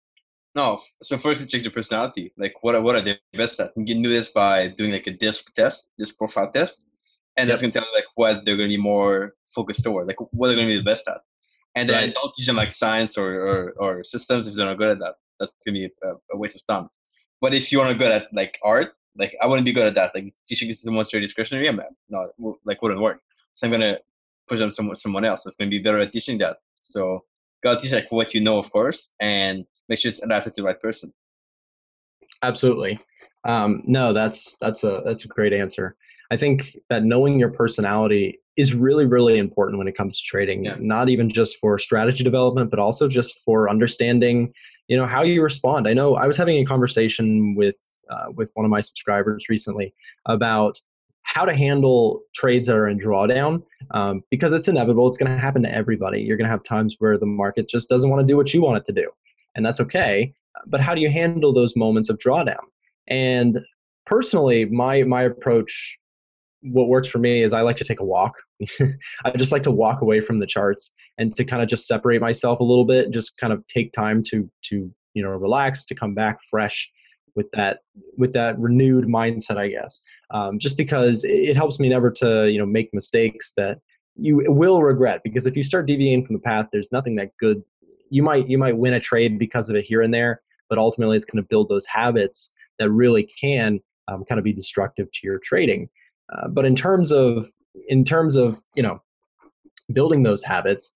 No, 0.55 0.81
so 1.03 1.17
first 1.19 1.41
you 1.41 1.47
check 1.47 1.63
the 1.63 1.71
personality. 1.71 2.33
Like 2.37 2.55
what 2.63 2.75
are, 2.75 2.83
what 2.83 2.97
are 2.97 3.01
they 3.03 3.19
best 3.37 3.61
at? 3.61 3.73
You 3.77 3.85
can 3.85 4.03
do 4.03 4.11
this 4.11 4.29
by 4.31 4.69
doing 4.69 4.93
like 4.93 5.07
a 5.07 5.13
disc 5.13 5.53
test, 5.55 5.93
disc 5.99 6.17
profile 6.19 6.51
test, 6.51 6.87
and 7.37 7.49
that's 7.49 7.61
gonna 7.61 7.73
tell 7.73 7.85
you 7.85 7.95
like 7.95 8.11
what 8.17 8.45
they're 8.45 8.57
gonna 8.57 8.69
be 8.69 8.77
more 8.77 9.35
focused 9.55 9.85
toward, 9.85 10.09
like 10.09 10.17
what 10.33 10.49
they're 10.49 10.57
gonna 10.57 10.67
be 10.67 10.77
the 10.79 10.83
best 10.83 11.07
at. 11.07 11.21
And 11.75 11.89
then 11.89 12.09
Right. 12.09 12.15
don't 12.15 12.35
teach 12.35 12.47
them 12.47 12.57
like 12.57 12.73
science 12.73 13.17
or, 13.17 13.31
or, 13.49 13.75
or 13.79 14.05
systems 14.05 14.49
if 14.49 14.55
they're 14.55 14.67
not 14.67 14.79
good 14.79 14.91
at 14.91 14.99
that. 14.99 15.15
That's 15.39 15.53
gonna 15.65 15.79
be 15.79 15.91
a, 16.03 16.15
a 16.33 16.37
waste 16.37 16.57
of 16.57 16.67
time. 16.67 16.89
But 17.41 17.55
if 17.55 17.71
you 17.73 17.81
are 17.81 17.87
not 17.87 17.99
good 17.99 18.13
at 18.13 18.29
like 18.33 18.59
art, 18.63 18.93
Like 19.17 19.35
I 19.43 19.47
wouldn't 19.47 19.65
be 19.65 19.73
good 19.73 19.87
at 19.87 19.95
that. 19.95 20.13
Like 20.15 20.33
teaching 20.47 20.73
someone 20.75 21.05
straight 21.05 21.21
discretionary, 21.21 21.67
yeah, 21.67 21.73
man, 21.73 21.89
no, 22.11 22.31
like 22.65 22.81
wouldn't 22.83 23.01
work. 23.01 23.21
So 23.53 23.67
I'm 23.67 23.73
gonna 23.73 23.99
push 24.49 24.59
them 24.61 24.71
someone 24.71 24.97
someone 24.97 25.25
else 25.25 25.43
that's 25.43 25.57
gonna 25.57 25.71
be 25.71 25.81
better 25.81 25.99
at 25.99 26.13
teaching 26.13 26.39
that. 26.39 26.59
So 26.81 27.25
gotta 27.63 27.81
teach 27.81 27.93
like 27.93 28.11
what 28.11 28.35
you 28.35 28.41
know, 28.41 28.59
of 28.59 28.71
course, 28.71 29.13
and 29.21 29.65
make 29.89 29.99
sure 29.99 30.11
it's 30.11 30.23
adapted 30.23 30.55
to 30.55 30.63
the 30.63 30.67
right 30.67 30.81
person. 30.81 31.13
Absolutely. 32.43 32.99
Um, 33.45 33.83
no, 33.87 34.13
that's 34.13 34.57
that's 34.59 34.85
a 34.85 35.03
that's 35.05 35.25
a 35.25 35.29
great 35.29 35.53
answer. 35.53 35.97
I 36.31 36.37
think 36.37 36.77
that 36.91 37.05
knowing 37.05 37.39
your 37.39 37.51
personality 37.51 38.39
is 38.59 38.75
really 38.75 39.07
really 39.07 39.39
important 39.39 39.79
when 39.79 39.89
it 39.89 39.97
comes 39.97 40.19
to 40.19 40.25
trading. 40.25 40.65
Yeah. 40.65 40.77
Not 40.81 41.09
even 41.09 41.31
just 41.31 41.57
for 41.59 41.79
strategy 41.79 42.25
development, 42.25 42.71
but 42.71 42.79
also 42.79 43.09
just 43.09 43.39
for 43.45 43.71
understanding, 43.71 44.53
you 44.89 44.97
know, 44.97 45.07
how 45.07 45.23
you 45.23 45.43
respond. 45.43 45.89
I 45.89 45.95
know 45.95 46.17
I 46.17 46.27
was 46.27 46.37
having 46.37 46.59
a 46.59 46.65
conversation 46.65 47.55
with 47.55 47.77
uh, 48.11 48.33
with 48.35 48.51
one 48.55 48.67
of 48.67 48.71
my 48.71 48.81
subscribers 48.81 49.47
recently 49.49 49.95
about 50.27 50.79
how 51.23 51.45
to 51.45 51.55
handle 51.55 52.23
trades 52.35 52.67
that 52.67 52.77
are 52.77 52.89
in 52.89 52.99
drawdown 52.99 53.63
um, 53.91 54.23
because 54.31 54.53
it's 54.53 54.67
inevitable. 54.67 55.07
It's 55.07 55.19
going 55.19 55.31
to 55.31 55.39
happen 55.39 55.63
to 55.63 55.75
everybody. 55.75 56.23
You're 56.23 56.39
going 56.39 56.47
to 56.47 56.51
have 56.51 56.63
times 56.63 56.97
where 56.99 57.19
the 57.19 57.27
market 57.27 57.69
just 57.69 57.89
doesn't 57.89 58.09
want 58.09 58.21
to 58.21 58.27
do 58.27 58.37
what 58.37 58.55
you 58.55 58.63
want 58.63 58.79
it 58.79 58.85
to 58.87 58.93
do, 58.93 59.11
and 59.55 59.65
that's 59.65 59.81
okay. 59.81 60.33
But 60.67 60.81
how 60.81 60.95
do 60.95 61.01
you 61.01 61.11
handle 61.11 61.53
those 61.53 61.77
moments 61.77 62.09
of 62.09 62.19
drawdown? 62.19 62.65
And 63.07 63.59
personally, 64.05 64.65
my 64.65 65.05
my 65.05 65.23
approach, 65.23 65.99
what 66.63 66.89
works 66.89 67.09
for 67.09 67.19
me 67.19 67.43
is 67.43 67.53
I 67.53 67.61
like 67.61 67.77
to 67.77 67.85
take 67.85 68.01
a 68.01 68.05
walk. 68.05 68.35
I 69.25 69.31
just 69.37 69.53
like 69.53 69.63
to 69.63 69.71
walk 69.71 70.01
away 70.01 70.21
from 70.21 70.41
the 70.41 70.47
charts 70.47 70.93
and 71.17 71.31
to 71.37 71.45
kind 71.45 71.63
of 71.63 71.69
just 71.69 71.87
separate 71.87 72.21
myself 72.21 72.61
a 72.61 72.65
little 72.65 72.85
bit, 72.85 73.11
just 73.11 73.37
kind 73.39 73.53
of 73.53 73.67
take 73.67 73.93
time 73.93 74.23
to 74.29 74.51
to 74.65 74.93
you 75.15 75.23
know 75.23 75.31
relax, 75.31 75.85
to 75.87 75.95
come 75.95 76.15
back 76.15 76.41
fresh 76.51 76.91
with 77.39 77.49
that 77.53 77.79
with 78.17 78.33
that 78.33 78.59
renewed 78.59 79.07
mindset 79.07 79.57
i 79.57 79.69
guess 79.69 80.03
um, 80.33 80.59
just 80.59 80.77
because 80.77 81.25
it 81.25 81.55
helps 81.57 81.79
me 81.79 81.89
never 81.89 82.11
to 82.11 82.51
you 82.51 82.59
know 82.59 82.67
make 82.67 82.93
mistakes 82.93 83.55
that 83.55 83.79
you 84.17 84.43
will 84.49 84.83
regret 84.83 85.21
because 85.23 85.47
if 85.47 85.57
you 85.57 85.63
start 85.63 85.87
deviating 85.87 86.25
from 86.25 86.35
the 86.35 86.41
path 86.41 86.67
there's 86.73 86.91
nothing 86.91 87.15
that 87.15 87.31
good 87.39 87.63
you 88.11 88.23
might 88.23 88.49
you 88.49 88.59
might 88.59 88.77
win 88.77 88.93
a 88.93 89.01
trade 89.01 89.39
because 89.39 89.71
of 89.71 89.77
it 89.77 89.85
here 89.85 90.03
and 90.03 90.13
there 90.13 90.43
but 90.69 90.79
ultimately 90.79 91.17
it's 91.17 91.25
going 91.25 91.43
to 91.43 91.49
build 91.49 91.69
those 91.69 91.87
habits 91.87 92.53
that 92.79 92.91
really 92.91 93.23
can 93.41 93.79
um, 94.09 94.25
kind 94.25 94.39
of 94.39 94.45
be 94.45 94.53
destructive 94.53 95.11
to 95.13 95.21
your 95.23 95.39
trading 95.39 95.89
uh, 96.31 96.49
but 96.49 96.65
in 96.65 96.75
terms 96.75 97.13
of 97.13 97.47
in 97.89 98.05
terms 98.05 98.37
of 98.37 98.59
you 98.75 98.83
know 98.83 99.03
building 99.93 100.23
those 100.23 100.43
habits 100.43 100.95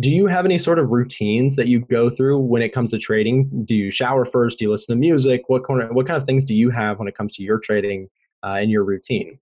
do 0.00 0.10
you 0.10 0.26
have 0.26 0.44
any 0.44 0.58
sort 0.58 0.78
of 0.78 0.90
routines 0.90 1.56
that 1.56 1.68
you 1.68 1.80
go 1.80 2.08
through 2.08 2.38
when 2.38 2.62
it 2.62 2.70
comes 2.70 2.90
to 2.92 2.98
trading? 2.98 3.64
Do 3.64 3.74
you 3.74 3.90
shower 3.90 4.24
first? 4.24 4.58
Do 4.58 4.64
you 4.64 4.70
listen 4.70 4.94
to 4.94 4.98
music? 4.98 5.42
What 5.48 5.64
kind 5.64 5.82
of, 5.82 5.90
what 5.90 6.06
kind 6.06 6.16
of 6.16 6.24
things 6.24 6.44
do 6.44 6.54
you 6.54 6.70
have 6.70 6.98
when 6.98 7.08
it 7.08 7.14
comes 7.14 7.32
to 7.34 7.42
your 7.42 7.58
trading 7.58 8.08
uh, 8.42 8.56
and 8.60 8.70
your 8.70 8.84
routine? 8.84 9.38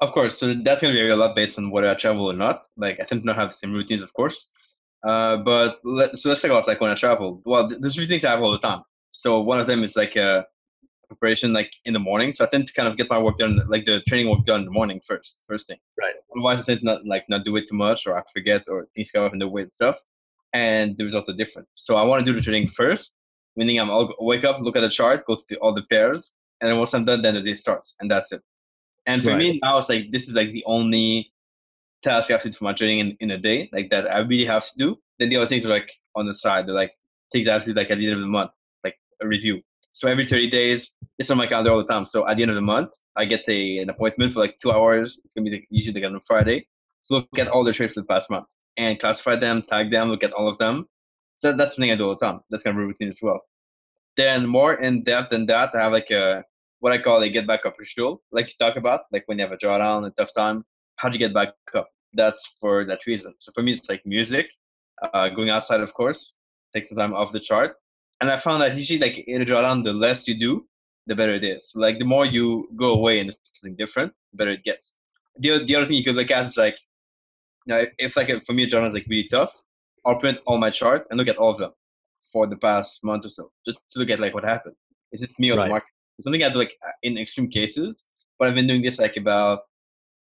Of 0.00 0.10
course, 0.10 0.36
so 0.36 0.52
that's 0.52 0.82
going 0.82 0.92
to 0.92 1.00
be 1.00 1.08
a 1.08 1.16
lot 1.16 1.36
based 1.36 1.58
on 1.58 1.70
whether 1.70 1.88
I 1.88 1.94
travel 1.94 2.26
or 2.26 2.34
not. 2.34 2.66
Like 2.76 2.98
I 2.98 3.04
tend 3.04 3.22
to 3.22 3.26
not 3.26 3.36
have 3.36 3.50
the 3.50 3.54
same 3.54 3.72
routines, 3.72 4.02
of 4.02 4.12
course. 4.12 4.48
Uh, 5.04 5.36
but 5.36 5.78
let, 5.84 6.16
so 6.16 6.30
let's 6.30 6.42
talk 6.42 6.50
about 6.50 6.66
like 6.66 6.80
when 6.80 6.90
I 6.90 6.94
travel. 6.94 7.40
Well, 7.44 7.68
there's 7.68 7.94
three 7.94 8.06
things 8.06 8.24
I 8.24 8.32
have 8.32 8.42
all 8.42 8.50
the 8.50 8.58
time. 8.58 8.82
So 9.12 9.40
one 9.40 9.60
of 9.60 9.68
them 9.68 9.84
is 9.84 9.94
like 9.94 10.16
uh, 10.16 10.42
preparation 11.14 11.52
like 11.52 11.72
in 11.84 11.92
the 11.92 11.98
morning. 11.98 12.32
So 12.32 12.44
I 12.44 12.48
tend 12.48 12.66
to 12.66 12.72
kind 12.72 12.88
of 12.88 12.96
get 12.96 13.08
my 13.10 13.18
work 13.18 13.38
done, 13.38 13.60
like 13.68 13.84
the 13.84 14.00
training 14.08 14.28
work 14.28 14.44
done 14.44 14.60
in 14.60 14.66
the 14.66 14.72
morning 14.72 15.00
first, 15.04 15.42
first 15.46 15.66
thing. 15.66 15.78
Right. 15.98 16.14
Otherwise, 16.32 16.60
I 16.60 16.64
tend 16.64 16.80
to 16.80 16.86
not 16.86 17.06
like 17.06 17.24
not 17.28 17.44
do 17.44 17.56
it 17.56 17.68
too 17.68 17.76
much, 17.76 18.06
or 18.06 18.18
I 18.18 18.22
forget, 18.32 18.64
or 18.68 18.88
things 18.94 19.10
go 19.10 19.26
up 19.26 19.32
in 19.32 19.38
the 19.38 19.48
way 19.48 19.62
and 19.62 19.72
stuff, 19.72 19.96
and 20.52 20.96
the 20.98 21.04
results 21.04 21.30
are 21.30 21.36
different. 21.36 21.68
So 21.74 21.96
I 21.96 22.02
want 22.02 22.24
to 22.24 22.30
do 22.30 22.36
the 22.36 22.42
training 22.42 22.68
first, 22.68 23.14
meaning 23.56 23.80
I'm 23.80 23.90
I'll 23.90 24.12
wake 24.20 24.44
up, 24.44 24.60
look 24.60 24.76
at 24.76 24.80
the 24.80 24.90
chart, 24.90 25.26
go 25.26 25.36
through 25.36 25.58
all 25.58 25.72
the 25.72 25.84
pairs, 25.84 26.32
and 26.60 26.70
then 26.70 26.78
once 26.78 26.94
I'm 26.94 27.04
done, 27.04 27.22
then 27.22 27.34
the 27.34 27.42
day 27.42 27.54
starts, 27.54 27.94
and 28.00 28.10
that's 28.10 28.32
it. 28.32 28.42
And 29.06 29.22
for 29.22 29.30
right. 29.30 29.38
me 29.38 29.60
now, 29.62 29.78
it's 29.78 29.88
like 29.88 30.10
this 30.10 30.28
is 30.28 30.34
like 30.34 30.52
the 30.52 30.64
only 30.66 31.32
task 32.02 32.30
I 32.30 32.34
have 32.34 32.42
to 32.42 32.50
do 32.50 32.56
for 32.56 32.64
my 32.64 32.72
training 32.72 32.98
in, 33.00 33.16
in 33.20 33.30
a 33.30 33.38
day, 33.38 33.68
like 33.72 33.90
that 33.90 34.10
I 34.10 34.18
really 34.18 34.44
have 34.44 34.64
to 34.64 34.72
do. 34.76 34.98
Then 35.18 35.30
the 35.30 35.36
other 35.36 35.46
things 35.46 35.64
are 35.66 35.70
like 35.70 35.90
on 36.14 36.26
the 36.26 36.34
side, 36.34 36.66
they're 36.66 36.74
like 36.74 36.92
things 37.32 37.48
I 37.48 37.54
have 37.54 37.64
to 37.64 37.72
do 37.72 37.80
like 37.80 37.90
at 37.90 37.98
the 37.98 38.06
end 38.06 38.14
of 38.14 38.20
the 38.20 38.26
month, 38.26 38.50
like 38.82 38.98
a 39.20 39.26
review. 39.26 39.62
So 39.94 40.08
every 40.08 40.26
30 40.26 40.50
days, 40.50 40.92
it's 41.20 41.30
on 41.30 41.36
my 41.36 41.46
calendar 41.46 41.70
all 41.70 41.78
the 41.78 41.86
time. 41.86 42.04
So 42.04 42.28
at 42.28 42.36
the 42.36 42.42
end 42.42 42.50
of 42.50 42.56
the 42.56 42.62
month, 42.62 42.90
I 43.14 43.26
get 43.26 43.44
a, 43.48 43.78
an 43.78 43.90
appointment 43.90 44.32
for 44.32 44.40
like 44.40 44.58
two 44.60 44.72
hours. 44.72 45.20
It's 45.24 45.36
gonna 45.36 45.48
be 45.48 45.64
usually 45.70 46.00
like 46.00 46.10
on 46.10 46.18
Friday. 46.18 46.66
To 47.06 47.14
look 47.14 47.38
at 47.38 47.46
all 47.46 47.62
the 47.62 47.72
trades 47.72 47.94
for 47.94 48.00
the 48.00 48.06
past 48.06 48.28
month 48.28 48.46
and 48.76 48.98
classify 48.98 49.36
them, 49.36 49.62
tag 49.62 49.92
them, 49.92 50.08
look 50.08 50.24
at 50.24 50.32
all 50.32 50.48
of 50.48 50.58
them. 50.58 50.86
So 51.36 51.52
that's 51.52 51.76
something 51.76 51.92
I 51.92 51.94
do 51.94 52.08
all 52.08 52.16
the 52.18 52.26
time. 52.26 52.40
That's 52.50 52.64
kind 52.64 52.76
of 52.76 52.82
a 52.82 52.86
routine 52.86 53.10
as 53.10 53.20
well. 53.22 53.42
Then 54.16 54.48
more 54.48 54.74
in 54.74 55.04
depth 55.04 55.30
than 55.30 55.46
that, 55.46 55.70
I 55.76 55.82
have 55.82 55.92
like 55.92 56.10
a 56.10 56.42
what 56.80 56.92
I 56.92 56.98
call 56.98 57.22
a 57.22 57.28
get 57.28 57.46
back 57.46 57.64
up 57.64 57.78
ritual, 57.78 58.20
like 58.32 58.48
you 58.48 58.54
talk 58.58 58.76
about, 58.76 59.02
like 59.12 59.22
when 59.26 59.38
you 59.38 59.44
have 59.44 59.52
a 59.52 59.56
drawdown, 59.56 60.06
a 60.06 60.10
tough 60.10 60.34
time. 60.36 60.64
How 60.96 61.08
do 61.08 61.14
you 61.14 61.20
get 61.20 61.32
back 61.32 61.50
up? 61.72 61.88
That's 62.12 62.56
for 62.60 62.84
that 62.86 63.06
reason. 63.06 63.32
So 63.38 63.52
for 63.52 63.62
me, 63.62 63.72
it's 63.72 63.88
like 63.88 64.02
music, 64.04 64.50
uh, 65.02 65.28
going 65.28 65.50
outside, 65.50 65.80
of 65.82 65.94
course, 65.94 66.34
take 66.74 66.88
some 66.88 66.98
time 66.98 67.14
off 67.14 67.30
the 67.30 67.38
chart, 67.38 67.76
and 68.24 68.32
I 68.32 68.38
found 68.38 68.62
that 68.62 68.74
usually 68.74 68.98
like 68.98 69.18
in 69.18 69.42
a 69.42 69.44
drawdown, 69.44 69.84
the 69.84 69.92
less 69.92 70.26
you 70.26 70.38
do, 70.38 70.66
the 71.06 71.14
better 71.14 71.34
it 71.34 71.44
is. 71.44 71.72
Like 71.74 71.98
the 71.98 72.06
more 72.06 72.24
you 72.24 72.70
go 72.74 72.94
away 72.94 73.20
and 73.20 73.28
do 73.28 73.36
something 73.52 73.76
different, 73.76 74.14
the 74.32 74.38
better 74.38 74.52
it 74.52 74.64
gets. 74.64 74.96
The, 75.36 75.62
the 75.62 75.76
other 75.76 75.84
thing 75.84 75.98
you 75.98 76.04
could 76.04 76.14
look 76.14 76.30
at 76.30 76.46
is 76.46 76.56
like, 76.56 76.78
know, 77.66 77.84
if, 77.98 78.16
like 78.16 78.30
for 78.46 78.54
me 78.54 78.62
a 78.62 78.66
drawdown 78.66 78.88
is 78.88 78.94
like 78.94 79.06
really 79.10 79.28
tough, 79.30 79.52
I'll 80.06 80.18
print 80.18 80.38
all 80.46 80.56
my 80.56 80.70
charts 80.70 81.06
and 81.10 81.18
look 81.18 81.28
at 81.28 81.36
all 81.36 81.50
of 81.50 81.58
them 81.58 81.72
for 82.32 82.46
the 82.46 82.56
past 82.56 83.04
month 83.04 83.26
or 83.26 83.28
so, 83.28 83.50
just 83.66 83.82
to 83.90 83.98
look 83.98 84.08
at 84.08 84.20
like 84.20 84.32
what 84.32 84.44
happened. 84.44 84.76
Is 85.12 85.22
it 85.22 85.30
me 85.38 85.50
or 85.52 85.58
right. 85.58 85.64
the 85.64 85.68
market? 85.68 85.88
It's 86.18 86.24
something 86.24 86.42
I 86.42 86.48
do 86.48 86.60
like 86.60 86.76
uh, 86.86 86.92
in 87.02 87.18
extreme 87.18 87.50
cases, 87.50 88.06
but 88.38 88.48
I've 88.48 88.54
been 88.54 88.66
doing 88.66 88.80
this 88.80 88.98
like 88.98 89.18
about 89.18 89.60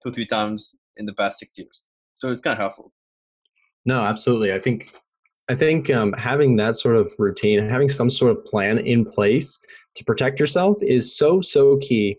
two 0.02 0.10
three 0.10 0.26
times 0.26 0.74
in 0.96 1.06
the 1.06 1.12
past 1.12 1.38
six 1.38 1.56
years, 1.56 1.86
so 2.14 2.32
it's 2.32 2.40
kind 2.40 2.52
of 2.52 2.58
helpful. 2.58 2.92
No, 3.84 4.00
absolutely. 4.00 4.52
I 4.52 4.58
think 4.58 4.92
I 5.48 5.55
think 5.55 5.90
um, 5.90 6.12
having 6.12 6.57
that 6.57 6.76
sort 6.76 6.96
of 6.96 7.12
routine, 7.18 7.59
having 7.59 7.88
some 7.88 8.11
sort 8.11 8.31
of 8.31 8.44
plan 8.44 8.78
in 8.78 9.05
place 9.05 9.61
to 9.96 10.05
protect 10.05 10.38
yourself 10.38 10.78
is 10.83 11.16
so 11.16 11.40
so 11.40 11.78
key. 11.78 12.16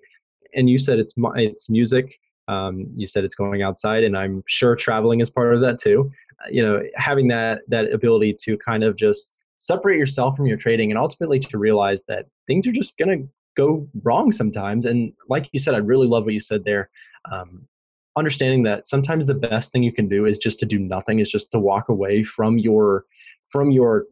And 0.56 0.70
you 0.70 0.78
said 0.78 1.00
it's 1.00 1.14
it's 1.36 1.70
music. 1.70 2.20
Um, 2.50 2.86
you 2.96 3.08
said 3.08 3.24
it's 3.24 3.36
going 3.36 3.62
outside, 3.62 4.04
and 4.04 4.18
I'm 4.18 4.44
sure 4.48 4.76
traveling 4.76 5.22
is 5.22 5.30
part 5.30 5.54
of 5.54 5.62
that 5.62 5.80
too. 5.80 6.12
Uh, 6.44 6.50
you 6.52 6.62
know, 6.62 6.84
having 6.96 7.30
that 7.30 7.62
that 7.70 7.92
ability 7.92 8.36
to 8.42 8.58
kind 8.58 8.84
of 8.84 8.96
just 8.98 9.34
separate 9.60 9.98
yourself 9.98 10.36
from 10.36 10.46
your 10.46 10.58
trading, 10.58 10.92
and 10.92 11.00
ultimately 11.00 11.40
to 11.40 11.58
realize 11.58 12.04
that 12.04 12.28
things 12.46 12.68
are 12.68 12.74
just 12.74 12.98
gonna 12.98 13.20
go 13.56 13.88
wrong 14.04 14.32
sometimes. 14.32 14.86
And 14.86 15.14
like 15.30 15.50
you 15.54 15.60
said, 15.60 15.76
I 15.76 15.80
really 15.80 16.08
love 16.08 16.26
what 16.26 16.34
you 16.34 16.40
said 16.42 16.66
there. 16.66 16.90
Um, 17.32 17.68
understanding 18.16 18.64
that 18.64 18.88
sometimes 18.88 19.26
the 19.26 19.36
best 19.36 19.72
thing 19.72 19.84
you 19.84 19.92
can 19.92 20.08
do 20.08 20.26
is 20.26 20.38
just 20.38 20.60
to 20.60 20.66
do 20.66 20.80
nothing 20.80 21.20
is 21.20 21.32
just 21.32 21.52
to 21.52 21.60
walk 21.60 21.90
away 21.90 22.24
from 22.24 22.58
your 22.58 23.06
from 23.50 23.72
your 23.72 24.06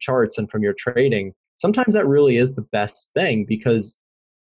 charts 0.00 0.38
and 0.38 0.50
from 0.50 0.62
your 0.62 0.74
trading. 0.74 1.34
Sometimes 1.56 1.94
that 1.94 2.06
really 2.06 2.36
is 2.36 2.54
the 2.54 2.62
best 2.62 3.12
thing 3.14 3.44
because 3.44 3.98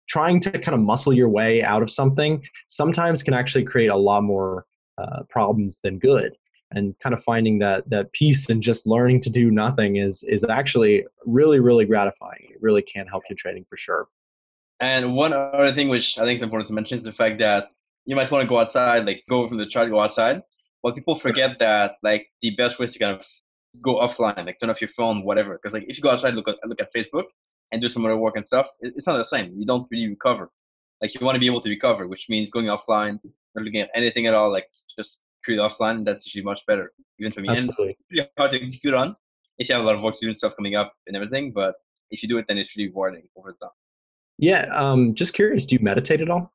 trying 0.09 0.41
to 0.41 0.51
kind 0.59 0.75
of 0.75 0.81
muscle 0.81 1.13
your 1.13 1.29
way 1.29 1.63
out 1.63 1.83
of 1.83 1.91
something 1.91 2.45
sometimes 2.69 3.23
can 3.23 3.35
actually 3.35 3.65
create 3.65 3.89
a 3.89 3.97
lot 3.97 4.23
more 4.23 4.67
uh, 4.99 5.23
problems 5.29 5.81
than 5.81 5.99
good. 5.99 6.37
And 6.71 6.99
kind 6.99 7.15
of 7.15 7.23
finding 7.23 7.59
that 7.59 7.89
that 7.91 8.13
peace 8.13 8.51
and 8.51 8.61
just 8.63 8.87
learning 8.87 9.21
to 9.21 9.31
do 9.31 9.51
nothing 9.51 9.97
is 9.97 10.25
is 10.25 10.45
actually 10.45 11.07
really 11.25 11.61
really 11.61 11.85
gratifying. 11.85 12.49
It 12.51 12.59
really 12.61 12.83
can 12.83 13.07
help 13.07 13.23
your 13.29 13.37
trading 13.37 13.65
for 13.69 13.77
sure. 13.77 14.09
And 14.81 15.15
one 15.15 15.33
other 15.33 15.71
thing 15.71 15.89
which 15.89 16.19
i 16.19 16.25
think 16.25 16.39
is 16.39 16.43
important 16.43 16.67
to 16.67 16.75
mention 16.75 16.97
is 16.97 17.05
the 17.05 17.13
fact 17.13 17.39
that 17.39 17.71
you 18.07 18.17
might 18.17 18.31
want 18.31 18.43
to 18.43 18.49
go 18.49 18.59
outside, 18.59 19.07
like 19.07 19.23
go 19.29 19.47
from 19.49 19.59
the 19.59 19.67
chart, 19.67 19.91
go 19.91 20.01
outside. 20.01 20.43
But 20.83 20.95
people 20.95 21.15
forget 21.15 21.59
that 21.61 21.97
like 22.03 22.29
the 22.43 22.51
best 22.57 22.79
way 22.79 22.87
is 22.87 22.93
to 22.93 22.99
kind 22.99 23.17
of 23.17 23.27
go 23.81 24.01
offline, 24.01 24.47
like 24.47 24.59
turn 24.61 24.71
off 24.71 24.81
your 24.81 24.89
phone, 24.89 25.25
whatever. 25.25 25.59
Because 25.61 25.73
like 25.75 25.85
if 25.89 25.97
you 25.97 26.03
go 26.03 26.11
outside, 26.11 26.35
look 26.35 26.49
at 26.49 26.57
look 26.67 26.81
at 26.81 26.93
Facebook 26.95 27.25
and 27.73 27.81
do 27.81 27.89
some 27.89 28.05
other 28.05 28.17
work 28.17 28.37
and 28.37 28.47
stuff, 28.47 28.69
it's 28.81 29.07
not 29.07 29.17
the 29.17 29.25
same. 29.25 29.55
You 29.57 29.67
don't 29.67 29.89
really 29.91 30.09
recover. 30.09 30.51
Like 31.01 31.15
you 31.19 31.25
want 31.25 31.37
to 31.37 31.41
be 31.41 31.47
able 31.47 31.61
to 31.61 31.69
recover, 31.69 32.07
which 32.07 32.29
means 32.29 32.51
going 32.51 32.67
offline, 32.67 33.19
not 33.55 33.65
looking 33.65 33.81
at 33.81 33.91
anything 33.95 34.27
at 34.27 34.35
all, 34.35 34.53
like 34.53 34.67
just 34.99 35.23
create 35.45 35.59
offline. 35.59 36.05
That's 36.05 36.27
usually 36.27 36.45
much 36.45 36.65
better, 36.67 36.93
even 37.19 37.33
for 37.33 37.41
me. 37.41 37.49
Absolutely. 37.51 37.89
And 37.89 37.97
pretty 38.09 38.31
hard 38.39 38.51
to 38.53 38.63
execute 38.63 38.95
on 38.95 39.17
if 39.59 39.69
you 39.69 39.75
have 39.75 39.85
a 39.85 39.87
lot 39.87 39.95
of 39.95 40.03
work 40.03 40.15
to 40.15 40.21
do 40.21 40.29
and 40.29 40.37
stuff 40.37 40.57
coming 40.57 40.77
up 40.77 40.93
and 41.07 41.17
everything. 41.17 41.53
But 41.53 41.75
if 42.11 42.23
you 42.23 42.29
do 42.29 42.39
it, 42.39 42.47
then 42.49 42.59
it's 42.59 42.77
really 42.77 42.89
rewarding 42.89 43.23
over 43.37 43.57
time. 43.61 43.71
Yeah. 44.39 44.67
Um. 44.73 45.15
Just 45.15 45.35
curious. 45.35 45.67
Do 45.67 45.77
you 45.77 45.83
meditate 45.83 46.21
at 46.21 46.31
all? 46.31 46.54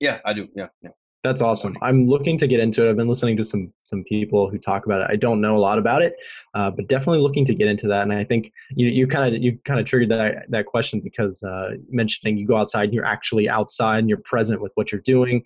Yeah, 0.00 0.20
I 0.24 0.32
do. 0.32 0.48
Yeah, 0.54 0.68
yeah. 0.82 0.90
That's 1.26 1.42
awesome. 1.42 1.76
I'm 1.82 2.06
looking 2.06 2.38
to 2.38 2.46
get 2.46 2.60
into 2.60 2.86
it. 2.86 2.90
I've 2.90 2.96
been 2.96 3.08
listening 3.08 3.36
to 3.38 3.42
some 3.42 3.72
some 3.82 4.04
people 4.04 4.48
who 4.48 4.58
talk 4.58 4.86
about 4.86 5.00
it. 5.00 5.08
I 5.10 5.16
don't 5.16 5.40
know 5.40 5.56
a 5.56 5.58
lot 5.58 5.76
about 5.76 6.00
it, 6.00 6.14
uh, 6.54 6.70
but 6.70 6.86
definitely 6.86 7.18
looking 7.18 7.44
to 7.46 7.54
get 7.54 7.66
into 7.66 7.88
that. 7.88 8.02
And 8.02 8.12
I 8.12 8.22
think 8.22 8.52
you 8.70 8.88
you 8.88 9.08
kind 9.08 9.34
of 9.34 9.42
you 9.42 9.58
kind 9.64 9.80
of 9.80 9.86
triggered 9.86 10.10
that 10.10 10.48
that 10.50 10.66
question 10.66 11.00
because 11.00 11.42
uh, 11.42 11.78
mentioning 11.90 12.38
you 12.38 12.46
go 12.46 12.56
outside 12.56 12.84
and 12.84 12.94
you're 12.94 13.06
actually 13.06 13.48
outside 13.48 13.98
and 13.98 14.08
you're 14.08 14.18
present 14.18 14.62
with 14.62 14.70
what 14.76 14.92
you're 14.92 15.00
doing. 15.00 15.42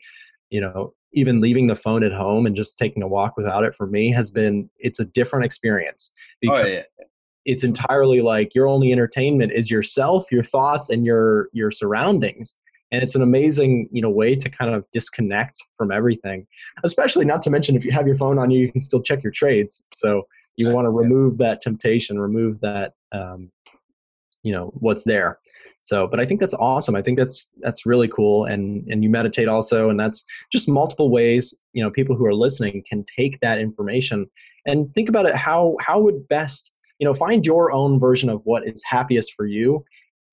You 0.51 0.61
know, 0.61 0.93
even 1.13 1.41
leaving 1.41 1.67
the 1.67 1.75
phone 1.75 2.05
at 2.05 2.13
home 2.13 2.45
and 2.45 2.55
just 2.55 2.77
taking 2.77 3.03
a 3.03 3.09
walk 3.09 3.39
without 3.39 3.65
it 3.65 3.75
for 3.75 3.87
me 3.87 4.13
has 4.13 4.31
been 4.31 4.69
it's 4.79 5.01
a 5.01 5.07
different 5.07 5.47
experience 5.47 6.13
because 6.43 6.67
oh, 6.67 6.69
yeah. 6.69 6.83
it's 7.47 7.65
entirely 7.65 8.21
like 8.21 8.55
your 8.55 8.69
only 8.69 8.93
entertainment 8.93 9.53
is 9.53 9.71
yourself, 9.71 10.31
your 10.31 10.43
thoughts, 10.43 10.91
and 10.91 11.07
your 11.07 11.49
your 11.55 11.71
surroundings 11.71 12.55
and 12.93 13.03
it's 13.03 13.15
an 13.15 13.23
amazing 13.23 13.89
you 13.93 14.03
know 14.03 14.11
way 14.11 14.35
to 14.35 14.49
kind 14.49 14.75
of 14.75 14.87
disconnect 14.93 15.63
from 15.77 15.91
everything 15.91 16.47
especially 16.85 17.25
not 17.25 17.43
to 17.43 17.51
mention 17.51 17.77
if 17.77 17.85
you 17.85 17.93
have 17.93 18.07
your 18.07 18.17
phone 18.17 18.39
on 18.39 18.51
you 18.51 18.61
you 18.61 18.73
can 18.73 18.81
still 18.81 19.03
check 19.03 19.23
your 19.23 19.33
trades. 19.33 19.85
So 19.93 20.27
you 20.57 20.69
want 20.69 20.85
to 20.85 20.91
remove 20.91 21.39
that 21.39 21.61
temptation 21.61 22.19
remove 22.19 22.61
that 22.61 22.93
um, 23.13 23.51
you 24.43 24.53
know 24.53 24.73
what's 24.81 25.05
there. 25.05 25.39
So 25.83 26.07
but 26.07 26.21
i 26.21 26.25
think 26.27 26.41
that's 26.41 26.55
awesome. 26.55 26.95
I 26.95 27.03
think 27.03 27.19
that's 27.19 27.51
that's 27.61 27.87
really 27.87 28.09
cool. 28.09 28.45
And 28.45 28.87
and 28.91 29.03
you 29.03 29.11
meditate 29.11 29.49
also 29.49 29.91
and 29.91 29.99
that's 29.99 30.25
just 30.53 30.69
multiple 30.69 31.11
ways 31.11 31.59
you 31.73 31.83
know 31.83 31.91
people 31.91 32.17
who 32.17 32.27
are 32.27 32.35
listening 32.35 32.83
can 32.89 33.05
take 33.05 33.41
that 33.41 33.59
information 33.59 34.27
and 34.67 34.93
think 34.95 35.09
about 35.09 35.27
it 35.27 35.37
how 35.37 35.77
how 35.81 36.01
would 36.01 36.29
best 36.29 36.73
you 36.99 37.07
know 37.07 37.15
find 37.15 37.47
your 37.47 37.73
own 37.73 37.99
version 37.99 38.29
of 38.29 38.43
what 38.45 38.67
is 38.67 38.83
happiest 38.85 39.33
for 39.35 39.47
you 39.47 39.85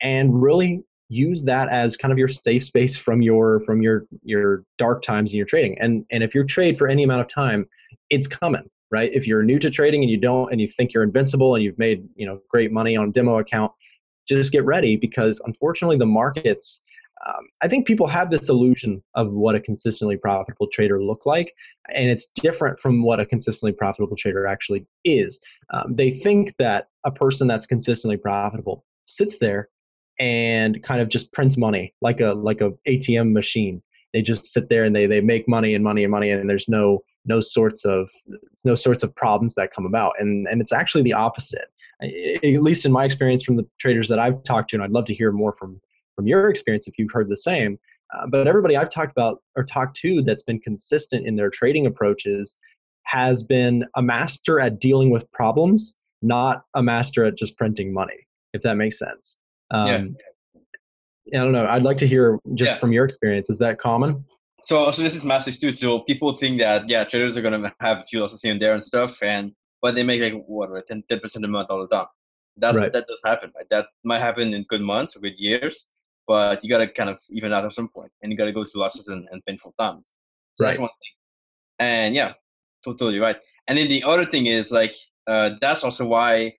and 0.02 0.42
really 0.42 0.84
use 1.10 1.46
that 1.46 1.70
as 1.70 1.96
kind 1.96 2.12
of 2.12 2.18
your 2.18 2.28
safe 2.28 2.64
space 2.64 2.98
from 2.98 3.22
your 3.22 3.60
from 3.62 3.82
your 3.82 4.06
your 4.24 4.64
dark 4.78 5.02
times 5.02 5.32
in 5.32 5.38
your 5.38 5.46
trading. 5.46 5.78
And 5.80 6.06
and 6.12 6.24
if 6.24 6.36
you 6.36 6.44
trade 6.44 6.78
for 6.78 6.88
any 6.88 7.04
amount 7.04 7.22
of 7.22 7.28
time 7.28 7.68
it's 8.10 8.28
coming 8.28 8.70
right? 8.90 9.10
If 9.14 9.28
you're 9.28 9.44
new 9.44 9.60
to 9.60 9.70
trading 9.70 10.02
and 10.02 10.10
you 10.10 10.18
don't 10.18 10.52
and 10.52 10.62
you 10.62 10.68
think 10.68 10.94
you're 10.94 11.04
invincible 11.04 11.56
and 11.56 11.64
you've 11.64 11.78
made 11.78 12.08
you 12.16 12.26
know 12.26 12.40
great 12.50 12.72
money 12.72 12.96
on 12.96 13.12
demo 13.12 13.38
account 13.38 13.72
just 14.28 14.52
get 14.52 14.66
ready 14.66 14.96
because 14.96 15.42
unfortunately 15.46 15.98
the 15.98 16.06
markets 16.06 16.84
um, 17.26 17.48
i 17.64 17.68
think 17.68 17.88
people 17.88 18.08
have 18.08 18.30
this 18.30 18.50
illusion 18.50 19.02
of 19.16 19.32
what 19.32 19.56
a 19.56 19.60
consistently 19.60 20.18
profitable 20.18 20.68
trader 20.68 21.02
look 21.02 21.26
like 21.26 21.54
and 21.94 22.10
it's 22.10 22.32
different 22.32 22.80
from 22.80 23.04
what 23.04 23.20
a 23.20 23.26
consistently 23.26 23.72
profitable 23.72 24.16
trader 24.18 24.46
actually 24.46 24.86
is. 25.04 25.42
Um, 25.74 25.96
they 25.96 26.12
think 26.12 26.56
that 26.58 26.90
a 27.06 27.12
person 27.12 27.48
that's 27.48 27.66
consistently 27.66 28.18
profitable 28.18 28.86
sits 29.06 29.40
there 29.40 29.70
and 30.20 30.82
kind 30.84 31.02
of 31.02 31.10
just 31.10 31.34
prints 31.34 31.58
money 31.58 31.94
like 32.02 32.20
a 32.20 32.34
like 32.34 32.62
a 32.62 32.72
ATM 32.88 33.34
machine. 33.34 33.82
They 34.14 34.22
just 34.22 34.46
sit 34.46 34.70
there 34.70 34.84
and 34.84 34.96
they 34.96 35.06
they 35.06 35.22
make 35.22 35.48
money 35.48 35.74
and 35.74 35.84
money 35.84 36.04
and 36.04 36.12
money 36.12 36.30
and 36.30 36.50
there's 36.50 36.68
no 36.68 37.04
no 37.26 37.40
sorts 37.40 37.86
of 37.86 38.10
no 38.66 38.76
sorts 38.76 39.04
of 39.04 39.16
problems 39.16 39.56
that 39.56 39.74
come 39.74 39.86
about 39.86 40.14
and 40.20 40.48
and 40.48 40.62
it's 40.62 40.74
actually 40.74 41.04
the 41.04 41.14
opposite. 41.14 41.68
At 42.02 42.62
least 42.62 42.86
in 42.86 42.92
my 42.92 43.06
experience 43.06 43.44
from 43.44 43.56
the 43.58 43.68
traders 43.80 44.08
that 44.10 44.20
I've 44.20 44.44
talked 44.44 44.70
to, 44.70 44.76
and 44.76 44.84
I'd 44.84 44.92
love 44.92 45.06
to 45.06 45.14
hear 45.14 45.32
more 45.32 45.54
from 45.54 45.82
from 46.16 46.28
your 46.28 46.50
experience 46.50 46.88
if 46.88 46.98
you've 46.98 47.12
heard 47.12 47.30
the 47.30 47.38
same. 47.38 47.80
Uh, 48.14 48.26
but 48.28 48.48
everybody 48.48 48.78
I've 48.78 48.90
talked 48.90 49.12
about 49.12 49.42
or 49.56 49.64
talked 49.64 49.96
to 49.98 50.22
that's 50.22 50.44
been 50.44 50.60
consistent 50.60 51.26
in 51.26 51.36
their 51.36 51.50
trading 51.50 51.86
approaches 51.86 52.60
has 53.04 53.44
been 53.44 53.86
a 53.96 54.02
master 54.02 54.60
at 54.60 54.80
dealing 54.80 55.10
with 55.10 55.30
problems, 55.32 55.98
not 56.22 56.64
a 56.74 56.84
master 56.84 57.24
at 57.24 57.38
just 57.38 57.58
printing 57.58 57.94
money. 57.94 58.28
If 58.54 58.62
that 58.62 58.76
makes 58.76 58.98
sense. 58.98 59.40
Um, 59.72 60.16
yeah. 61.26 61.42
I 61.42 61.44
don't 61.44 61.52
know. 61.52 61.66
I'd 61.66 61.82
like 61.82 61.98
to 61.98 62.08
hear 62.08 62.40
just 62.54 62.74
yeah. 62.74 62.78
from 62.78 62.94
your 62.94 63.06
experience. 63.06 63.50
Is 63.50 63.60
that 63.60 63.78
common? 63.78 64.24
So, 64.60 64.92
so 64.92 65.04
this 65.04 65.14
is 65.14 65.26
massive 65.26 65.58
too. 65.60 65.72
So 65.72 66.00
people 66.00 66.34
think 66.34 66.60
that 66.60 66.90
yeah, 66.90 67.04
traders 67.04 67.38
are 67.38 67.42
gonna 67.42 67.74
have 67.80 68.00
a 68.00 68.04
few 68.04 68.22
losses 68.22 68.42
here 68.42 68.52
and 68.52 68.62
there 68.62 68.74
and 68.74 68.84
stuff, 68.84 69.22
and 69.22 69.52
but 69.82 69.96
they 69.96 70.04
make 70.04 70.22
like 70.22 70.42
what 70.48 70.88
10 70.88 71.04
percent 71.20 71.46
a 71.46 71.48
month 71.48 71.68
all 71.70 71.86
the 71.86 71.96
time. 71.96 72.08
That's 72.56 72.78
right. 72.78 72.92
that 72.92 73.06
does 73.08 73.22
happen. 73.24 73.52
Right? 73.56 73.68
That 73.70 73.88
might 74.04 74.20
happen 74.20 74.54
in 74.54 74.64
good 74.64 74.82
months 74.82 75.16
or 75.16 75.20
good 75.20 75.38
years, 75.38 75.88
but 76.28 76.64
you 76.64 76.70
gotta 76.70 76.88
kind 76.88 77.10
of 77.10 77.20
even 77.32 77.54
out 77.54 77.66
at 77.66 77.74
some 77.74 77.90
point, 77.90 78.12
and 78.22 78.32
you 78.32 78.38
gotta 78.38 78.54
go 78.54 78.64
through 78.64 78.82
losses 78.82 79.10
and, 79.10 79.28
and 79.32 79.46
painful 79.46 79.74
times. 79.78 80.16
So 80.56 80.64
right. 80.64 80.72
that's 80.72 80.80
one 80.80 80.90
thing. 80.90 81.14
And 81.80 82.16
yeah, 82.16 82.34
totally 82.84 83.20
right. 83.20 83.38
And 83.68 83.78
then 83.78 83.90
the 83.90 84.04
other 84.04 84.26
thing 84.26 84.48
is 84.48 84.72
like 84.72 84.96
uh, 85.28 85.52
that's 85.62 85.84
also 85.84 86.06
why 86.06 86.54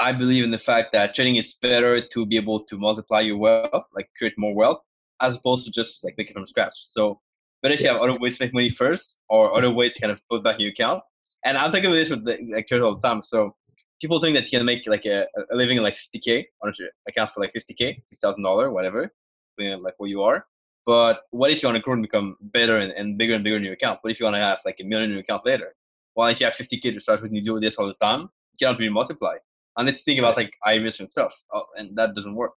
I 0.00 0.12
believe 0.12 0.44
in 0.44 0.50
the 0.50 0.58
fact 0.58 0.92
that 0.92 1.14
trading 1.14 1.36
is 1.36 1.54
better 1.60 2.00
to 2.00 2.26
be 2.26 2.36
able 2.36 2.64
to 2.64 2.78
multiply 2.78 3.20
your 3.20 3.36
wealth, 3.36 3.84
like 3.94 4.08
create 4.16 4.32
more 4.38 4.54
wealth, 4.54 4.80
as 5.20 5.36
opposed 5.36 5.66
to 5.66 5.70
just 5.70 6.02
like 6.02 6.14
making 6.16 6.32
from 6.32 6.46
scratch. 6.46 6.72
So, 6.74 7.20
but 7.62 7.70
if 7.70 7.80
yes. 7.80 7.84
you 7.84 8.00
have 8.00 8.10
other 8.10 8.18
ways 8.18 8.38
to 8.38 8.44
make 8.44 8.54
money 8.54 8.70
first, 8.70 9.18
or 9.28 9.54
other 9.54 9.70
ways 9.70 9.94
to 9.94 10.00
kind 10.00 10.10
of 10.10 10.22
put 10.30 10.42
back 10.42 10.54
in 10.54 10.62
your 10.62 10.70
account, 10.70 11.02
and 11.44 11.58
I'm 11.58 11.70
thinking 11.70 11.90
of 11.90 11.96
this 11.96 12.08
with 12.08 12.26
like 12.50 12.66
trade 12.66 12.80
all 12.80 12.94
the 12.94 13.06
time. 13.06 13.20
So 13.20 13.54
people 14.00 14.20
think 14.20 14.36
that 14.36 14.50
you 14.50 14.58
can 14.58 14.64
make 14.64 14.86
like 14.86 15.04
a, 15.04 15.26
a 15.52 15.54
living 15.54 15.76
in 15.76 15.82
like 15.82 15.94
50k 15.94 16.46
on 16.62 16.70
an 16.70 16.88
account 17.06 17.30
for 17.30 17.40
like 17.40 17.52
50k, 17.52 18.02
six 18.08 18.20
thousand 18.20 18.42
dollar, 18.42 18.70
whatever, 18.70 19.12
like 19.58 19.94
where 19.98 20.08
you 20.08 20.22
are. 20.22 20.46
But 20.86 21.20
what 21.30 21.50
if 21.50 21.62
you 21.62 21.68
want 21.68 21.76
to 21.76 21.82
grow 21.82 21.92
and 21.92 22.02
become 22.02 22.36
better 22.40 22.78
and, 22.78 22.90
and 22.92 23.18
bigger 23.18 23.34
and 23.34 23.44
bigger 23.44 23.56
in 23.56 23.64
your 23.64 23.74
account? 23.74 23.98
What 24.00 24.12
if 24.12 24.18
you 24.18 24.24
want 24.24 24.36
to 24.36 24.40
have 24.40 24.60
like 24.64 24.78
a 24.80 24.84
million 24.84 25.10
in 25.10 25.16
your 25.16 25.20
account 25.20 25.44
later? 25.44 25.74
Well, 26.16 26.28
if 26.28 26.40
you 26.40 26.46
have 26.46 26.54
50k 26.54 26.94
to 26.94 27.00
start 27.00 27.20
with 27.20 27.28
and 27.28 27.36
you 27.36 27.42
do 27.42 27.60
this 27.60 27.76
all 27.76 27.86
the 27.86 27.94
time, 27.94 28.22
you 28.22 28.56
cannot 28.58 28.78
really 28.78 28.90
multiply 28.90 29.36
and 29.80 29.86
let's 29.86 30.02
think 30.02 30.18
about 30.18 30.36
like 30.36 30.52
iris 30.64 31.00
and 31.00 31.10
stuff 31.10 31.34
and 31.76 31.96
that 31.96 32.14
doesn't 32.14 32.34
work. 32.34 32.52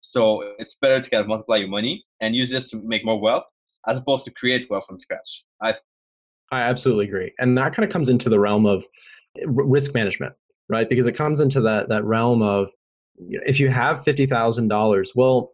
So 0.00 0.42
it's 0.58 0.74
better 0.74 1.00
to 1.00 1.10
kind 1.10 1.22
of 1.22 1.28
multiply 1.28 1.56
your 1.56 1.68
money 1.68 2.04
and 2.20 2.34
use 2.36 2.50
this 2.50 2.68
to 2.70 2.82
make 2.82 3.04
more 3.04 3.18
wealth 3.18 3.44
as 3.86 3.96
opposed 3.96 4.26
to 4.26 4.30
create 4.30 4.68
wealth 4.68 4.86
from 4.86 4.98
scratch. 4.98 5.44
I 5.62 5.74
i 6.52 6.60
absolutely 6.60 7.06
agree. 7.06 7.32
And 7.38 7.56
that 7.56 7.74
kind 7.74 7.86
of 7.86 7.92
comes 7.92 8.08
into 8.10 8.28
the 8.28 8.38
realm 8.38 8.66
of 8.66 8.84
risk 9.46 9.94
management 9.94 10.34
right? 10.68 10.88
Because 10.88 11.06
it 11.06 11.12
comes 11.12 11.40
into 11.40 11.60
that 11.62 11.88
that 11.88 12.04
realm 12.04 12.42
of 12.42 12.70
if 13.16 13.60
you 13.60 13.68
have 13.68 13.98
$50000 13.98 15.06
well 15.14 15.52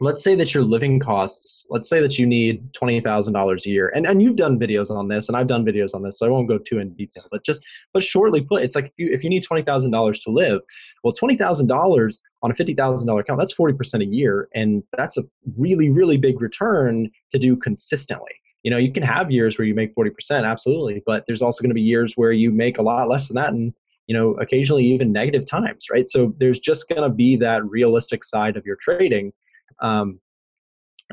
let's 0.00 0.24
say 0.24 0.34
that 0.34 0.54
your 0.54 0.64
living 0.64 0.98
costs 0.98 1.66
let's 1.70 1.88
say 1.88 2.00
that 2.00 2.18
you 2.18 2.26
need 2.26 2.72
$20000 2.72 3.66
a 3.66 3.70
year 3.70 3.92
and, 3.94 4.06
and 4.06 4.22
you've 4.22 4.36
done 4.36 4.58
videos 4.58 4.90
on 4.90 5.08
this 5.08 5.28
and 5.28 5.36
i've 5.36 5.46
done 5.46 5.64
videos 5.64 5.94
on 5.94 6.02
this 6.02 6.18
so 6.18 6.26
i 6.26 6.28
won't 6.28 6.48
go 6.48 6.58
too 6.58 6.78
in 6.78 6.92
detail 6.94 7.24
but 7.30 7.44
just 7.44 7.64
but 7.92 8.02
shortly 8.02 8.40
put 8.40 8.62
it's 8.62 8.74
like 8.74 8.86
if 8.86 8.92
you, 8.96 9.08
if 9.12 9.22
you 9.22 9.30
need 9.30 9.44
$20000 9.44 10.22
to 10.24 10.30
live 10.30 10.60
well 11.04 11.12
$20000 11.12 12.18
on 12.42 12.50
a 12.50 12.54
$50000 12.54 13.20
account 13.20 13.38
that's 13.38 13.54
40% 13.54 14.00
a 14.00 14.06
year 14.06 14.48
and 14.54 14.82
that's 14.96 15.16
a 15.16 15.22
really 15.56 15.90
really 15.90 16.16
big 16.16 16.40
return 16.40 17.10
to 17.30 17.38
do 17.38 17.56
consistently. 17.56 18.32
You 18.62 18.70
know 18.70 18.78
you 18.78 18.92
can 18.92 19.02
have 19.02 19.30
years 19.30 19.58
where 19.58 19.66
you 19.66 19.74
make 19.74 19.94
40% 19.94 20.44
absolutely 20.44 21.02
but 21.06 21.24
there's 21.26 21.42
also 21.42 21.62
going 21.62 21.70
to 21.70 21.74
be 21.74 21.82
years 21.82 22.14
where 22.14 22.32
you 22.32 22.50
make 22.50 22.78
a 22.78 22.82
lot 22.82 23.08
less 23.08 23.28
than 23.28 23.36
that 23.36 23.52
and 23.52 23.74
you 24.06 24.14
know 24.14 24.32
occasionally 24.34 24.84
even 24.84 25.12
negative 25.12 25.44
times 25.44 25.86
right? 25.90 26.08
So 26.08 26.34
there's 26.38 26.58
just 26.58 26.88
going 26.88 27.02
to 27.02 27.14
be 27.14 27.36
that 27.36 27.64
realistic 27.68 28.24
side 28.24 28.56
of 28.56 28.64
your 28.64 28.76
trading 28.76 29.32
um, 29.80 30.20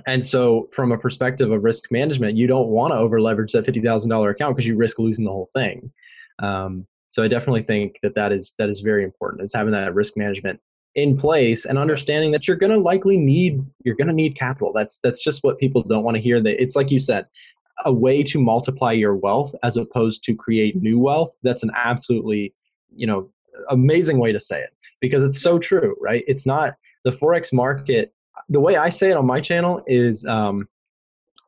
and 0.06 0.24
so, 0.24 0.68
from 0.72 0.92
a 0.92 0.98
perspective 0.98 1.52
of 1.52 1.64
risk 1.64 1.92
management, 1.92 2.38
you 2.38 2.46
don't 2.46 2.68
want 2.68 2.94
to 2.94 3.00
over 3.00 3.20
leverage 3.20 3.52
that 3.54 3.66
fifty 3.66 3.82
thousand 3.82 4.10
dollar 4.10 4.30
account 4.30 4.56
because 4.56 4.68
you 4.68 4.76
risk 4.76 5.00
losing 5.00 5.26
the 5.26 5.32
whole 5.32 5.50
thing. 5.54 5.92
Um, 6.40 6.86
so, 7.10 7.24
I 7.24 7.28
definitely 7.28 7.64
think 7.64 8.00
that 8.04 8.16
that 8.16 8.32
is 8.32 8.56
that 8.60 8.70
is 8.70 8.82
very 8.82 9.04
important. 9.04 9.42
Is 9.42 9.54
having 9.54 9.72
that 9.72 9.96
risk 9.96 10.16
management 10.16 10.60
in 10.96 11.16
place 11.16 11.66
and 11.66 11.78
understanding 11.78 12.32
that 12.32 12.48
you're 12.48 12.58
going 12.58 12.72
to 12.72 12.78
likely 12.78 13.18
need 13.18 13.62
you're 13.84 13.96
going 13.96 14.08
to 14.08 14.14
need 14.14 14.36
capital. 14.36 14.72
That's 14.74 15.00
that's 15.00 15.24
just 15.24 15.44
what 15.44 15.60
people 15.60 15.82
don't 15.82 16.04
want 16.04 16.16
to 16.18 16.22
hear. 16.22 16.42
That 16.42 16.62
it's 16.62 16.76
like 16.76 16.92
you 16.92 17.00
said, 17.00 17.26
a 17.86 17.94
way 17.94 18.24
to 18.24 18.40
multiply 18.40 18.92
your 18.92 19.16
wealth 19.16 19.56
as 19.64 19.78
opposed 19.78 20.24
to 20.26 20.36
create 20.36 20.82
new 20.82 21.00
wealth. 21.00 21.36
That's 21.42 21.64
an 21.64 21.72
absolutely 21.74 22.54
you 22.96 23.08
know 23.08 23.32
amazing 23.70 24.20
way 24.20 24.32
to 24.32 24.40
say 24.40 24.60
it 24.60 24.70
because 25.00 25.24
it's 25.24 25.42
so 25.42 25.58
true, 25.58 25.96
right? 26.00 26.24
It's 26.28 26.46
not 26.46 26.76
the 27.04 27.12
forex 27.12 27.52
market 27.52 28.14
the 28.50 28.60
way 28.60 28.76
I 28.76 28.90
say 28.90 29.10
it 29.10 29.18
on 29.18 29.26
my 29.26 29.42
channel 29.42 29.84
is 29.88 30.26
um, 30.26 30.68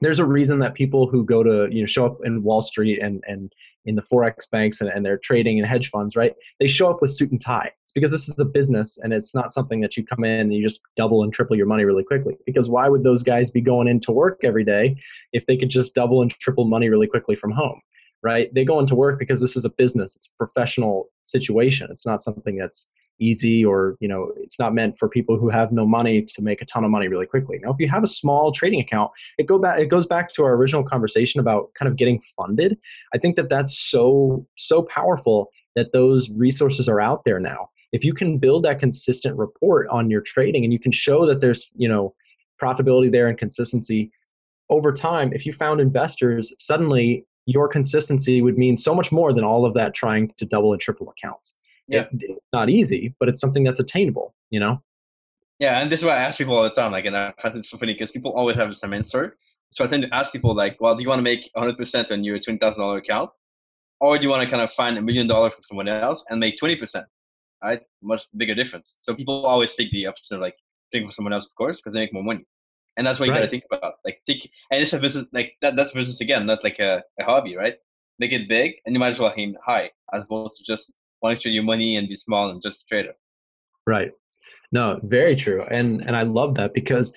there's 0.02 0.19
a 0.19 0.25
reason 0.25 0.60
that 0.60 0.75
people 0.75 1.08
who 1.08 1.25
go 1.25 1.43
to 1.43 1.67
you 1.71 1.82
know 1.82 1.86
show 1.86 2.06
up 2.06 2.17
in 2.23 2.43
Wall 2.43 2.62
Street 2.62 3.02
and 3.02 3.23
and 3.28 3.52
in 3.86 3.95
the 3.95 4.02
forex 4.02 4.49
banks 4.49 4.82
and, 4.82 4.89
and 4.89 5.06
they're 5.06 5.17
trading 5.17 5.58
in 5.58 5.65
hedge 5.65 5.89
funds, 5.89 6.15
right? 6.15 6.36
They 6.60 6.67
show 6.67 6.89
up 6.89 7.02
with 7.02 7.12
suit 7.12 7.32
and 7.32 7.41
tie. 7.41 7.71
It's 7.84 7.91
because 7.91 8.12
this 8.12 8.30
is 8.30 8.39
a 8.39 8.45
business 8.45 8.99
and 8.99 9.13
it's 9.13 9.34
not 9.34 9.52
something 9.52 9.82
that 9.82 9.97
you 9.97 10.06
come 10.06 10.23
in 10.23 10.41
and 10.41 10.54
you 10.54 10.62
just 10.62 10.82
double 10.95 11.23
and 11.23 11.34
triple 11.34 11.56
your 11.56 11.65
money 11.65 11.86
really 11.86 12.04
quickly. 12.04 12.38
Because 12.45 12.69
why 12.69 12.88
would 12.88 13.04
those 13.04 13.23
guys 13.23 13.49
be 13.49 13.62
going 13.62 13.88
into 13.88 14.12
work 14.12 14.41
every 14.43 14.63
day 14.63 14.95
if 15.34 15.47
they 15.47 15.58
could 15.58 15.69
just 15.69 15.95
double 15.95 16.21
and 16.21 16.30
triple 16.30 16.65
money 16.65 16.89
really 16.89 17.08
quickly 17.08 17.36
from 17.36 17.52
home? 17.52 17.82
Right? 18.21 18.54
They 18.54 18.65
go 18.65 18.80
into 18.80 18.95
work 18.95 19.17
because 19.17 19.41
this 19.41 19.56
is 19.56 19.65
a 19.65 19.71
business. 19.71 20.15
It's 20.15 20.28
a 20.28 20.38
professional 20.38 21.10
situation. 21.23 21.88
It's 21.89 22.06
not 22.06 22.21
something 22.21 22.58
that's 22.58 22.91
easy 23.19 23.63
or 23.63 23.95
you 23.99 24.08
know 24.08 24.32
it's 24.38 24.60
not 24.60 24.73
meant 24.73 24.97
for 24.97 25.10
people 25.10 25.38
who 25.38 25.49
have 25.49 25.71
no 25.71 25.86
money 25.86 26.21
to 26.21 26.41
make 26.41 26.62
a 26.62 26.65
ton 26.65 26.84
of 26.84 26.91
money 26.91 27.08
really 27.08 27.25
quickly. 27.25 27.60
Now 27.62 27.71
if 27.71 27.77
you 27.79 27.88
have 27.88 28.03
a 28.03 28.08
small 28.08 28.51
trading 28.51 28.79
account 28.79 29.12
it 29.38 29.45
go 29.45 29.60
back 29.60 29.79
it 29.79 29.88
goes 29.88 30.05
back 30.05 30.29
to 30.34 30.43
our 30.43 30.55
original 30.55 30.84
conversation 30.84 31.39
about 31.39 31.73
kind 31.73 31.89
of 31.89 31.97
getting 31.97 32.19
funded. 32.38 32.77
I 33.13 33.17
think 33.17 33.36
that 33.36 33.49
that's 33.49 33.77
so 33.77 34.45
so 34.55 34.84
powerful 34.84 35.51
that 35.75 35.91
those 35.91 36.30
resources 36.32 36.89
are 36.89 36.99
out 37.01 37.24
there 37.24 37.39
now. 37.39 37.70
If 37.91 38.03
you 38.03 38.13
can 38.13 38.38
build 38.38 38.63
that 38.65 38.80
consistent 38.80 39.38
report 39.38 39.88
on 39.89 40.09
your 40.09 40.22
trading 40.22 40.63
and 40.63 40.74
you 40.74 40.80
can 40.80 40.91
show 40.91 41.26
that 41.26 41.41
there's 41.41 41.72
you 41.76 41.88
know 41.88 42.13
profitability 42.61 43.11
there 43.11 43.28
and 43.28 43.38
consistency 43.38 44.11
over 44.70 44.91
time 44.91 45.32
if 45.34 45.45
you 45.45 45.53
found 45.53 45.80
investors 45.80 46.53
suddenly 46.59 47.26
your 47.45 47.67
consistency 47.67 48.41
would 48.41 48.57
mean 48.57 48.76
so 48.76 48.93
much 48.93 49.11
more 49.11 49.34
than 49.34 49.43
all 49.43 49.65
of 49.65 49.74
that 49.74 49.93
trying 49.95 50.30
to 50.38 50.45
double 50.45 50.72
and 50.72 50.82
triple 50.82 51.09
accounts 51.09 51.55
yeah. 51.89 52.01
It, 52.01 52.07
it's 52.21 52.39
not 52.53 52.69
easy, 52.69 53.15
but 53.19 53.29
it's 53.29 53.39
something 53.39 53.63
that's 53.63 53.79
attainable, 53.79 54.35
you 54.49 54.59
know? 54.59 54.81
Yeah, 55.59 55.81
and 55.81 55.89
this 55.89 55.99
is 55.99 56.05
what 56.05 56.15
I 56.15 56.21
ask 56.21 56.37
people 56.37 56.55
all 56.55 56.63
the 56.63 56.69
time. 56.69 56.91
Like, 56.91 57.05
and 57.05 57.17
I 57.17 57.33
find 57.41 57.57
it 57.57 57.65
so 57.65 57.77
funny 57.77 57.93
because 57.93 58.11
people 58.11 58.31
always 58.31 58.55
have 58.55 58.69
the 58.69 58.75
same 58.75 58.93
answer. 58.93 59.37
So 59.71 59.83
I 59.83 59.87
tend 59.87 60.03
to 60.03 60.13
ask 60.15 60.31
people, 60.31 60.55
like, 60.55 60.77
well, 60.79 60.95
do 60.95 61.03
you 61.03 61.09
want 61.09 61.19
to 61.19 61.23
make 61.23 61.49
100% 61.55 62.11
on 62.11 62.23
your 62.23 62.39
$20,000 62.39 62.97
account? 62.97 63.29
Or 63.99 64.17
do 64.17 64.23
you 64.23 64.29
want 64.29 64.43
to 64.43 64.49
kind 64.49 64.61
of 64.61 64.71
find 64.71 64.97
a 64.97 65.01
million 65.01 65.27
dollars 65.27 65.53
from 65.55 65.63
someone 65.63 65.87
else 65.89 66.23
and 66.29 66.39
make 66.39 66.57
20%? 66.57 67.03
Right? 67.61 67.81
Much 68.01 68.23
bigger 68.37 68.55
difference. 68.55 68.95
So 68.99 69.13
people 69.13 69.45
always 69.45 69.75
take 69.75 69.91
the 69.91 70.07
option 70.07 70.35
of 70.37 70.41
like 70.41 70.55
think 70.91 71.05
for 71.07 71.11
someone 71.13 71.33
else, 71.33 71.45
of 71.45 71.53
course, 71.55 71.77
because 71.81 71.93
they 71.93 71.99
make 71.99 72.13
more 72.13 72.23
money. 72.23 72.45
and 72.97 73.05
that's 73.05 73.19
what 73.19 73.27
you 73.27 73.31
Right. 73.33 73.39
gotta 73.39 73.49
think 73.51 73.63
about. 73.71 73.93
Like 74.05 74.21
think, 74.25 74.49
and 74.71 74.81
it's 74.81 74.93
a 74.93 74.99
business 74.99 75.27
like 75.33 75.53
that. 75.61 75.75
That's 75.75 75.91
business 75.93 76.21
again, 76.21 76.45
not 76.45 76.63
like 76.63 76.79
a, 76.79 77.03
a 77.19 77.23
hobby, 77.25 77.55
right? 77.55 77.75
Make 78.17 78.31
it 78.33 78.49
big, 78.49 78.73
and 78.85 78.93
you 78.95 78.99
might 78.99 79.11
as 79.11 79.19
well 79.19 79.33
aim 79.37 79.55
high, 79.63 79.91
as 80.13 80.23
opposed 80.23 80.57
to 80.57 80.63
just 80.65 80.93
trade 81.24 81.53
your 81.53 81.63
money 81.63 81.95
and 81.95 82.07
be 82.07 82.15
small 82.15 82.49
and 82.49 82.61
just 82.61 82.84
a 82.84 82.86
trader. 82.86 83.13
Right. 83.86 84.11
No, 84.72 84.99
very 85.03 85.36
true. 85.36 85.63
And 85.72 86.01
and 86.05 86.15
I 86.15 86.24
love 86.24 86.55
that 86.55 86.74
because 86.74 87.15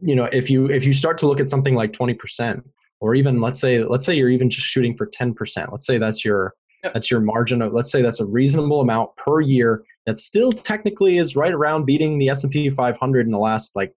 you 0.00 0.14
know, 0.14 0.24
if 0.26 0.50
you 0.50 0.70
if 0.70 0.84
you 0.86 0.92
start 0.92 1.18
to 1.18 1.26
look 1.26 1.40
at 1.40 1.48
something 1.48 1.74
like 1.74 1.92
20% 1.92 2.62
or 3.00 3.14
even 3.14 3.40
let's 3.40 3.60
say 3.60 3.84
let's 3.84 4.04
say 4.04 4.14
you're 4.14 4.30
even 4.30 4.50
just 4.50 4.66
shooting 4.66 4.96
for 4.96 5.06
10%. 5.06 5.72
Let's 5.72 5.86
say 5.86 5.98
that's 5.98 6.24
your 6.24 6.54
Yep. 6.84 6.92
that's 6.92 7.10
your 7.10 7.18
margin 7.18 7.60
of 7.60 7.72
let's 7.72 7.90
say 7.90 8.02
that's 8.02 8.20
a 8.20 8.26
reasonable 8.26 8.80
amount 8.80 9.10
per 9.16 9.40
year 9.40 9.82
that 10.06 10.16
still 10.16 10.52
technically 10.52 11.16
is 11.16 11.34
right 11.34 11.52
around 11.52 11.86
beating 11.86 12.18
the 12.18 12.28
S&P 12.28 12.70
500 12.70 13.26
in 13.26 13.32
the 13.32 13.38
last 13.38 13.74
like 13.74 13.92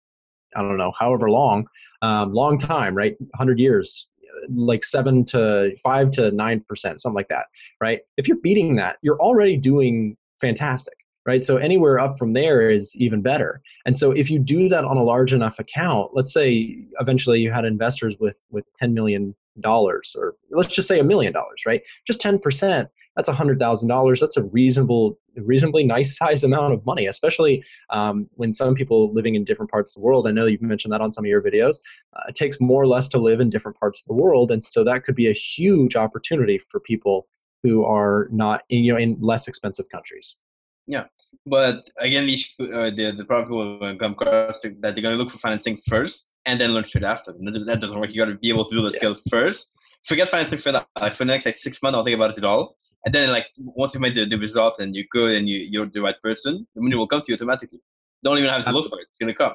I 0.56 0.62
don't 0.62 0.78
know, 0.78 0.92
however 1.00 1.30
long, 1.30 1.68
um, 2.02 2.34
long 2.34 2.58
time, 2.58 2.96
right? 2.96 3.16
100 3.20 3.60
years, 3.60 4.10
like 4.50 4.84
seven 4.84 5.26
to 5.26 5.76
five 5.84 6.12
to 6.12 6.32
nine 6.32 6.62
percent, 6.62 7.02
something 7.02 7.16
like 7.16 7.30
that, 7.30 7.48
right? 7.80 8.02
If 8.18 8.28
you're 8.28 8.38
beating 8.38 8.76
that, 8.78 8.98
you're 9.02 9.20
already 9.20 9.58
doing 9.58 10.18
fantastic, 10.40 10.96
right? 11.26 11.44
So 11.44 11.58
anywhere 11.58 12.00
up 12.00 12.18
from 12.18 12.34
there 12.34 12.70
is 12.70 12.96
even 12.98 13.22
better. 13.22 13.62
And 13.86 13.98
so 13.98 14.12
if 14.12 14.30
you 14.30 14.40
do 14.40 14.70
that 14.70 14.86
on 14.86 14.98
a 14.98 15.04
large 15.04 15.34
enough 15.34 15.60
account, 15.60 16.12
let's 16.14 16.34
say 16.34 16.78
eventually 17.00 17.40
you 17.40 17.52
had 17.52 17.66
investors 17.66 18.16
with 18.20 18.42
with 18.50 18.66
10 18.76 18.94
million 18.94 19.36
dollars, 19.60 20.16
or 20.18 20.36
let's 20.52 20.74
just 20.74 20.88
say 20.88 21.00
a 21.00 21.04
million 21.04 21.34
dollars, 21.34 21.64
right? 21.66 21.82
Just 22.06 22.22
10 22.22 22.40
percent. 22.40 22.90
That's 23.16 23.28
a 23.28 23.34
hundred 23.34 23.60
thousand 23.60 23.90
dollars. 23.90 24.22
That's 24.22 24.38
a 24.38 24.46
reasonable, 24.46 25.20
reasonably 25.36 25.84
nice 25.84 26.18
size 26.18 26.44
amount 26.44 26.74
of 26.74 26.86
money, 26.86 27.06
especially 27.06 27.64
um, 27.90 28.30
when 28.36 28.54
some 28.54 28.74
people 28.74 29.14
living 29.14 29.36
in 29.36 29.44
different 29.44 29.72
parts 29.72 29.96
of 29.96 30.02
the 30.02 30.06
world. 30.06 30.28
I 30.28 30.32
know 30.32 30.46
you've 30.46 30.62
mentioned 30.62 30.94
that 30.94 31.02
on 31.02 31.12
some 31.12 31.26
of 31.26 31.30
your 31.30 31.42
videos. 31.42 31.78
Uh, 32.16 32.24
it 32.30 32.36
takes 32.36 32.62
more 32.62 32.82
or 32.82 32.88
less 32.88 33.10
to 33.10 33.18
live 33.18 33.40
in 33.40 33.50
different 33.50 33.78
parts 33.78 34.02
of 34.02 34.08
the 34.08 34.14
world, 34.14 34.52
and 34.52 34.64
so 34.64 34.84
that 34.84 35.04
could 35.04 35.16
be 35.16 35.28
a 35.28 35.34
huge 35.34 35.96
opportunity 35.96 36.58
for 36.58 36.80
people 36.80 37.28
who 37.64 37.84
are 37.86 38.28
not 38.32 38.64
in 38.70 38.84
you 38.84 38.94
know 38.94 39.00
in 39.00 39.18
less 39.20 39.48
expensive 39.48 39.90
countries. 39.90 40.38
Yeah. 40.88 41.06
But 41.46 41.90
again, 42.00 42.28
these 42.28 42.54
uh, 42.60 42.92
the 42.92 43.14
the 43.18 43.26
problem 43.26 43.80
will 43.80 43.96
come 43.96 44.14
across 44.14 44.62
that 44.62 44.82
they're 44.82 45.02
gonna 45.02 45.16
look 45.16 45.30
for 45.30 45.38
financing 45.38 45.78
first 45.78 46.31
and 46.46 46.60
then 46.60 46.74
learn 46.74 46.84
trade 46.84 47.04
after. 47.04 47.34
That 47.34 47.80
doesn't 47.80 48.00
work. 48.00 48.10
You 48.12 48.18
gotta 48.18 48.36
be 48.36 48.50
able 48.50 48.66
to 48.68 48.76
build 48.76 48.88
a 48.88 48.92
Yeah. 48.92 48.98
skill 48.98 49.16
first. 49.30 49.74
Forget 50.04 50.30
financing 50.30 50.58
for 50.58 50.72
that. 50.72 50.88
Like 51.00 51.14
for 51.14 51.26
the 51.26 51.32
next 51.32 51.46
like 51.46 51.56
six 51.56 51.82
months, 51.84 51.96
I'll 51.98 52.04
think 52.04 52.16
about 52.16 52.32
it 52.32 52.38
at 52.38 52.44
all. 52.44 52.76
And 53.06 53.14
then 53.14 53.30
like 53.32 53.48
once 53.58 53.94
you've 53.94 54.02
made 54.02 54.16
the, 54.16 54.26
the 54.26 54.38
result 54.38 54.80
and 54.80 54.96
you're 54.96 55.06
good 55.12 55.36
and 55.36 55.48
you 55.48 55.58
you're 55.70 55.88
the 55.88 56.02
right 56.02 56.20
person, 56.22 56.68
the 56.76 56.82
money 56.82 56.96
will 56.96 57.08
come 57.08 57.22
to 57.22 57.26
you 57.30 57.36
automatically. 57.36 57.80
Don't 58.24 58.38
even 58.38 58.50
have 58.50 58.66
to 58.66 58.72
look 58.72 58.90
for 58.90 59.00
it. 59.00 59.08
It's 59.10 59.20
gonna 59.20 59.34
come. 59.34 59.54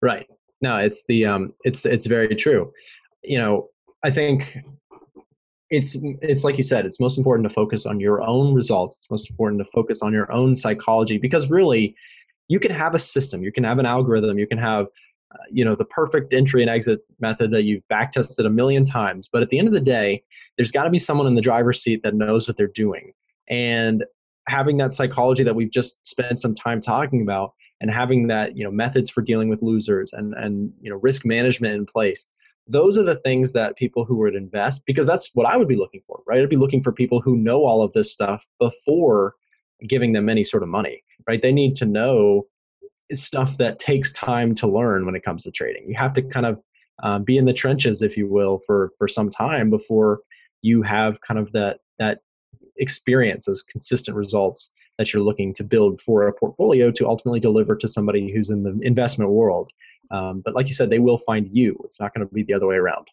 Right. 0.00 0.26
No, 0.60 0.76
it's 0.76 1.06
the 1.06 1.26
um 1.26 1.54
it's 1.64 1.84
it's 1.86 2.06
very 2.06 2.34
true. 2.34 2.72
You 3.22 3.38
know, 3.38 3.68
I 4.04 4.10
think 4.10 4.58
it's 5.70 5.96
it's 6.20 6.44
like 6.44 6.58
you 6.58 6.64
said, 6.64 6.84
it's 6.84 7.00
most 7.00 7.16
important 7.18 7.48
to 7.48 7.54
focus 7.54 7.86
on 7.86 7.98
your 8.00 8.22
own 8.22 8.54
results. 8.54 8.96
It's 8.98 9.10
most 9.10 9.30
important 9.30 9.60
to 9.64 9.70
focus 9.70 10.02
on 10.02 10.12
your 10.12 10.30
own 10.32 10.54
psychology 10.54 11.18
because 11.18 11.50
really 11.50 11.96
you 12.48 12.60
can 12.60 12.70
have 12.72 12.94
a 12.94 12.98
system, 12.98 13.42
you 13.42 13.50
can 13.52 13.64
have 13.64 13.78
an 13.78 13.86
algorithm, 13.86 14.38
you 14.38 14.46
can 14.46 14.58
have 14.58 14.86
you 15.50 15.64
know 15.64 15.74
the 15.74 15.84
perfect 15.84 16.32
entry 16.32 16.62
and 16.62 16.70
exit 16.70 17.00
method 17.20 17.50
that 17.52 17.64
you've 17.64 17.86
back 17.88 18.12
tested 18.12 18.46
a 18.46 18.50
million 18.50 18.84
times, 18.84 19.28
but 19.32 19.42
at 19.42 19.50
the 19.50 19.58
end 19.58 19.68
of 19.68 19.74
the 19.74 19.80
day, 19.80 20.22
there's 20.56 20.72
got 20.72 20.84
to 20.84 20.90
be 20.90 20.98
someone 20.98 21.26
in 21.26 21.34
the 21.34 21.40
driver's 21.40 21.82
seat 21.82 22.02
that 22.02 22.14
knows 22.14 22.48
what 22.48 22.56
they're 22.56 22.66
doing. 22.66 23.12
And 23.48 24.04
having 24.48 24.76
that 24.78 24.92
psychology 24.92 25.42
that 25.42 25.54
we've 25.54 25.70
just 25.70 26.04
spent 26.06 26.40
some 26.40 26.54
time 26.54 26.80
talking 26.80 27.22
about 27.22 27.52
and 27.80 27.90
having 27.90 28.28
that 28.28 28.56
you 28.56 28.64
know 28.64 28.70
methods 28.70 29.10
for 29.10 29.20
dealing 29.20 29.48
with 29.48 29.62
losers 29.62 30.12
and 30.12 30.34
and 30.34 30.72
you 30.80 30.90
know 30.90 30.96
risk 30.96 31.26
management 31.26 31.74
in 31.74 31.84
place 31.84 32.26
those 32.68 32.96
are 32.96 33.02
the 33.02 33.16
things 33.16 33.52
that 33.52 33.76
people 33.76 34.04
who 34.04 34.16
would 34.16 34.34
invest 34.34 34.86
because 34.86 35.06
that's 35.06 35.30
what 35.34 35.46
i 35.46 35.56
would 35.56 35.68
be 35.68 35.76
looking 35.76 36.00
for 36.00 36.22
right 36.26 36.40
i'd 36.40 36.48
be 36.48 36.56
looking 36.56 36.82
for 36.82 36.92
people 36.92 37.20
who 37.20 37.36
know 37.36 37.64
all 37.64 37.82
of 37.82 37.92
this 37.92 38.12
stuff 38.12 38.46
before 38.58 39.34
giving 39.86 40.12
them 40.12 40.28
any 40.28 40.44
sort 40.44 40.62
of 40.62 40.68
money 40.68 41.02
right 41.26 41.42
they 41.42 41.52
need 41.52 41.76
to 41.76 41.84
know 41.84 42.46
stuff 43.14 43.58
that 43.58 43.78
takes 43.78 44.12
time 44.12 44.54
to 44.54 44.66
learn 44.66 45.06
when 45.06 45.14
it 45.14 45.22
comes 45.22 45.42
to 45.42 45.50
trading 45.50 45.84
you 45.88 45.94
have 45.94 46.12
to 46.12 46.22
kind 46.22 46.46
of 46.46 46.62
uh, 47.02 47.18
be 47.18 47.36
in 47.36 47.46
the 47.46 47.52
trenches 47.52 48.02
if 48.02 48.16
you 48.16 48.28
will 48.28 48.60
for 48.66 48.92
for 48.98 49.08
some 49.08 49.28
time 49.28 49.70
before 49.70 50.20
you 50.62 50.82
have 50.82 51.20
kind 51.20 51.38
of 51.38 51.52
that 51.52 51.80
that 51.98 52.20
experience 52.76 53.46
those 53.46 53.62
consistent 53.62 54.16
results 54.16 54.70
that 54.98 55.12
you're 55.12 55.22
looking 55.22 55.52
to 55.54 55.64
build 55.64 56.00
for 56.00 56.26
a 56.26 56.32
portfolio 56.32 56.90
to 56.90 57.08
ultimately 57.08 57.40
deliver 57.40 57.74
to 57.76 57.88
somebody 57.88 58.30
who's 58.30 58.50
in 58.50 58.62
the 58.62 58.78
investment 58.82 59.30
world. 59.30 59.70
Um, 60.10 60.42
but 60.44 60.54
like 60.54 60.66
you 60.66 60.74
said, 60.74 60.90
they 60.90 60.98
will 60.98 61.18
find 61.18 61.48
you. 61.50 61.80
It's 61.84 62.00
not 62.00 62.12
going 62.14 62.26
to 62.26 62.32
be 62.32 62.42
the 62.42 62.54
other 62.54 62.66
way 62.66 62.76
around. 62.76 63.08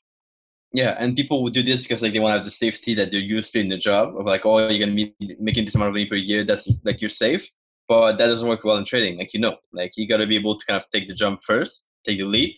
Yeah, 0.71 0.95
and 0.99 1.15
people 1.15 1.41
would 1.43 1.53
do 1.53 1.63
this 1.63 1.83
because 1.83 2.03
like 2.03 2.13
they 2.13 2.19
want 2.19 2.33
to 2.33 2.37
have 2.37 2.45
the 2.45 2.51
safety 2.51 2.93
that 2.93 3.11
they're 3.11 3.19
used 3.19 3.53
to 3.53 3.59
in 3.59 3.69
the 3.69 3.77
job 3.77 4.15
of 4.15 4.25
like, 4.27 4.45
oh, 4.45 4.67
you're 4.67 4.85
gonna 4.85 4.95
be 4.95 5.15
making 5.39 5.65
this 5.65 5.73
amount 5.73 5.89
of 5.89 5.93
money 5.93 6.05
per 6.05 6.15
year. 6.15 6.43
That's 6.43 6.69
like 6.85 7.01
you're 7.01 7.09
safe, 7.09 7.49
but 7.89 8.17
that 8.19 8.27
doesn't 8.27 8.47
work 8.47 8.63
well 8.63 8.77
in 8.77 8.85
trading. 8.85 9.17
Like 9.17 9.33
you 9.33 9.41
know, 9.41 9.57
like 9.73 9.93
you 9.97 10.07
got 10.07 10.17
to 10.17 10.27
be 10.27 10.35
able 10.37 10.57
to 10.57 10.65
kind 10.65 10.77
of 10.81 10.89
take 10.91 11.07
the 11.09 11.13
jump 11.13 11.41
first, 11.43 11.87
take 12.05 12.19
the 12.19 12.25
lead, 12.25 12.55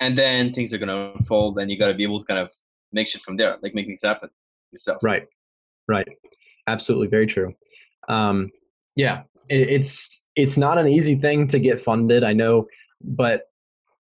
and 0.00 0.18
then 0.18 0.52
things 0.52 0.74
are 0.74 0.78
gonna 0.78 1.12
unfold, 1.14 1.58
and 1.58 1.70
you 1.70 1.78
got 1.78 1.86
to 1.88 1.94
be 1.94 2.02
able 2.02 2.18
to 2.18 2.26
kind 2.26 2.40
of 2.40 2.50
make 2.92 3.08
shit 3.08 3.22
from 3.22 3.36
there, 3.38 3.56
like 3.62 3.74
make 3.74 3.86
things 3.86 4.02
happen 4.02 4.28
yourself. 4.72 5.02
Right. 5.02 5.26
Right. 5.88 6.08
Absolutely. 6.66 7.08
Very 7.08 7.26
true. 7.26 7.54
Um, 8.08 8.50
yeah, 8.96 9.22
it, 9.48 9.68
it's 9.70 10.24
it's 10.36 10.58
not 10.58 10.78
an 10.78 10.88
easy 10.88 11.14
thing 11.14 11.46
to 11.48 11.58
get 11.58 11.80
funded. 11.80 12.24
I 12.24 12.32
know, 12.32 12.66
but 13.00 13.44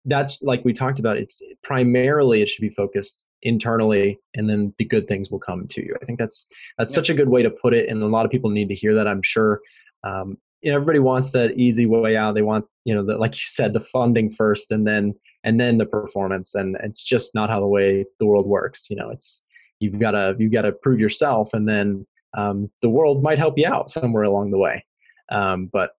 that's 0.05 0.43
like 0.43 0.65
we 0.65 0.73
talked 0.73 0.99
about. 0.99 1.17
It's 1.17 1.41
primarily 1.63 2.43
it 2.43 2.49
should 2.49 2.63
be 2.63 2.69
focused 2.69 3.27
internally, 3.43 4.19
and 4.35 4.51
then 4.51 4.75
the 4.79 4.85
good 4.85 5.07
things 5.07 5.31
will 5.31 5.39
come 5.39 5.67
to 5.69 5.83
you. 5.83 5.95
I 6.03 6.05
think 6.05 6.19
that's 6.19 6.47
that's 6.79 6.93
Yeah. 6.93 6.97
such 6.97 7.11
a 7.11 7.15
good 7.15 7.29
way 7.29 7.43
to 7.43 7.51
put 7.51 7.75
it, 7.75 7.89
and 7.89 8.03
a 8.03 8.07
lot 8.07 8.25
of 8.27 8.33
people 8.33 8.51
need 8.51 8.69
to 8.71 8.75
hear 8.75 8.95
that. 8.95 9.07
I'm 9.07 9.23
sure. 9.23 9.61
Um, 10.03 10.37
you 10.65 10.71
know, 10.71 10.77
everybody 10.77 10.99
wants 10.99 11.33
that 11.33 11.57
easy 11.59 11.85
way 11.85 12.17
out. 12.17 12.35
They 12.35 12.43
want, 12.43 12.65
you 12.85 12.95
know, 12.95 13.05
the, 13.05 13.19
like 13.19 13.35
you 13.35 13.43
said, 13.45 13.75
the 13.75 13.81
funding 13.81 14.31
first, 14.31 14.71
and 14.71 14.87
then 14.87 15.15
and 15.45 15.61
then 15.61 15.77
the 15.77 15.87
performance. 15.87 16.55
And 16.55 16.77
it's 16.83 17.05
just 17.05 17.35
not 17.35 17.51
how 17.51 17.61
the 17.61 17.69
way 17.69 18.07
the 18.19 18.27
world 18.27 18.47
works. 18.47 18.89
You 18.89 18.97
know, 18.97 19.11
it's 19.11 19.43
you've 19.79 19.99
got 19.99 20.13
to 20.13 20.35
you've 20.39 20.53
got 20.53 20.63
to 20.63 20.73
prove 20.73 20.99
yourself, 20.99 21.53
and 21.53 21.69
then 21.69 22.07
um, 22.35 22.71
the 22.81 22.89
world 22.89 23.23
might 23.23 23.39
help 23.39 23.59
you 23.59 23.67
out 23.67 23.91
somewhere 23.91 24.23
along 24.23 24.51
the 24.51 24.59
way. 24.59 24.85
Um, 25.31 25.67
but 25.67 25.93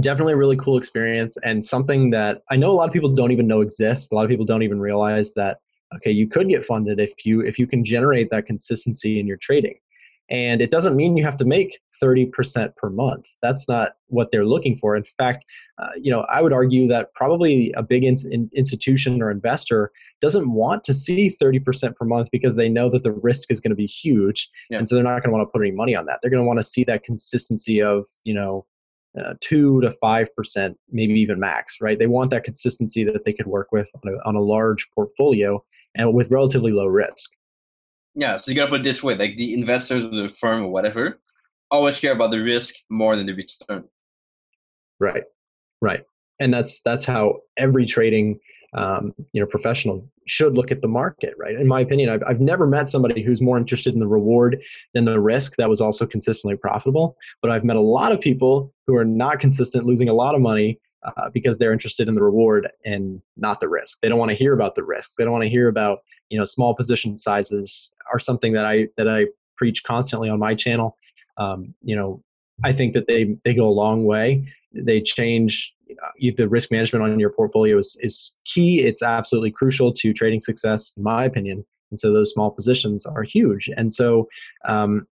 definitely 0.00 0.32
a 0.32 0.36
really 0.36 0.56
cool 0.56 0.78
experience 0.78 1.36
and 1.38 1.64
something 1.64 2.10
that 2.10 2.42
I 2.50 2.56
know 2.56 2.70
a 2.70 2.72
lot 2.72 2.86
of 2.86 2.92
people 2.92 3.12
don't 3.14 3.32
even 3.32 3.48
know 3.48 3.60
exists. 3.60 4.12
A 4.12 4.14
lot 4.14 4.24
of 4.24 4.30
people 4.30 4.44
don't 4.44 4.62
even 4.62 4.80
realize 4.80 5.34
that 5.34 5.58
okay, 5.94 6.10
you 6.10 6.28
could 6.28 6.48
get 6.48 6.64
funded 6.64 7.00
if 7.00 7.24
you 7.24 7.40
if 7.40 7.58
you 7.58 7.66
can 7.66 7.84
generate 7.84 8.30
that 8.30 8.46
consistency 8.46 9.20
in 9.20 9.26
your 9.26 9.36
trading. 9.36 9.78
And 10.30 10.60
it 10.60 10.70
doesn't 10.70 10.96
mean 10.96 11.16
you 11.16 11.24
have 11.24 11.36
to 11.38 11.44
make 11.44 11.80
30% 12.02 12.76
per 12.76 12.90
month. 12.90 13.26
That's 13.40 13.68
not 13.68 13.92
what 14.08 14.30
they're 14.30 14.44
looking 14.44 14.76
for. 14.76 14.94
In 14.94 15.04
fact, 15.04 15.44
uh, 15.78 15.90
you 15.96 16.10
know, 16.10 16.26
I 16.30 16.42
would 16.42 16.52
argue 16.52 16.86
that 16.88 17.14
probably 17.14 17.72
a 17.72 17.82
big 17.82 18.04
in, 18.04 18.16
in, 18.30 18.50
institution 18.54 19.22
or 19.22 19.30
investor 19.30 19.90
doesn't 20.20 20.52
want 20.52 20.84
to 20.84 20.94
see 20.94 21.32
30% 21.42 21.96
per 21.96 22.06
month 22.06 22.28
because 22.30 22.56
they 22.56 22.68
know 22.68 22.90
that 22.90 23.04
the 23.04 23.12
risk 23.12 23.50
is 23.50 23.60
going 23.60 23.70
to 23.70 23.76
be 23.76 23.86
huge. 23.86 24.48
Yeah. 24.70 24.78
And 24.78 24.88
so 24.88 24.94
they're 24.94 25.04
not 25.04 25.22
going 25.22 25.30
to 25.30 25.38
want 25.38 25.48
to 25.48 25.52
put 25.52 25.62
any 25.62 25.74
money 25.74 25.94
on 25.94 26.06
that. 26.06 26.18
They're 26.20 26.30
going 26.30 26.42
to 26.42 26.46
want 26.46 26.58
to 26.58 26.64
see 26.64 26.84
that 26.84 27.04
consistency 27.04 27.82
of, 27.82 28.06
you 28.24 28.34
know, 28.34 28.66
uh, 29.18 29.34
two 29.40 29.80
to 29.80 29.90
five 29.90 30.34
percent, 30.36 30.76
maybe 30.90 31.14
even 31.14 31.40
max, 31.40 31.80
right? 31.80 31.98
They 31.98 32.06
want 32.06 32.30
that 32.30 32.44
consistency 32.44 33.04
that 33.04 33.24
they 33.24 33.32
could 33.32 33.46
work 33.46 33.68
with 33.72 33.90
on 34.04 34.14
a, 34.14 34.28
on 34.28 34.36
a 34.36 34.40
large 34.40 34.86
portfolio 34.94 35.64
and 35.94 36.12
with 36.12 36.30
relatively 36.30 36.72
low 36.72 36.86
risk. 36.86 37.30
Yeah, 38.18 38.38
so 38.38 38.50
you 38.50 38.56
gotta 38.56 38.68
put 38.68 38.80
it 38.80 38.82
this 38.82 39.00
way: 39.00 39.14
like 39.14 39.36
the 39.36 39.54
investors 39.54 40.04
or 40.04 40.08
the 40.08 40.28
firm 40.28 40.64
or 40.64 40.68
whatever 40.68 41.20
always 41.70 42.00
care 42.00 42.12
about 42.12 42.32
the 42.32 42.42
risk 42.42 42.74
more 42.90 43.14
than 43.14 43.26
the 43.26 43.32
return. 43.32 43.84
Right, 44.98 45.22
right, 45.80 46.02
and 46.40 46.52
that's 46.52 46.80
that's 46.80 47.04
how 47.04 47.36
every 47.56 47.86
trading 47.86 48.40
um, 48.74 49.14
you 49.32 49.40
know 49.40 49.46
professional 49.46 50.04
should 50.26 50.54
look 50.54 50.72
at 50.72 50.82
the 50.82 50.88
market, 50.88 51.32
right? 51.38 51.54
In 51.54 51.68
my 51.68 51.80
opinion, 51.80 52.10
I've 52.10 52.24
I've 52.26 52.40
never 52.40 52.66
met 52.66 52.88
somebody 52.88 53.22
who's 53.22 53.40
more 53.40 53.56
interested 53.56 53.94
in 53.94 54.00
the 54.00 54.08
reward 54.08 54.64
than 54.94 55.04
the 55.04 55.20
risk 55.20 55.54
that 55.54 55.68
was 55.68 55.80
also 55.80 56.04
consistently 56.04 56.56
profitable. 56.56 57.16
But 57.40 57.52
I've 57.52 57.62
met 57.62 57.76
a 57.76 57.80
lot 57.80 58.10
of 58.10 58.20
people 58.20 58.74
who 58.88 58.96
are 58.96 59.04
not 59.04 59.38
consistent, 59.38 59.86
losing 59.86 60.08
a 60.08 60.12
lot 60.12 60.34
of 60.34 60.40
money 60.40 60.80
uh, 61.04 61.30
because 61.30 61.58
they're 61.58 61.72
interested 61.72 62.08
in 62.08 62.14
the 62.14 62.22
reward 62.22 62.68
and 62.84 63.22
not 63.36 63.60
the 63.60 63.68
risk. 63.68 64.00
They 64.00 64.08
don't 64.08 64.18
want 64.18 64.30
to 64.30 64.36
hear 64.36 64.52
about 64.52 64.74
the 64.74 64.84
risk. 64.84 65.16
They 65.16 65.24
don't 65.24 65.32
want 65.32 65.44
to 65.44 65.50
hear 65.50 65.68
about 65.68 66.00
you 66.30 66.38
know 66.38 66.44
small 66.44 66.74
position 66.74 67.16
sizes 67.18 67.94
are 68.12 68.18
something 68.18 68.52
that 68.52 68.64
I 68.64 68.88
that 68.96 69.08
I 69.08 69.26
preach 69.56 69.84
constantly 69.84 70.28
on 70.28 70.38
my 70.38 70.54
channel. 70.54 70.96
Um, 71.36 71.74
you 71.82 71.96
know, 71.96 72.22
I 72.64 72.72
think 72.72 72.94
that 72.94 73.06
they 73.06 73.36
they 73.44 73.54
go 73.54 73.68
a 73.68 73.70
long 73.70 74.04
way. 74.04 74.46
They 74.72 75.00
change 75.00 75.74
know, 76.30 76.34
the 76.36 76.48
risk 76.48 76.70
management 76.70 77.04
on 77.04 77.18
your 77.18 77.30
portfolio 77.30 77.78
is 77.78 77.96
is 78.00 78.32
key. 78.44 78.80
It's 78.80 79.02
absolutely 79.02 79.50
crucial 79.50 79.92
to 79.92 80.12
trading 80.12 80.40
success, 80.40 80.94
in 80.96 81.02
my 81.02 81.24
opinion. 81.24 81.64
And 81.90 81.98
so 81.98 82.12
those 82.12 82.32
small 82.32 82.50
positions 82.50 83.06
are 83.06 83.22
huge. 83.22 83.70
And 83.76 83.92
so, 83.92 84.28
um, 84.66 85.06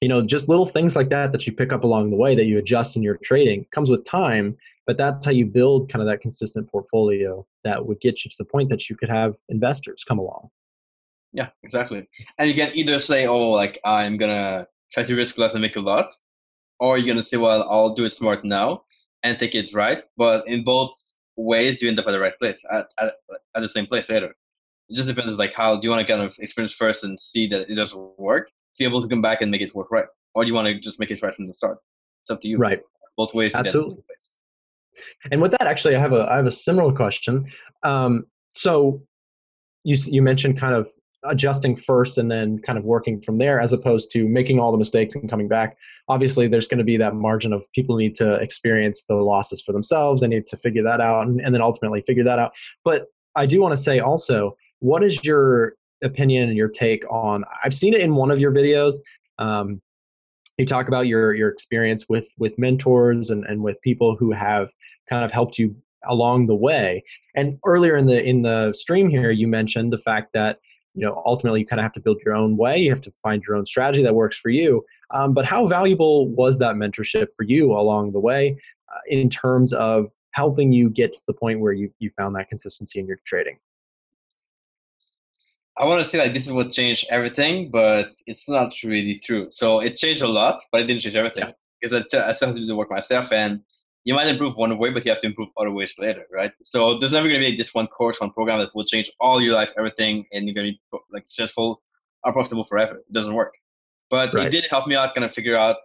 you 0.00 0.08
know, 0.08 0.22
just 0.22 0.48
little 0.48 0.66
things 0.66 0.96
like 0.96 1.08
that 1.10 1.32
that 1.32 1.46
you 1.46 1.52
pick 1.52 1.72
up 1.72 1.84
along 1.84 2.10
the 2.10 2.16
way 2.16 2.34
that 2.34 2.46
you 2.46 2.58
adjust 2.58 2.96
in 2.96 3.02
your 3.02 3.16
trading 3.22 3.66
comes 3.70 3.90
with 3.90 4.04
time. 4.04 4.56
But 4.86 4.96
that's 4.96 5.24
how 5.24 5.32
you 5.32 5.46
build 5.46 5.88
kind 5.88 6.02
of 6.02 6.08
that 6.08 6.20
consistent 6.20 6.70
portfolio 6.70 7.46
that 7.64 7.86
would 7.86 8.00
get 8.00 8.24
you 8.24 8.30
to 8.30 8.36
the 8.38 8.44
point 8.44 8.68
that 8.68 8.88
you 8.88 8.96
could 8.96 9.08
have 9.08 9.36
investors 9.48 10.04
come 10.06 10.18
along. 10.18 10.48
Yeah 11.32 11.50
exactly. 11.62 12.08
And 12.38 12.48
you 12.48 12.54
can 12.54 12.70
either 12.74 12.98
say 12.98 13.26
oh 13.26 13.50
like 13.50 13.78
i'm 13.84 14.16
gonna 14.16 14.66
try 14.92 15.02
to 15.02 15.16
risk 15.16 15.38
less 15.38 15.52
and 15.52 15.62
make 15.62 15.76
a 15.76 15.80
lot 15.80 16.14
or 16.80 16.98
you're 16.98 17.06
gonna 17.06 17.22
say 17.22 17.36
well 17.36 17.68
i'll 17.70 17.94
do 17.94 18.04
it 18.04 18.12
smart 18.12 18.44
now 18.44 18.84
and 19.22 19.38
take 19.38 19.54
it 19.54 19.72
right 19.74 20.04
but 20.16 20.46
in 20.46 20.62
both 20.62 20.92
ways 21.36 21.82
you 21.82 21.88
end 21.88 21.98
up 21.98 22.06
at 22.06 22.12
the 22.12 22.20
right 22.20 22.38
place 22.38 22.60
at, 22.70 22.86
at, 23.00 23.14
at 23.56 23.60
the 23.62 23.68
same 23.68 23.86
place 23.86 24.08
later 24.08 24.32
it 24.88 24.94
just 24.94 25.08
depends 25.08 25.38
like 25.38 25.52
how 25.52 25.76
do 25.76 25.86
you 25.86 25.90
want 25.90 26.06
to 26.06 26.12
kind 26.12 26.24
of 26.24 26.36
experience 26.38 26.72
first 26.72 27.04
and 27.04 27.18
see 27.18 27.46
that 27.46 27.70
it 27.70 27.74
doesn't 27.74 28.18
work 28.18 28.48
to 28.48 28.52
be 28.78 28.84
able 28.84 29.02
to 29.02 29.08
come 29.08 29.22
back 29.22 29.40
and 29.40 29.50
make 29.50 29.62
it 29.62 29.74
work 29.74 29.90
right? 29.90 30.06
Or 30.34 30.44
do 30.44 30.48
you 30.48 30.54
want 30.54 30.66
to 30.66 30.78
just 30.78 30.98
make 30.98 31.10
it 31.10 31.22
right 31.22 31.34
from 31.34 31.46
the 31.46 31.52
start? 31.52 31.78
It's 32.22 32.30
up 32.30 32.40
to 32.42 32.48
you. 32.48 32.56
Right. 32.56 32.80
Both 33.16 33.34
ways 33.34 33.54
absolutely 33.54 34.02
and 35.30 35.40
with 35.40 35.50
that 35.52 35.62
actually 35.62 35.94
i 35.96 35.98
have 35.98 36.12
a 36.12 36.26
i 36.30 36.36
have 36.36 36.46
a 36.46 36.50
similar 36.50 36.92
question. 36.92 37.46
Um, 37.82 38.24
so 38.50 39.02
you 39.84 39.96
you 40.06 40.22
mentioned 40.22 40.58
kind 40.58 40.74
of 40.74 40.88
adjusting 41.24 41.74
first 41.74 42.18
and 42.18 42.30
then 42.30 42.58
kind 42.58 42.78
of 42.78 42.84
working 42.84 43.18
from 43.18 43.38
there 43.38 43.58
as 43.58 43.72
opposed 43.72 44.10
to 44.12 44.28
making 44.28 44.60
all 44.60 44.70
the 44.70 44.76
mistakes 44.78 45.14
and 45.14 45.30
coming 45.30 45.48
back. 45.48 45.78
Obviously 46.08 46.46
there's 46.46 46.68
going 46.68 46.78
to 46.78 46.84
be 46.84 46.98
that 46.98 47.14
margin 47.14 47.54
of 47.54 47.64
people 47.72 47.96
need 47.96 48.14
to 48.16 48.34
experience 48.34 49.04
the 49.04 49.14
losses 49.14 49.62
for 49.62 49.72
themselves. 49.72 50.20
They 50.20 50.28
need 50.28 50.46
to 50.48 50.58
figure 50.58 50.82
that 50.82 51.00
out 51.00 51.26
and, 51.26 51.40
and 51.40 51.54
then 51.54 51.62
ultimately 51.62 52.02
figure 52.02 52.24
that 52.24 52.38
out. 52.38 52.52
But 52.84 53.06
i 53.36 53.46
do 53.46 53.60
want 53.60 53.72
to 53.72 53.76
say 53.76 53.98
also 53.98 54.56
what 54.80 55.02
is 55.02 55.24
your 55.24 55.74
opinion 56.02 56.48
and 56.48 56.56
your 56.56 56.68
take 56.68 57.04
on 57.10 57.44
i've 57.64 57.74
seen 57.74 57.94
it 57.94 58.00
in 58.00 58.14
one 58.14 58.30
of 58.30 58.38
your 58.38 58.52
videos 58.52 58.96
um, 59.38 59.80
you 60.58 60.64
talk 60.64 60.88
about 60.88 61.06
your 61.06 61.34
your 61.34 61.48
experience 61.48 62.06
with 62.08 62.28
with 62.38 62.58
mentors 62.58 63.30
and 63.30 63.44
and 63.44 63.62
with 63.62 63.80
people 63.82 64.16
who 64.16 64.32
have 64.32 64.70
kind 65.08 65.24
of 65.24 65.32
helped 65.32 65.58
you 65.58 65.74
along 66.06 66.46
the 66.46 66.56
way? 66.56 67.02
And 67.34 67.58
earlier 67.64 67.96
in 67.96 68.06
the 68.06 68.24
in 68.24 68.42
the 68.42 68.72
stream 68.72 69.08
here 69.08 69.30
you 69.30 69.46
mentioned 69.46 69.92
the 69.92 69.98
fact 69.98 70.32
that 70.34 70.58
you 70.94 71.04
know 71.04 71.22
ultimately 71.26 71.60
you 71.60 71.66
kind 71.66 71.80
of 71.80 71.84
have 71.84 71.92
to 71.92 72.00
build 72.00 72.20
your 72.24 72.34
own 72.34 72.56
way 72.56 72.78
you 72.78 72.90
have 72.90 73.00
to 73.00 73.12
find 73.22 73.42
your 73.42 73.56
own 73.56 73.66
strategy 73.66 74.02
that 74.02 74.14
works 74.14 74.38
for 74.38 74.50
you. 74.50 74.84
Um, 75.10 75.34
but 75.34 75.44
how 75.44 75.66
valuable 75.66 76.28
was 76.28 76.58
that 76.58 76.76
mentorship 76.76 77.28
for 77.36 77.44
you 77.44 77.72
along 77.72 78.12
the 78.12 78.20
way 78.20 78.56
uh, 78.94 79.00
in 79.08 79.28
terms 79.28 79.72
of 79.72 80.08
helping 80.32 80.72
you 80.72 80.90
get 80.90 81.12
to 81.12 81.20
the 81.28 81.32
point 81.32 81.60
where 81.60 81.72
you, 81.72 81.90
you 82.00 82.10
found 82.16 82.34
that 82.34 82.48
consistency 82.48 82.98
in 82.98 83.06
your 83.06 83.18
trading 83.24 83.58
I 85.76 85.84
want 85.86 86.02
to 86.02 86.08
say 86.08 86.18
like 86.18 86.32
this 86.32 86.46
is 86.46 86.52
what 86.52 86.70
changed 86.70 87.06
everything, 87.10 87.70
but 87.70 88.12
it's 88.26 88.48
not 88.48 88.74
really 88.84 89.18
true. 89.18 89.48
So 89.48 89.80
it 89.80 89.96
changed 89.96 90.22
a 90.22 90.28
lot, 90.28 90.62
but 90.70 90.82
it 90.82 90.86
didn't 90.86 91.02
change 91.02 91.16
everything 91.16 91.44
yeah. 91.44 91.52
because 91.80 92.14
I, 92.14 92.28
I 92.28 92.32
still 92.32 92.48
have 92.48 92.54
to 92.54 92.60
do 92.60 92.66
the 92.66 92.76
work 92.76 92.90
myself. 92.90 93.32
And 93.32 93.60
you 94.04 94.14
might 94.14 94.28
improve 94.28 94.56
one 94.56 94.76
way, 94.78 94.90
but 94.90 95.04
you 95.04 95.10
have 95.10 95.20
to 95.22 95.26
improve 95.26 95.48
other 95.56 95.72
ways 95.72 95.94
later, 95.98 96.26
right? 96.32 96.52
So 96.62 96.98
there's 96.98 97.12
never 97.12 97.28
going 97.28 97.40
to 97.40 97.50
be 97.50 97.56
this 97.56 97.74
one 97.74 97.88
course, 97.88 98.20
one 98.20 98.30
program 98.30 98.60
that 98.60 98.70
will 98.74 98.84
change 98.84 99.10
all 99.18 99.40
your 99.40 99.54
life, 99.54 99.72
everything, 99.76 100.26
and 100.32 100.46
you're 100.46 100.54
going 100.54 100.66
to 100.66 100.72
be 100.72 100.98
like 101.10 101.26
successful 101.26 101.82
or 102.22 102.32
profitable 102.32 102.64
forever. 102.64 102.96
It 102.96 103.12
doesn't 103.12 103.34
work. 103.34 103.54
But 104.10 104.32
right. 104.32 104.46
it 104.46 104.50
did 104.50 104.66
help 104.70 104.86
me 104.86 104.94
out, 104.94 105.14
kind 105.14 105.24
of 105.24 105.34
figure 105.34 105.56
out 105.56 105.76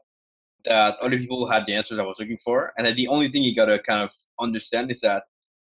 that 0.65 0.97
other 1.01 1.17
people 1.17 1.47
had 1.47 1.65
the 1.65 1.73
answers 1.73 1.97
I 1.97 2.03
was 2.03 2.19
looking 2.19 2.37
for, 2.43 2.73
and 2.77 2.85
that 2.85 2.95
the 2.95 3.07
only 3.07 3.29
thing 3.29 3.41
you 3.41 3.55
got 3.55 3.65
to 3.65 3.79
kind 3.79 4.01
of 4.01 4.11
understand 4.39 4.91
is 4.91 4.99
that 5.01 5.23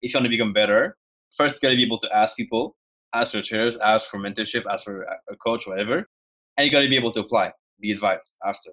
if 0.01 0.13
you 0.13 0.18
want 0.18 0.26
to 0.26 0.30
become 0.30 0.53
better, 0.53 0.97
first 1.36 1.61
you 1.61 1.68
got 1.68 1.72
to 1.72 1.76
be 1.76 1.84
able 1.84 1.99
to 1.99 2.15
ask 2.15 2.36
people 2.36 2.78
ask 3.22 3.34
for 3.34 3.41
tutors, 3.41 3.78
ask 3.78 4.07
for 4.07 4.20
mentorship, 4.20 4.65
ask 4.70 4.84
for 4.84 5.03
a 5.03 5.36
coach, 5.38 5.68
whatever, 5.68 6.07
and 6.55 6.65
you 6.65 6.72
got 6.72 6.82
to 6.82 6.89
be 6.89 6.95
able 6.95 7.11
to 7.11 7.22
apply 7.22 7.51
the 7.80 7.91
advice 7.91 8.36
after. 8.43 8.72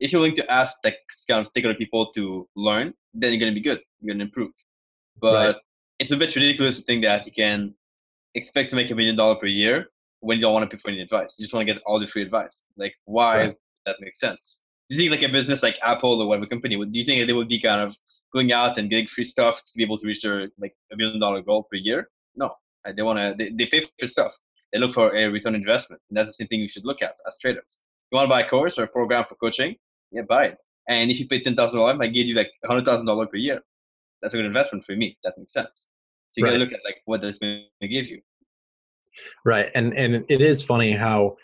If 0.00 0.12
you're 0.12 0.20
willing 0.20 0.36
to 0.36 0.50
ask, 0.50 0.76
like, 0.84 0.96
kind 1.28 1.44
of 1.44 1.52
take 1.52 1.64
other 1.64 1.74
people 1.74 2.10
to 2.12 2.48
learn, 2.56 2.92
then 3.14 3.32
you're 3.32 3.40
going 3.40 3.54
to 3.54 3.60
be 3.60 3.64
good. 3.64 3.80
You're 4.00 4.14
going 4.14 4.18
to 4.18 4.24
improve. 4.24 4.52
But 5.20 5.46
right. 5.46 5.56
it's 5.98 6.10
a 6.10 6.16
bit 6.16 6.34
ridiculous 6.34 6.78
to 6.78 6.82
think 6.82 7.04
that 7.04 7.24
you 7.26 7.32
can 7.32 7.74
expect 8.34 8.70
to 8.70 8.76
make 8.76 8.90
a 8.90 8.94
million 8.94 9.16
dollar 9.16 9.36
per 9.36 9.46
year 9.46 9.86
when 10.20 10.38
you 10.38 10.42
don't 10.42 10.54
want 10.54 10.68
to 10.68 10.76
pay 10.76 10.80
for 10.80 10.90
any 10.90 11.00
advice. 11.00 11.36
You 11.38 11.44
just 11.44 11.54
want 11.54 11.66
to 11.66 11.72
get 11.72 11.82
all 11.86 12.00
the 12.00 12.06
free 12.06 12.22
advice. 12.22 12.66
Like, 12.76 12.94
why 13.04 13.36
right. 13.38 13.56
that 13.86 13.96
makes 14.00 14.18
sense? 14.18 14.62
Do 14.88 14.96
you 14.96 15.02
think 15.02 15.22
like 15.22 15.28
a 15.28 15.32
business 15.32 15.62
like 15.62 15.78
Apple 15.82 16.20
or 16.20 16.26
whatever 16.26 16.46
company, 16.46 16.76
do 16.76 16.98
you 16.98 17.04
think 17.04 17.26
they 17.26 17.32
would 17.32 17.48
be 17.48 17.60
kind 17.60 17.80
of 17.80 17.96
going 18.32 18.52
out 18.52 18.78
and 18.78 18.90
getting 18.90 19.06
free 19.06 19.24
stuff 19.24 19.58
to 19.58 19.70
be 19.76 19.82
able 19.82 19.98
to 19.98 20.06
reach 20.06 20.22
their 20.22 20.48
like 20.58 20.74
a 20.92 20.96
million 20.96 21.20
dollar 21.20 21.42
goal 21.42 21.66
per 21.70 21.76
year? 21.76 22.08
No, 22.34 22.50
they 22.96 23.02
want 23.02 23.18
to 23.18 23.34
they, 23.36 23.50
they 23.50 23.66
pay 23.66 23.86
for 23.98 24.06
stuff. 24.06 24.36
They 24.72 24.78
look 24.78 24.92
for 24.92 25.14
a 25.14 25.26
return 25.26 25.54
investment. 25.54 26.00
And 26.08 26.16
that's 26.16 26.30
the 26.30 26.34
same 26.34 26.48
thing 26.48 26.60
you 26.60 26.68
should 26.68 26.86
look 26.86 27.02
at 27.02 27.14
as 27.26 27.38
traders. 27.38 27.80
You 28.10 28.16
want 28.16 28.26
to 28.26 28.30
buy 28.30 28.42
a 28.42 28.48
course 28.48 28.78
or 28.78 28.84
a 28.84 28.88
program 28.88 29.24
for 29.24 29.34
coaching? 29.36 29.76
Yeah, 30.10 30.22
buy 30.28 30.46
it. 30.46 30.58
And 30.88 31.10
if 31.10 31.20
you 31.20 31.28
pay 31.28 31.40
ten 31.40 31.54
thousand 31.54 31.78
dollars, 31.78 31.98
I 32.00 32.06
give 32.08 32.26
you 32.26 32.34
like 32.34 32.50
hundred 32.64 32.84
thousand 32.84 33.06
dollars 33.06 33.28
per 33.30 33.36
year. 33.36 33.60
That's 34.20 34.34
a 34.34 34.36
good 34.36 34.46
investment 34.46 34.84
for 34.84 34.96
me. 34.96 35.16
That 35.24 35.34
makes 35.36 35.52
sense. 35.52 35.88
So 36.28 36.34
you 36.36 36.44
right. 36.44 36.50
gotta 36.50 36.64
look 36.64 36.72
at 36.72 36.80
like 36.84 37.02
what 37.04 37.20
that's 37.20 37.38
going 37.38 37.64
to 37.80 37.88
give 37.88 38.08
you. 38.08 38.20
Right, 39.44 39.68
and 39.74 39.92
and 39.94 40.24
it 40.28 40.40
is 40.40 40.62
funny 40.62 40.92
how 40.92 41.36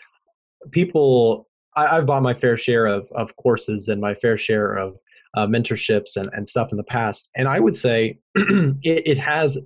people. 0.71 1.47
I, 1.75 1.95
have 1.95 2.07
bought 2.07 2.23
my 2.23 2.33
fair 2.33 2.57
share 2.57 2.87
of 2.87 3.07
of 3.15 3.35
courses 3.37 3.87
and 3.87 4.01
my 4.01 4.15
fair 4.15 4.35
share 4.35 4.73
of 4.73 4.99
uh, 5.35 5.45
mentorships 5.45 6.17
and 6.17 6.29
and 6.33 6.47
stuff 6.47 6.69
in 6.71 6.77
the 6.77 6.83
past, 6.83 7.29
and 7.35 7.47
I 7.47 7.59
would 7.59 7.75
say 7.75 8.19
it, 8.35 9.07
it 9.07 9.17
has 9.17 9.57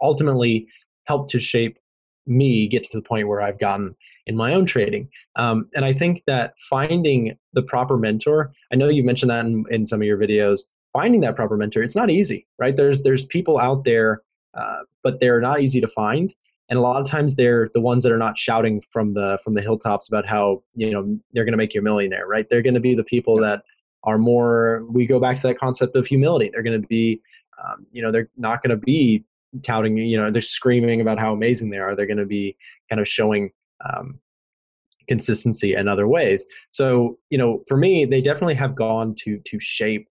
ultimately 0.00 0.66
helped 1.06 1.30
to 1.30 1.40
shape 1.40 1.78
me 2.26 2.68
get 2.68 2.84
to 2.84 2.96
the 2.96 3.02
point 3.02 3.28
where 3.28 3.42
I've 3.42 3.58
gotten 3.58 3.94
in 4.26 4.36
my 4.36 4.54
own 4.54 4.66
trading. 4.66 5.08
Um, 5.36 5.68
and 5.74 5.84
I 5.84 5.92
think 5.92 6.22
that 6.26 6.54
finding 6.70 7.36
the 7.52 7.62
proper 7.62 7.98
mentor, 7.98 8.52
I 8.72 8.76
know 8.76 8.88
you 8.88 9.04
mentioned 9.04 9.30
that 9.30 9.44
in, 9.44 9.64
in, 9.70 9.86
some 9.86 10.00
of 10.00 10.06
your 10.06 10.18
videos, 10.18 10.60
finding 10.92 11.20
that 11.22 11.36
proper 11.36 11.56
mentor, 11.56 11.82
it's 11.82 11.96
not 11.96 12.10
easy, 12.10 12.46
right? 12.58 12.76
There's, 12.76 13.02
there's 13.02 13.24
people 13.24 13.58
out 13.58 13.84
there, 13.84 14.22
uh, 14.54 14.82
but 15.02 15.20
they're 15.20 15.40
not 15.40 15.60
easy 15.60 15.80
to 15.80 15.88
find. 15.88 16.32
And 16.68 16.78
a 16.78 16.82
lot 16.82 17.00
of 17.00 17.08
times 17.08 17.36
they're 17.36 17.70
the 17.74 17.80
ones 17.80 18.02
that 18.04 18.12
are 18.12 18.18
not 18.18 18.38
shouting 18.38 18.80
from 18.92 19.14
the, 19.14 19.38
from 19.42 19.54
the 19.54 19.60
hilltops 19.60 20.08
about 20.08 20.26
how, 20.26 20.62
you 20.74 20.90
know, 20.90 21.18
they're 21.32 21.44
going 21.44 21.52
to 21.52 21.58
make 21.58 21.74
you 21.74 21.80
a 21.80 21.84
millionaire, 21.84 22.26
right? 22.26 22.48
They're 22.48 22.62
going 22.62 22.74
to 22.74 22.80
be 22.80 22.94
the 22.94 23.04
people 23.04 23.36
that 23.38 23.62
are 24.04 24.18
more, 24.18 24.84
we 24.90 25.06
go 25.06 25.20
back 25.20 25.36
to 25.36 25.42
that 25.42 25.58
concept 25.58 25.96
of 25.96 26.06
humility. 26.06 26.50
They're 26.52 26.62
going 26.62 26.80
to 26.80 26.86
be, 26.86 27.20
um, 27.62 27.86
you 27.92 28.00
know, 28.00 28.10
they're 28.10 28.30
not 28.36 28.62
going 28.62 28.70
to 28.70 28.76
be 28.76 29.24
touting, 29.64 29.96
you 29.96 30.16
know, 30.16 30.30
they're 30.30 30.42
screaming 30.42 31.00
about 31.00 31.18
how 31.18 31.32
amazing 31.32 31.70
they 31.70 31.78
are. 31.78 31.94
They're 31.94 32.06
going 32.06 32.16
to 32.16 32.26
be 32.26 32.56
kind 32.88 33.00
of 33.00 33.08
showing 33.08 33.50
um, 33.84 34.20
consistency 35.08 35.74
in 35.74 35.88
other 35.88 36.08
ways. 36.08 36.46
So, 36.70 37.18
you 37.30 37.38
know, 37.38 37.62
for 37.68 37.76
me, 37.76 38.04
they 38.04 38.20
definitely 38.20 38.54
have 38.54 38.74
gone 38.74 39.14
to 39.20 39.38
to 39.46 39.60
shape 39.60 40.08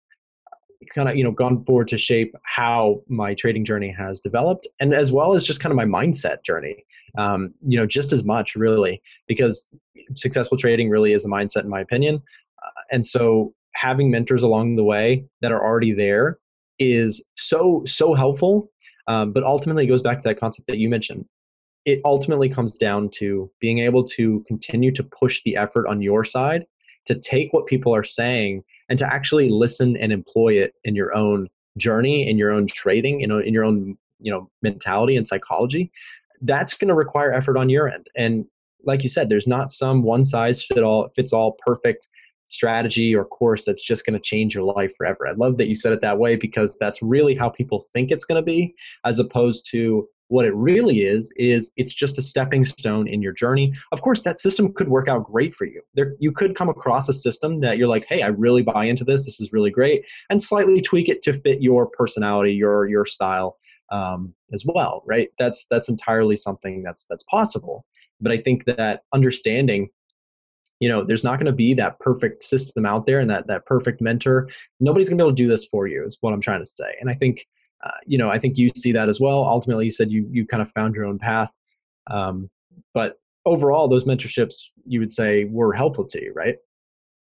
kind 0.94 1.08
of 1.08 1.16
you 1.16 1.24
know 1.24 1.32
gone 1.32 1.64
forward 1.64 1.88
to 1.88 1.98
shape 1.98 2.34
how 2.44 3.02
my 3.08 3.34
trading 3.34 3.64
journey 3.64 3.90
has 3.90 4.20
developed 4.20 4.66
and 4.80 4.94
as 4.94 5.10
well 5.10 5.34
as 5.34 5.44
just 5.44 5.60
kind 5.60 5.72
of 5.72 5.76
my 5.76 5.84
mindset 5.84 6.44
journey 6.44 6.84
um, 7.16 7.52
you 7.66 7.76
know 7.76 7.86
just 7.86 8.12
as 8.12 8.24
much 8.24 8.54
really 8.54 9.02
because 9.26 9.68
successful 10.14 10.56
trading 10.56 10.88
really 10.88 11.12
is 11.12 11.24
a 11.24 11.28
mindset 11.28 11.64
in 11.64 11.68
my 11.68 11.80
opinion 11.80 12.22
uh, 12.64 12.70
and 12.92 13.04
so 13.04 13.52
having 13.74 14.10
mentors 14.10 14.42
along 14.42 14.76
the 14.76 14.84
way 14.84 15.24
that 15.40 15.52
are 15.52 15.62
already 15.62 15.92
there 15.92 16.38
is 16.78 17.26
so 17.36 17.82
so 17.84 18.14
helpful 18.14 18.70
um, 19.08 19.32
but 19.32 19.42
ultimately, 19.42 19.84
it 19.84 19.88
goes 19.88 20.02
back 20.02 20.18
to 20.18 20.28
that 20.28 20.38
concept 20.38 20.68
that 20.68 20.78
you 20.78 20.88
mentioned. 20.88 21.24
It 21.84 22.00
ultimately 22.04 22.48
comes 22.48 22.76
down 22.76 23.08
to 23.14 23.50
being 23.60 23.78
able 23.78 24.04
to 24.04 24.44
continue 24.46 24.92
to 24.92 25.02
push 25.02 25.42
the 25.44 25.56
effort 25.56 25.88
on 25.88 26.02
your 26.02 26.24
side 26.24 26.66
to 27.06 27.18
take 27.18 27.52
what 27.52 27.66
people 27.66 27.94
are 27.94 28.04
saying 28.04 28.62
and 28.90 28.98
to 28.98 29.06
actually 29.06 29.48
listen 29.48 29.96
and 29.96 30.12
employ 30.12 30.52
it 30.52 30.74
in 30.84 30.94
your 30.94 31.14
own 31.16 31.48
journey, 31.78 32.28
in 32.28 32.36
your 32.36 32.50
own 32.50 32.66
trading, 32.66 33.20
you 33.20 33.26
know, 33.26 33.38
in 33.38 33.54
your 33.54 33.64
own 33.64 33.96
you 34.20 34.30
know 34.30 34.50
mentality 34.62 35.16
and 35.16 35.26
psychology. 35.26 35.90
That's 36.42 36.76
going 36.76 36.88
to 36.88 36.94
require 36.94 37.32
effort 37.32 37.56
on 37.56 37.70
your 37.70 37.88
end. 37.88 38.06
And 38.16 38.44
like 38.84 39.02
you 39.02 39.08
said, 39.08 39.28
there's 39.28 39.48
not 39.48 39.70
some 39.70 40.02
one 40.02 40.24
size 40.24 40.62
fit 40.62 40.84
all 40.84 41.08
fits 41.10 41.32
all 41.32 41.56
perfect 41.64 42.08
strategy 42.50 43.14
or 43.14 43.24
course 43.24 43.64
that's 43.64 43.84
just 43.84 44.04
going 44.04 44.14
to 44.14 44.20
change 44.20 44.54
your 44.54 44.64
life 44.64 44.92
forever. 44.96 45.28
I 45.28 45.32
love 45.32 45.58
that 45.58 45.68
you 45.68 45.76
said 45.76 45.92
it 45.92 46.00
that 46.00 46.18
way 46.18 46.36
because 46.36 46.78
that's 46.78 47.02
really 47.02 47.34
how 47.34 47.48
people 47.48 47.84
think 47.92 48.10
it's 48.10 48.24
going 48.24 48.40
to 48.40 48.44
be, 48.44 48.74
as 49.04 49.18
opposed 49.18 49.66
to 49.70 50.08
what 50.28 50.44
it 50.44 50.54
really 50.54 51.00
is 51.00 51.32
is 51.36 51.72
it's 51.76 51.94
just 51.94 52.18
a 52.18 52.22
stepping 52.22 52.64
stone 52.64 53.08
in 53.08 53.22
your 53.22 53.32
journey. 53.32 53.72
Of 53.92 54.02
course 54.02 54.22
that 54.22 54.38
system 54.38 54.72
could 54.72 54.88
work 54.88 55.08
out 55.08 55.24
great 55.24 55.54
for 55.54 55.64
you. 55.64 55.82
There 55.94 56.14
you 56.20 56.32
could 56.32 56.54
come 56.54 56.68
across 56.68 57.08
a 57.08 57.12
system 57.12 57.60
that 57.60 57.78
you're 57.78 57.88
like 57.88 58.06
hey 58.06 58.22
i 58.22 58.28
really 58.28 58.62
buy 58.62 58.84
into 58.84 59.04
this. 59.04 59.24
This 59.24 59.40
is 59.40 59.52
really 59.52 59.70
great 59.70 60.06
and 60.30 60.42
slightly 60.42 60.80
tweak 60.80 61.08
it 61.08 61.22
to 61.22 61.32
fit 61.32 61.62
your 61.62 61.88
personality 61.88 62.52
your 62.52 62.86
your 62.86 63.04
style 63.04 63.56
um, 63.90 64.34
as 64.52 64.64
well 64.66 65.02
right? 65.06 65.30
That's 65.38 65.66
that's 65.66 65.88
entirely 65.88 66.36
something 66.36 66.82
that's 66.82 67.06
that's 67.06 67.24
possible. 67.24 67.84
But 68.20 68.32
i 68.32 68.36
think 68.36 68.64
that 68.66 69.02
understanding 69.14 69.88
you 70.80 70.88
know 70.88 71.02
there's 71.02 71.24
not 71.24 71.38
going 71.38 71.46
to 71.46 71.52
be 71.52 71.74
that 71.74 71.98
perfect 72.00 72.42
system 72.42 72.86
out 72.86 73.06
there 73.06 73.20
and 73.20 73.30
that 73.30 73.46
that 73.46 73.66
perfect 73.66 74.00
mentor 74.00 74.48
nobody's 74.80 75.08
going 75.08 75.18
to 75.18 75.22
be 75.22 75.26
able 75.26 75.36
to 75.36 75.42
do 75.42 75.48
this 75.48 75.64
for 75.64 75.86
you 75.86 76.04
is 76.04 76.18
what 76.20 76.32
i'm 76.32 76.40
trying 76.40 76.60
to 76.60 76.66
say 76.66 76.94
and 77.00 77.10
i 77.10 77.14
think 77.14 77.46
uh, 77.84 77.90
you 78.06 78.18
know 78.18 78.30
i 78.30 78.38
think 78.38 78.56
you 78.56 78.68
see 78.76 78.92
that 78.92 79.08
as 79.08 79.20
well 79.20 79.44
ultimately 79.44 79.84
you 79.84 79.90
said 79.90 80.10
you 80.10 80.26
you 80.30 80.46
kind 80.46 80.62
of 80.62 80.70
found 80.72 80.94
your 80.94 81.04
own 81.04 81.18
path 81.18 81.52
um, 82.10 82.48
but 82.94 83.16
overall 83.44 83.88
those 83.88 84.04
mentorships 84.04 84.70
you 84.86 85.00
would 85.00 85.12
say 85.12 85.44
were 85.44 85.72
helpful 85.72 86.04
to 86.04 86.22
you 86.22 86.32
right 86.34 86.56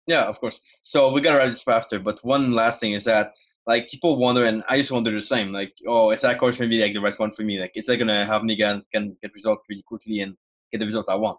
yeah 0.07 0.25
of 0.25 0.41
course 0.41 0.61
so 0.83 1.13
we 1.13 1.21
got 1.21 1.33
to 1.33 1.39
write 1.39 1.49
this 1.51 1.63
faster 1.63 1.99
but 1.99 2.23
one 2.25 2.53
last 2.53 2.81
thing 2.81 2.93
is 2.93 3.05
that 3.05 3.33
like 3.67 3.89
people 3.89 4.17
wonder, 4.17 4.45
and 4.45 4.65
I 4.69 4.79
just 4.79 4.91
wonder 4.91 5.11
the 5.11 5.23
same. 5.23 5.53
Like, 5.53 5.75
oh, 5.87 6.11
is 6.11 6.23
that 6.23 6.39
course 6.39 6.59
maybe 6.59 6.81
like 6.81 6.93
the 6.93 7.01
right 7.01 7.19
one 7.19 7.31
for 7.31 7.43
me? 7.43 7.61
Like, 7.61 7.73
it's 7.75 7.89
like 7.89 7.99
gonna 7.99 8.25
help 8.25 8.43
me 8.43 8.57
get 8.57 8.83
can 8.93 9.17
get 9.23 9.35
results 9.35 9.65
really 9.69 9.83
quickly 9.83 10.21
and 10.21 10.35
get 10.73 10.79
the 10.79 10.87
result 10.87 11.09
I 11.09 11.15
want. 11.15 11.39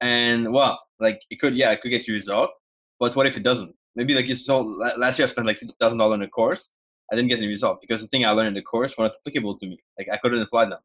And 0.00 0.52
well, 0.52 0.80
like 1.00 1.22
it 1.30 1.40
could, 1.40 1.56
yeah, 1.56 1.70
it 1.72 1.80
could 1.80 1.90
get 1.90 2.06
you 2.06 2.14
result. 2.14 2.50
But 2.98 3.14
what 3.16 3.26
if 3.26 3.36
it 3.36 3.42
doesn't? 3.42 3.74
Maybe 3.96 4.14
like 4.14 4.26
you 4.26 4.34
saw 4.34 4.60
last 4.96 5.18
year, 5.18 5.26
I 5.26 5.30
spent 5.30 5.46
like 5.46 5.58
two 5.58 5.68
thousand 5.80 5.98
dollars 5.98 6.14
on 6.14 6.22
a 6.22 6.28
course. 6.28 6.72
I 7.12 7.16
didn't 7.16 7.28
get 7.28 7.38
any 7.38 7.48
result 7.48 7.80
because 7.80 8.00
the 8.00 8.08
thing 8.08 8.24
I 8.24 8.30
learned 8.30 8.48
in 8.48 8.54
the 8.54 8.62
course 8.62 8.96
wasn't 8.96 9.16
applicable 9.20 9.58
to 9.58 9.66
me. 9.66 9.78
Like 9.98 10.08
I 10.12 10.16
couldn't 10.16 10.40
apply 10.40 10.66
them 10.66 10.80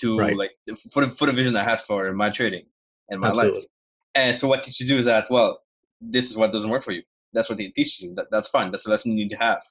to 0.00 0.18
right. 0.18 0.36
like 0.36 0.52
for 0.90 1.04
the 1.04 1.10
for 1.10 1.26
the 1.26 1.32
vision 1.32 1.56
I 1.56 1.64
had 1.64 1.80
for 1.80 2.12
my 2.12 2.30
trading 2.30 2.66
and 3.08 3.20
my 3.20 3.28
Absolutely. 3.28 3.60
life. 3.60 3.66
And 4.14 4.36
so 4.36 4.48
what 4.48 4.64
teachers 4.64 4.88
do 4.88 4.98
is 4.98 5.04
that 5.06 5.30
well, 5.30 5.60
this 6.00 6.30
is 6.30 6.36
what 6.36 6.52
doesn't 6.52 6.68
work 6.70 6.82
for 6.82 6.92
you. 6.92 7.02
That's 7.32 7.48
what 7.48 7.56
they 7.56 7.68
teach 7.68 8.02
you. 8.02 8.14
That, 8.14 8.26
that's 8.30 8.48
fine. 8.48 8.70
That's 8.70 8.86
a 8.86 8.90
lesson 8.90 9.12
you 9.12 9.24
need 9.24 9.30
to 9.30 9.36
have. 9.36 9.62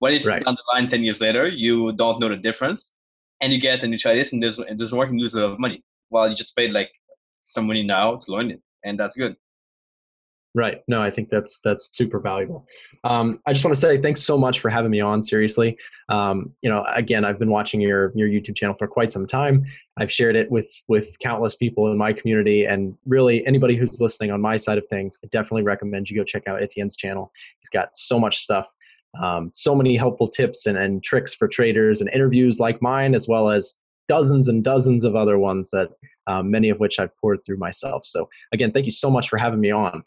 What 0.00 0.12
if 0.12 0.26
right. 0.26 0.44
down 0.44 0.56
the 0.56 0.74
line, 0.74 0.90
ten 0.90 1.04
years 1.04 1.20
later, 1.20 1.46
you 1.46 1.92
don't 1.92 2.18
know 2.18 2.28
the 2.28 2.36
difference, 2.36 2.92
and 3.40 3.52
you 3.52 3.60
get 3.60 3.82
and 3.82 3.92
you 3.92 3.98
try 3.98 4.14
this 4.14 4.32
and 4.32 4.42
there's 4.42 4.58
it 4.58 4.76
doesn't 4.78 4.98
work 4.98 5.08
and 5.08 5.20
you 5.20 5.24
lose 5.24 5.34
a 5.34 5.40
lot 5.40 5.52
of 5.52 5.58
money. 5.60 5.84
Well, 6.10 6.28
you 6.28 6.34
just 6.34 6.56
paid 6.56 6.72
like 6.72 6.90
some 7.44 7.66
money 7.66 7.82
now 7.82 8.16
to 8.16 8.32
learn 8.32 8.50
it, 8.50 8.60
and 8.84 8.98
that's 8.98 9.16
good. 9.16 9.36
Right. 10.56 10.82
No, 10.86 11.02
I 11.02 11.10
think 11.10 11.30
that's 11.30 11.58
that's 11.58 11.96
super 11.96 12.20
valuable. 12.20 12.64
Um, 13.02 13.40
I 13.44 13.52
just 13.52 13.64
want 13.64 13.74
to 13.74 13.80
say 13.80 13.98
thanks 13.98 14.22
so 14.22 14.38
much 14.38 14.60
for 14.60 14.70
having 14.70 14.92
me 14.92 15.00
on. 15.00 15.20
Seriously, 15.20 15.76
um, 16.08 16.52
you 16.62 16.70
know, 16.70 16.84
again, 16.94 17.24
I've 17.24 17.40
been 17.40 17.50
watching 17.50 17.80
your 17.80 18.12
your 18.14 18.28
YouTube 18.28 18.54
channel 18.54 18.74
for 18.74 18.86
quite 18.86 19.10
some 19.10 19.26
time. 19.26 19.64
I've 19.96 20.12
shared 20.12 20.36
it 20.36 20.48
with 20.52 20.72
with 20.86 21.18
countless 21.18 21.56
people 21.56 21.90
in 21.90 21.98
my 21.98 22.12
community, 22.12 22.66
and 22.66 22.96
really 23.04 23.44
anybody 23.48 23.74
who's 23.74 24.00
listening 24.00 24.30
on 24.30 24.40
my 24.40 24.56
side 24.56 24.78
of 24.78 24.86
things, 24.86 25.18
I 25.24 25.26
definitely 25.32 25.64
recommend 25.64 26.08
you 26.08 26.16
go 26.16 26.22
check 26.22 26.46
out 26.46 26.62
Etienne's 26.62 26.96
channel. 26.96 27.32
He's 27.60 27.68
got 27.68 27.96
so 27.96 28.20
much 28.20 28.38
stuff, 28.38 28.72
um, 29.20 29.50
so 29.54 29.74
many 29.74 29.96
helpful 29.96 30.28
tips 30.28 30.66
and, 30.66 30.78
and 30.78 31.02
tricks 31.02 31.34
for 31.34 31.48
traders, 31.48 32.00
and 32.00 32.08
interviews 32.14 32.60
like 32.60 32.80
mine, 32.80 33.16
as 33.16 33.26
well 33.26 33.50
as 33.50 33.80
dozens 34.08 34.48
and 34.48 34.62
dozens 34.62 35.04
of 35.04 35.16
other 35.16 35.38
ones 35.38 35.70
that 35.70 35.90
um, 36.26 36.50
many 36.50 36.70
of 36.70 36.80
which 36.80 36.98
I've 36.98 37.16
poured 37.18 37.40
through 37.44 37.58
myself. 37.58 38.04
So 38.04 38.28
again, 38.52 38.72
thank 38.72 38.86
you 38.86 38.92
so 38.92 39.10
much 39.10 39.28
for 39.28 39.38
having 39.38 39.60
me 39.60 39.70
on. 39.70 40.02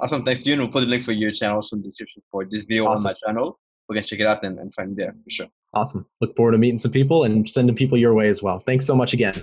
Awesome. 0.00 0.24
Thanks, 0.24 0.44
June. 0.44 0.58
We'll 0.58 0.68
put 0.68 0.80
the 0.80 0.86
link 0.86 1.02
for 1.02 1.12
your 1.12 1.32
channel 1.32 1.64
in 1.72 1.80
the 1.80 1.88
description 1.88 2.22
for 2.30 2.44
this 2.44 2.66
video 2.66 2.86
awesome. 2.86 3.08
on 3.08 3.14
my 3.14 3.26
channel. 3.26 3.58
We 3.88 3.96
can 3.96 4.04
check 4.04 4.20
it 4.20 4.26
out 4.26 4.44
and, 4.44 4.58
and 4.58 4.72
find 4.74 4.92
it 4.92 4.96
there 4.96 5.12
for 5.12 5.30
sure. 5.30 5.46
Awesome. 5.74 6.06
Look 6.20 6.36
forward 6.36 6.52
to 6.52 6.58
meeting 6.58 6.78
some 6.78 6.92
people 6.92 7.24
and 7.24 7.48
sending 7.48 7.74
people 7.74 7.98
your 7.98 8.14
way 8.14 8.28
as 8.28 8.42
well. 8.42 8.58
Thanks 8.58 8.86
so 8.86 8.94
much 8.94 9.12
again. 9.12 9.34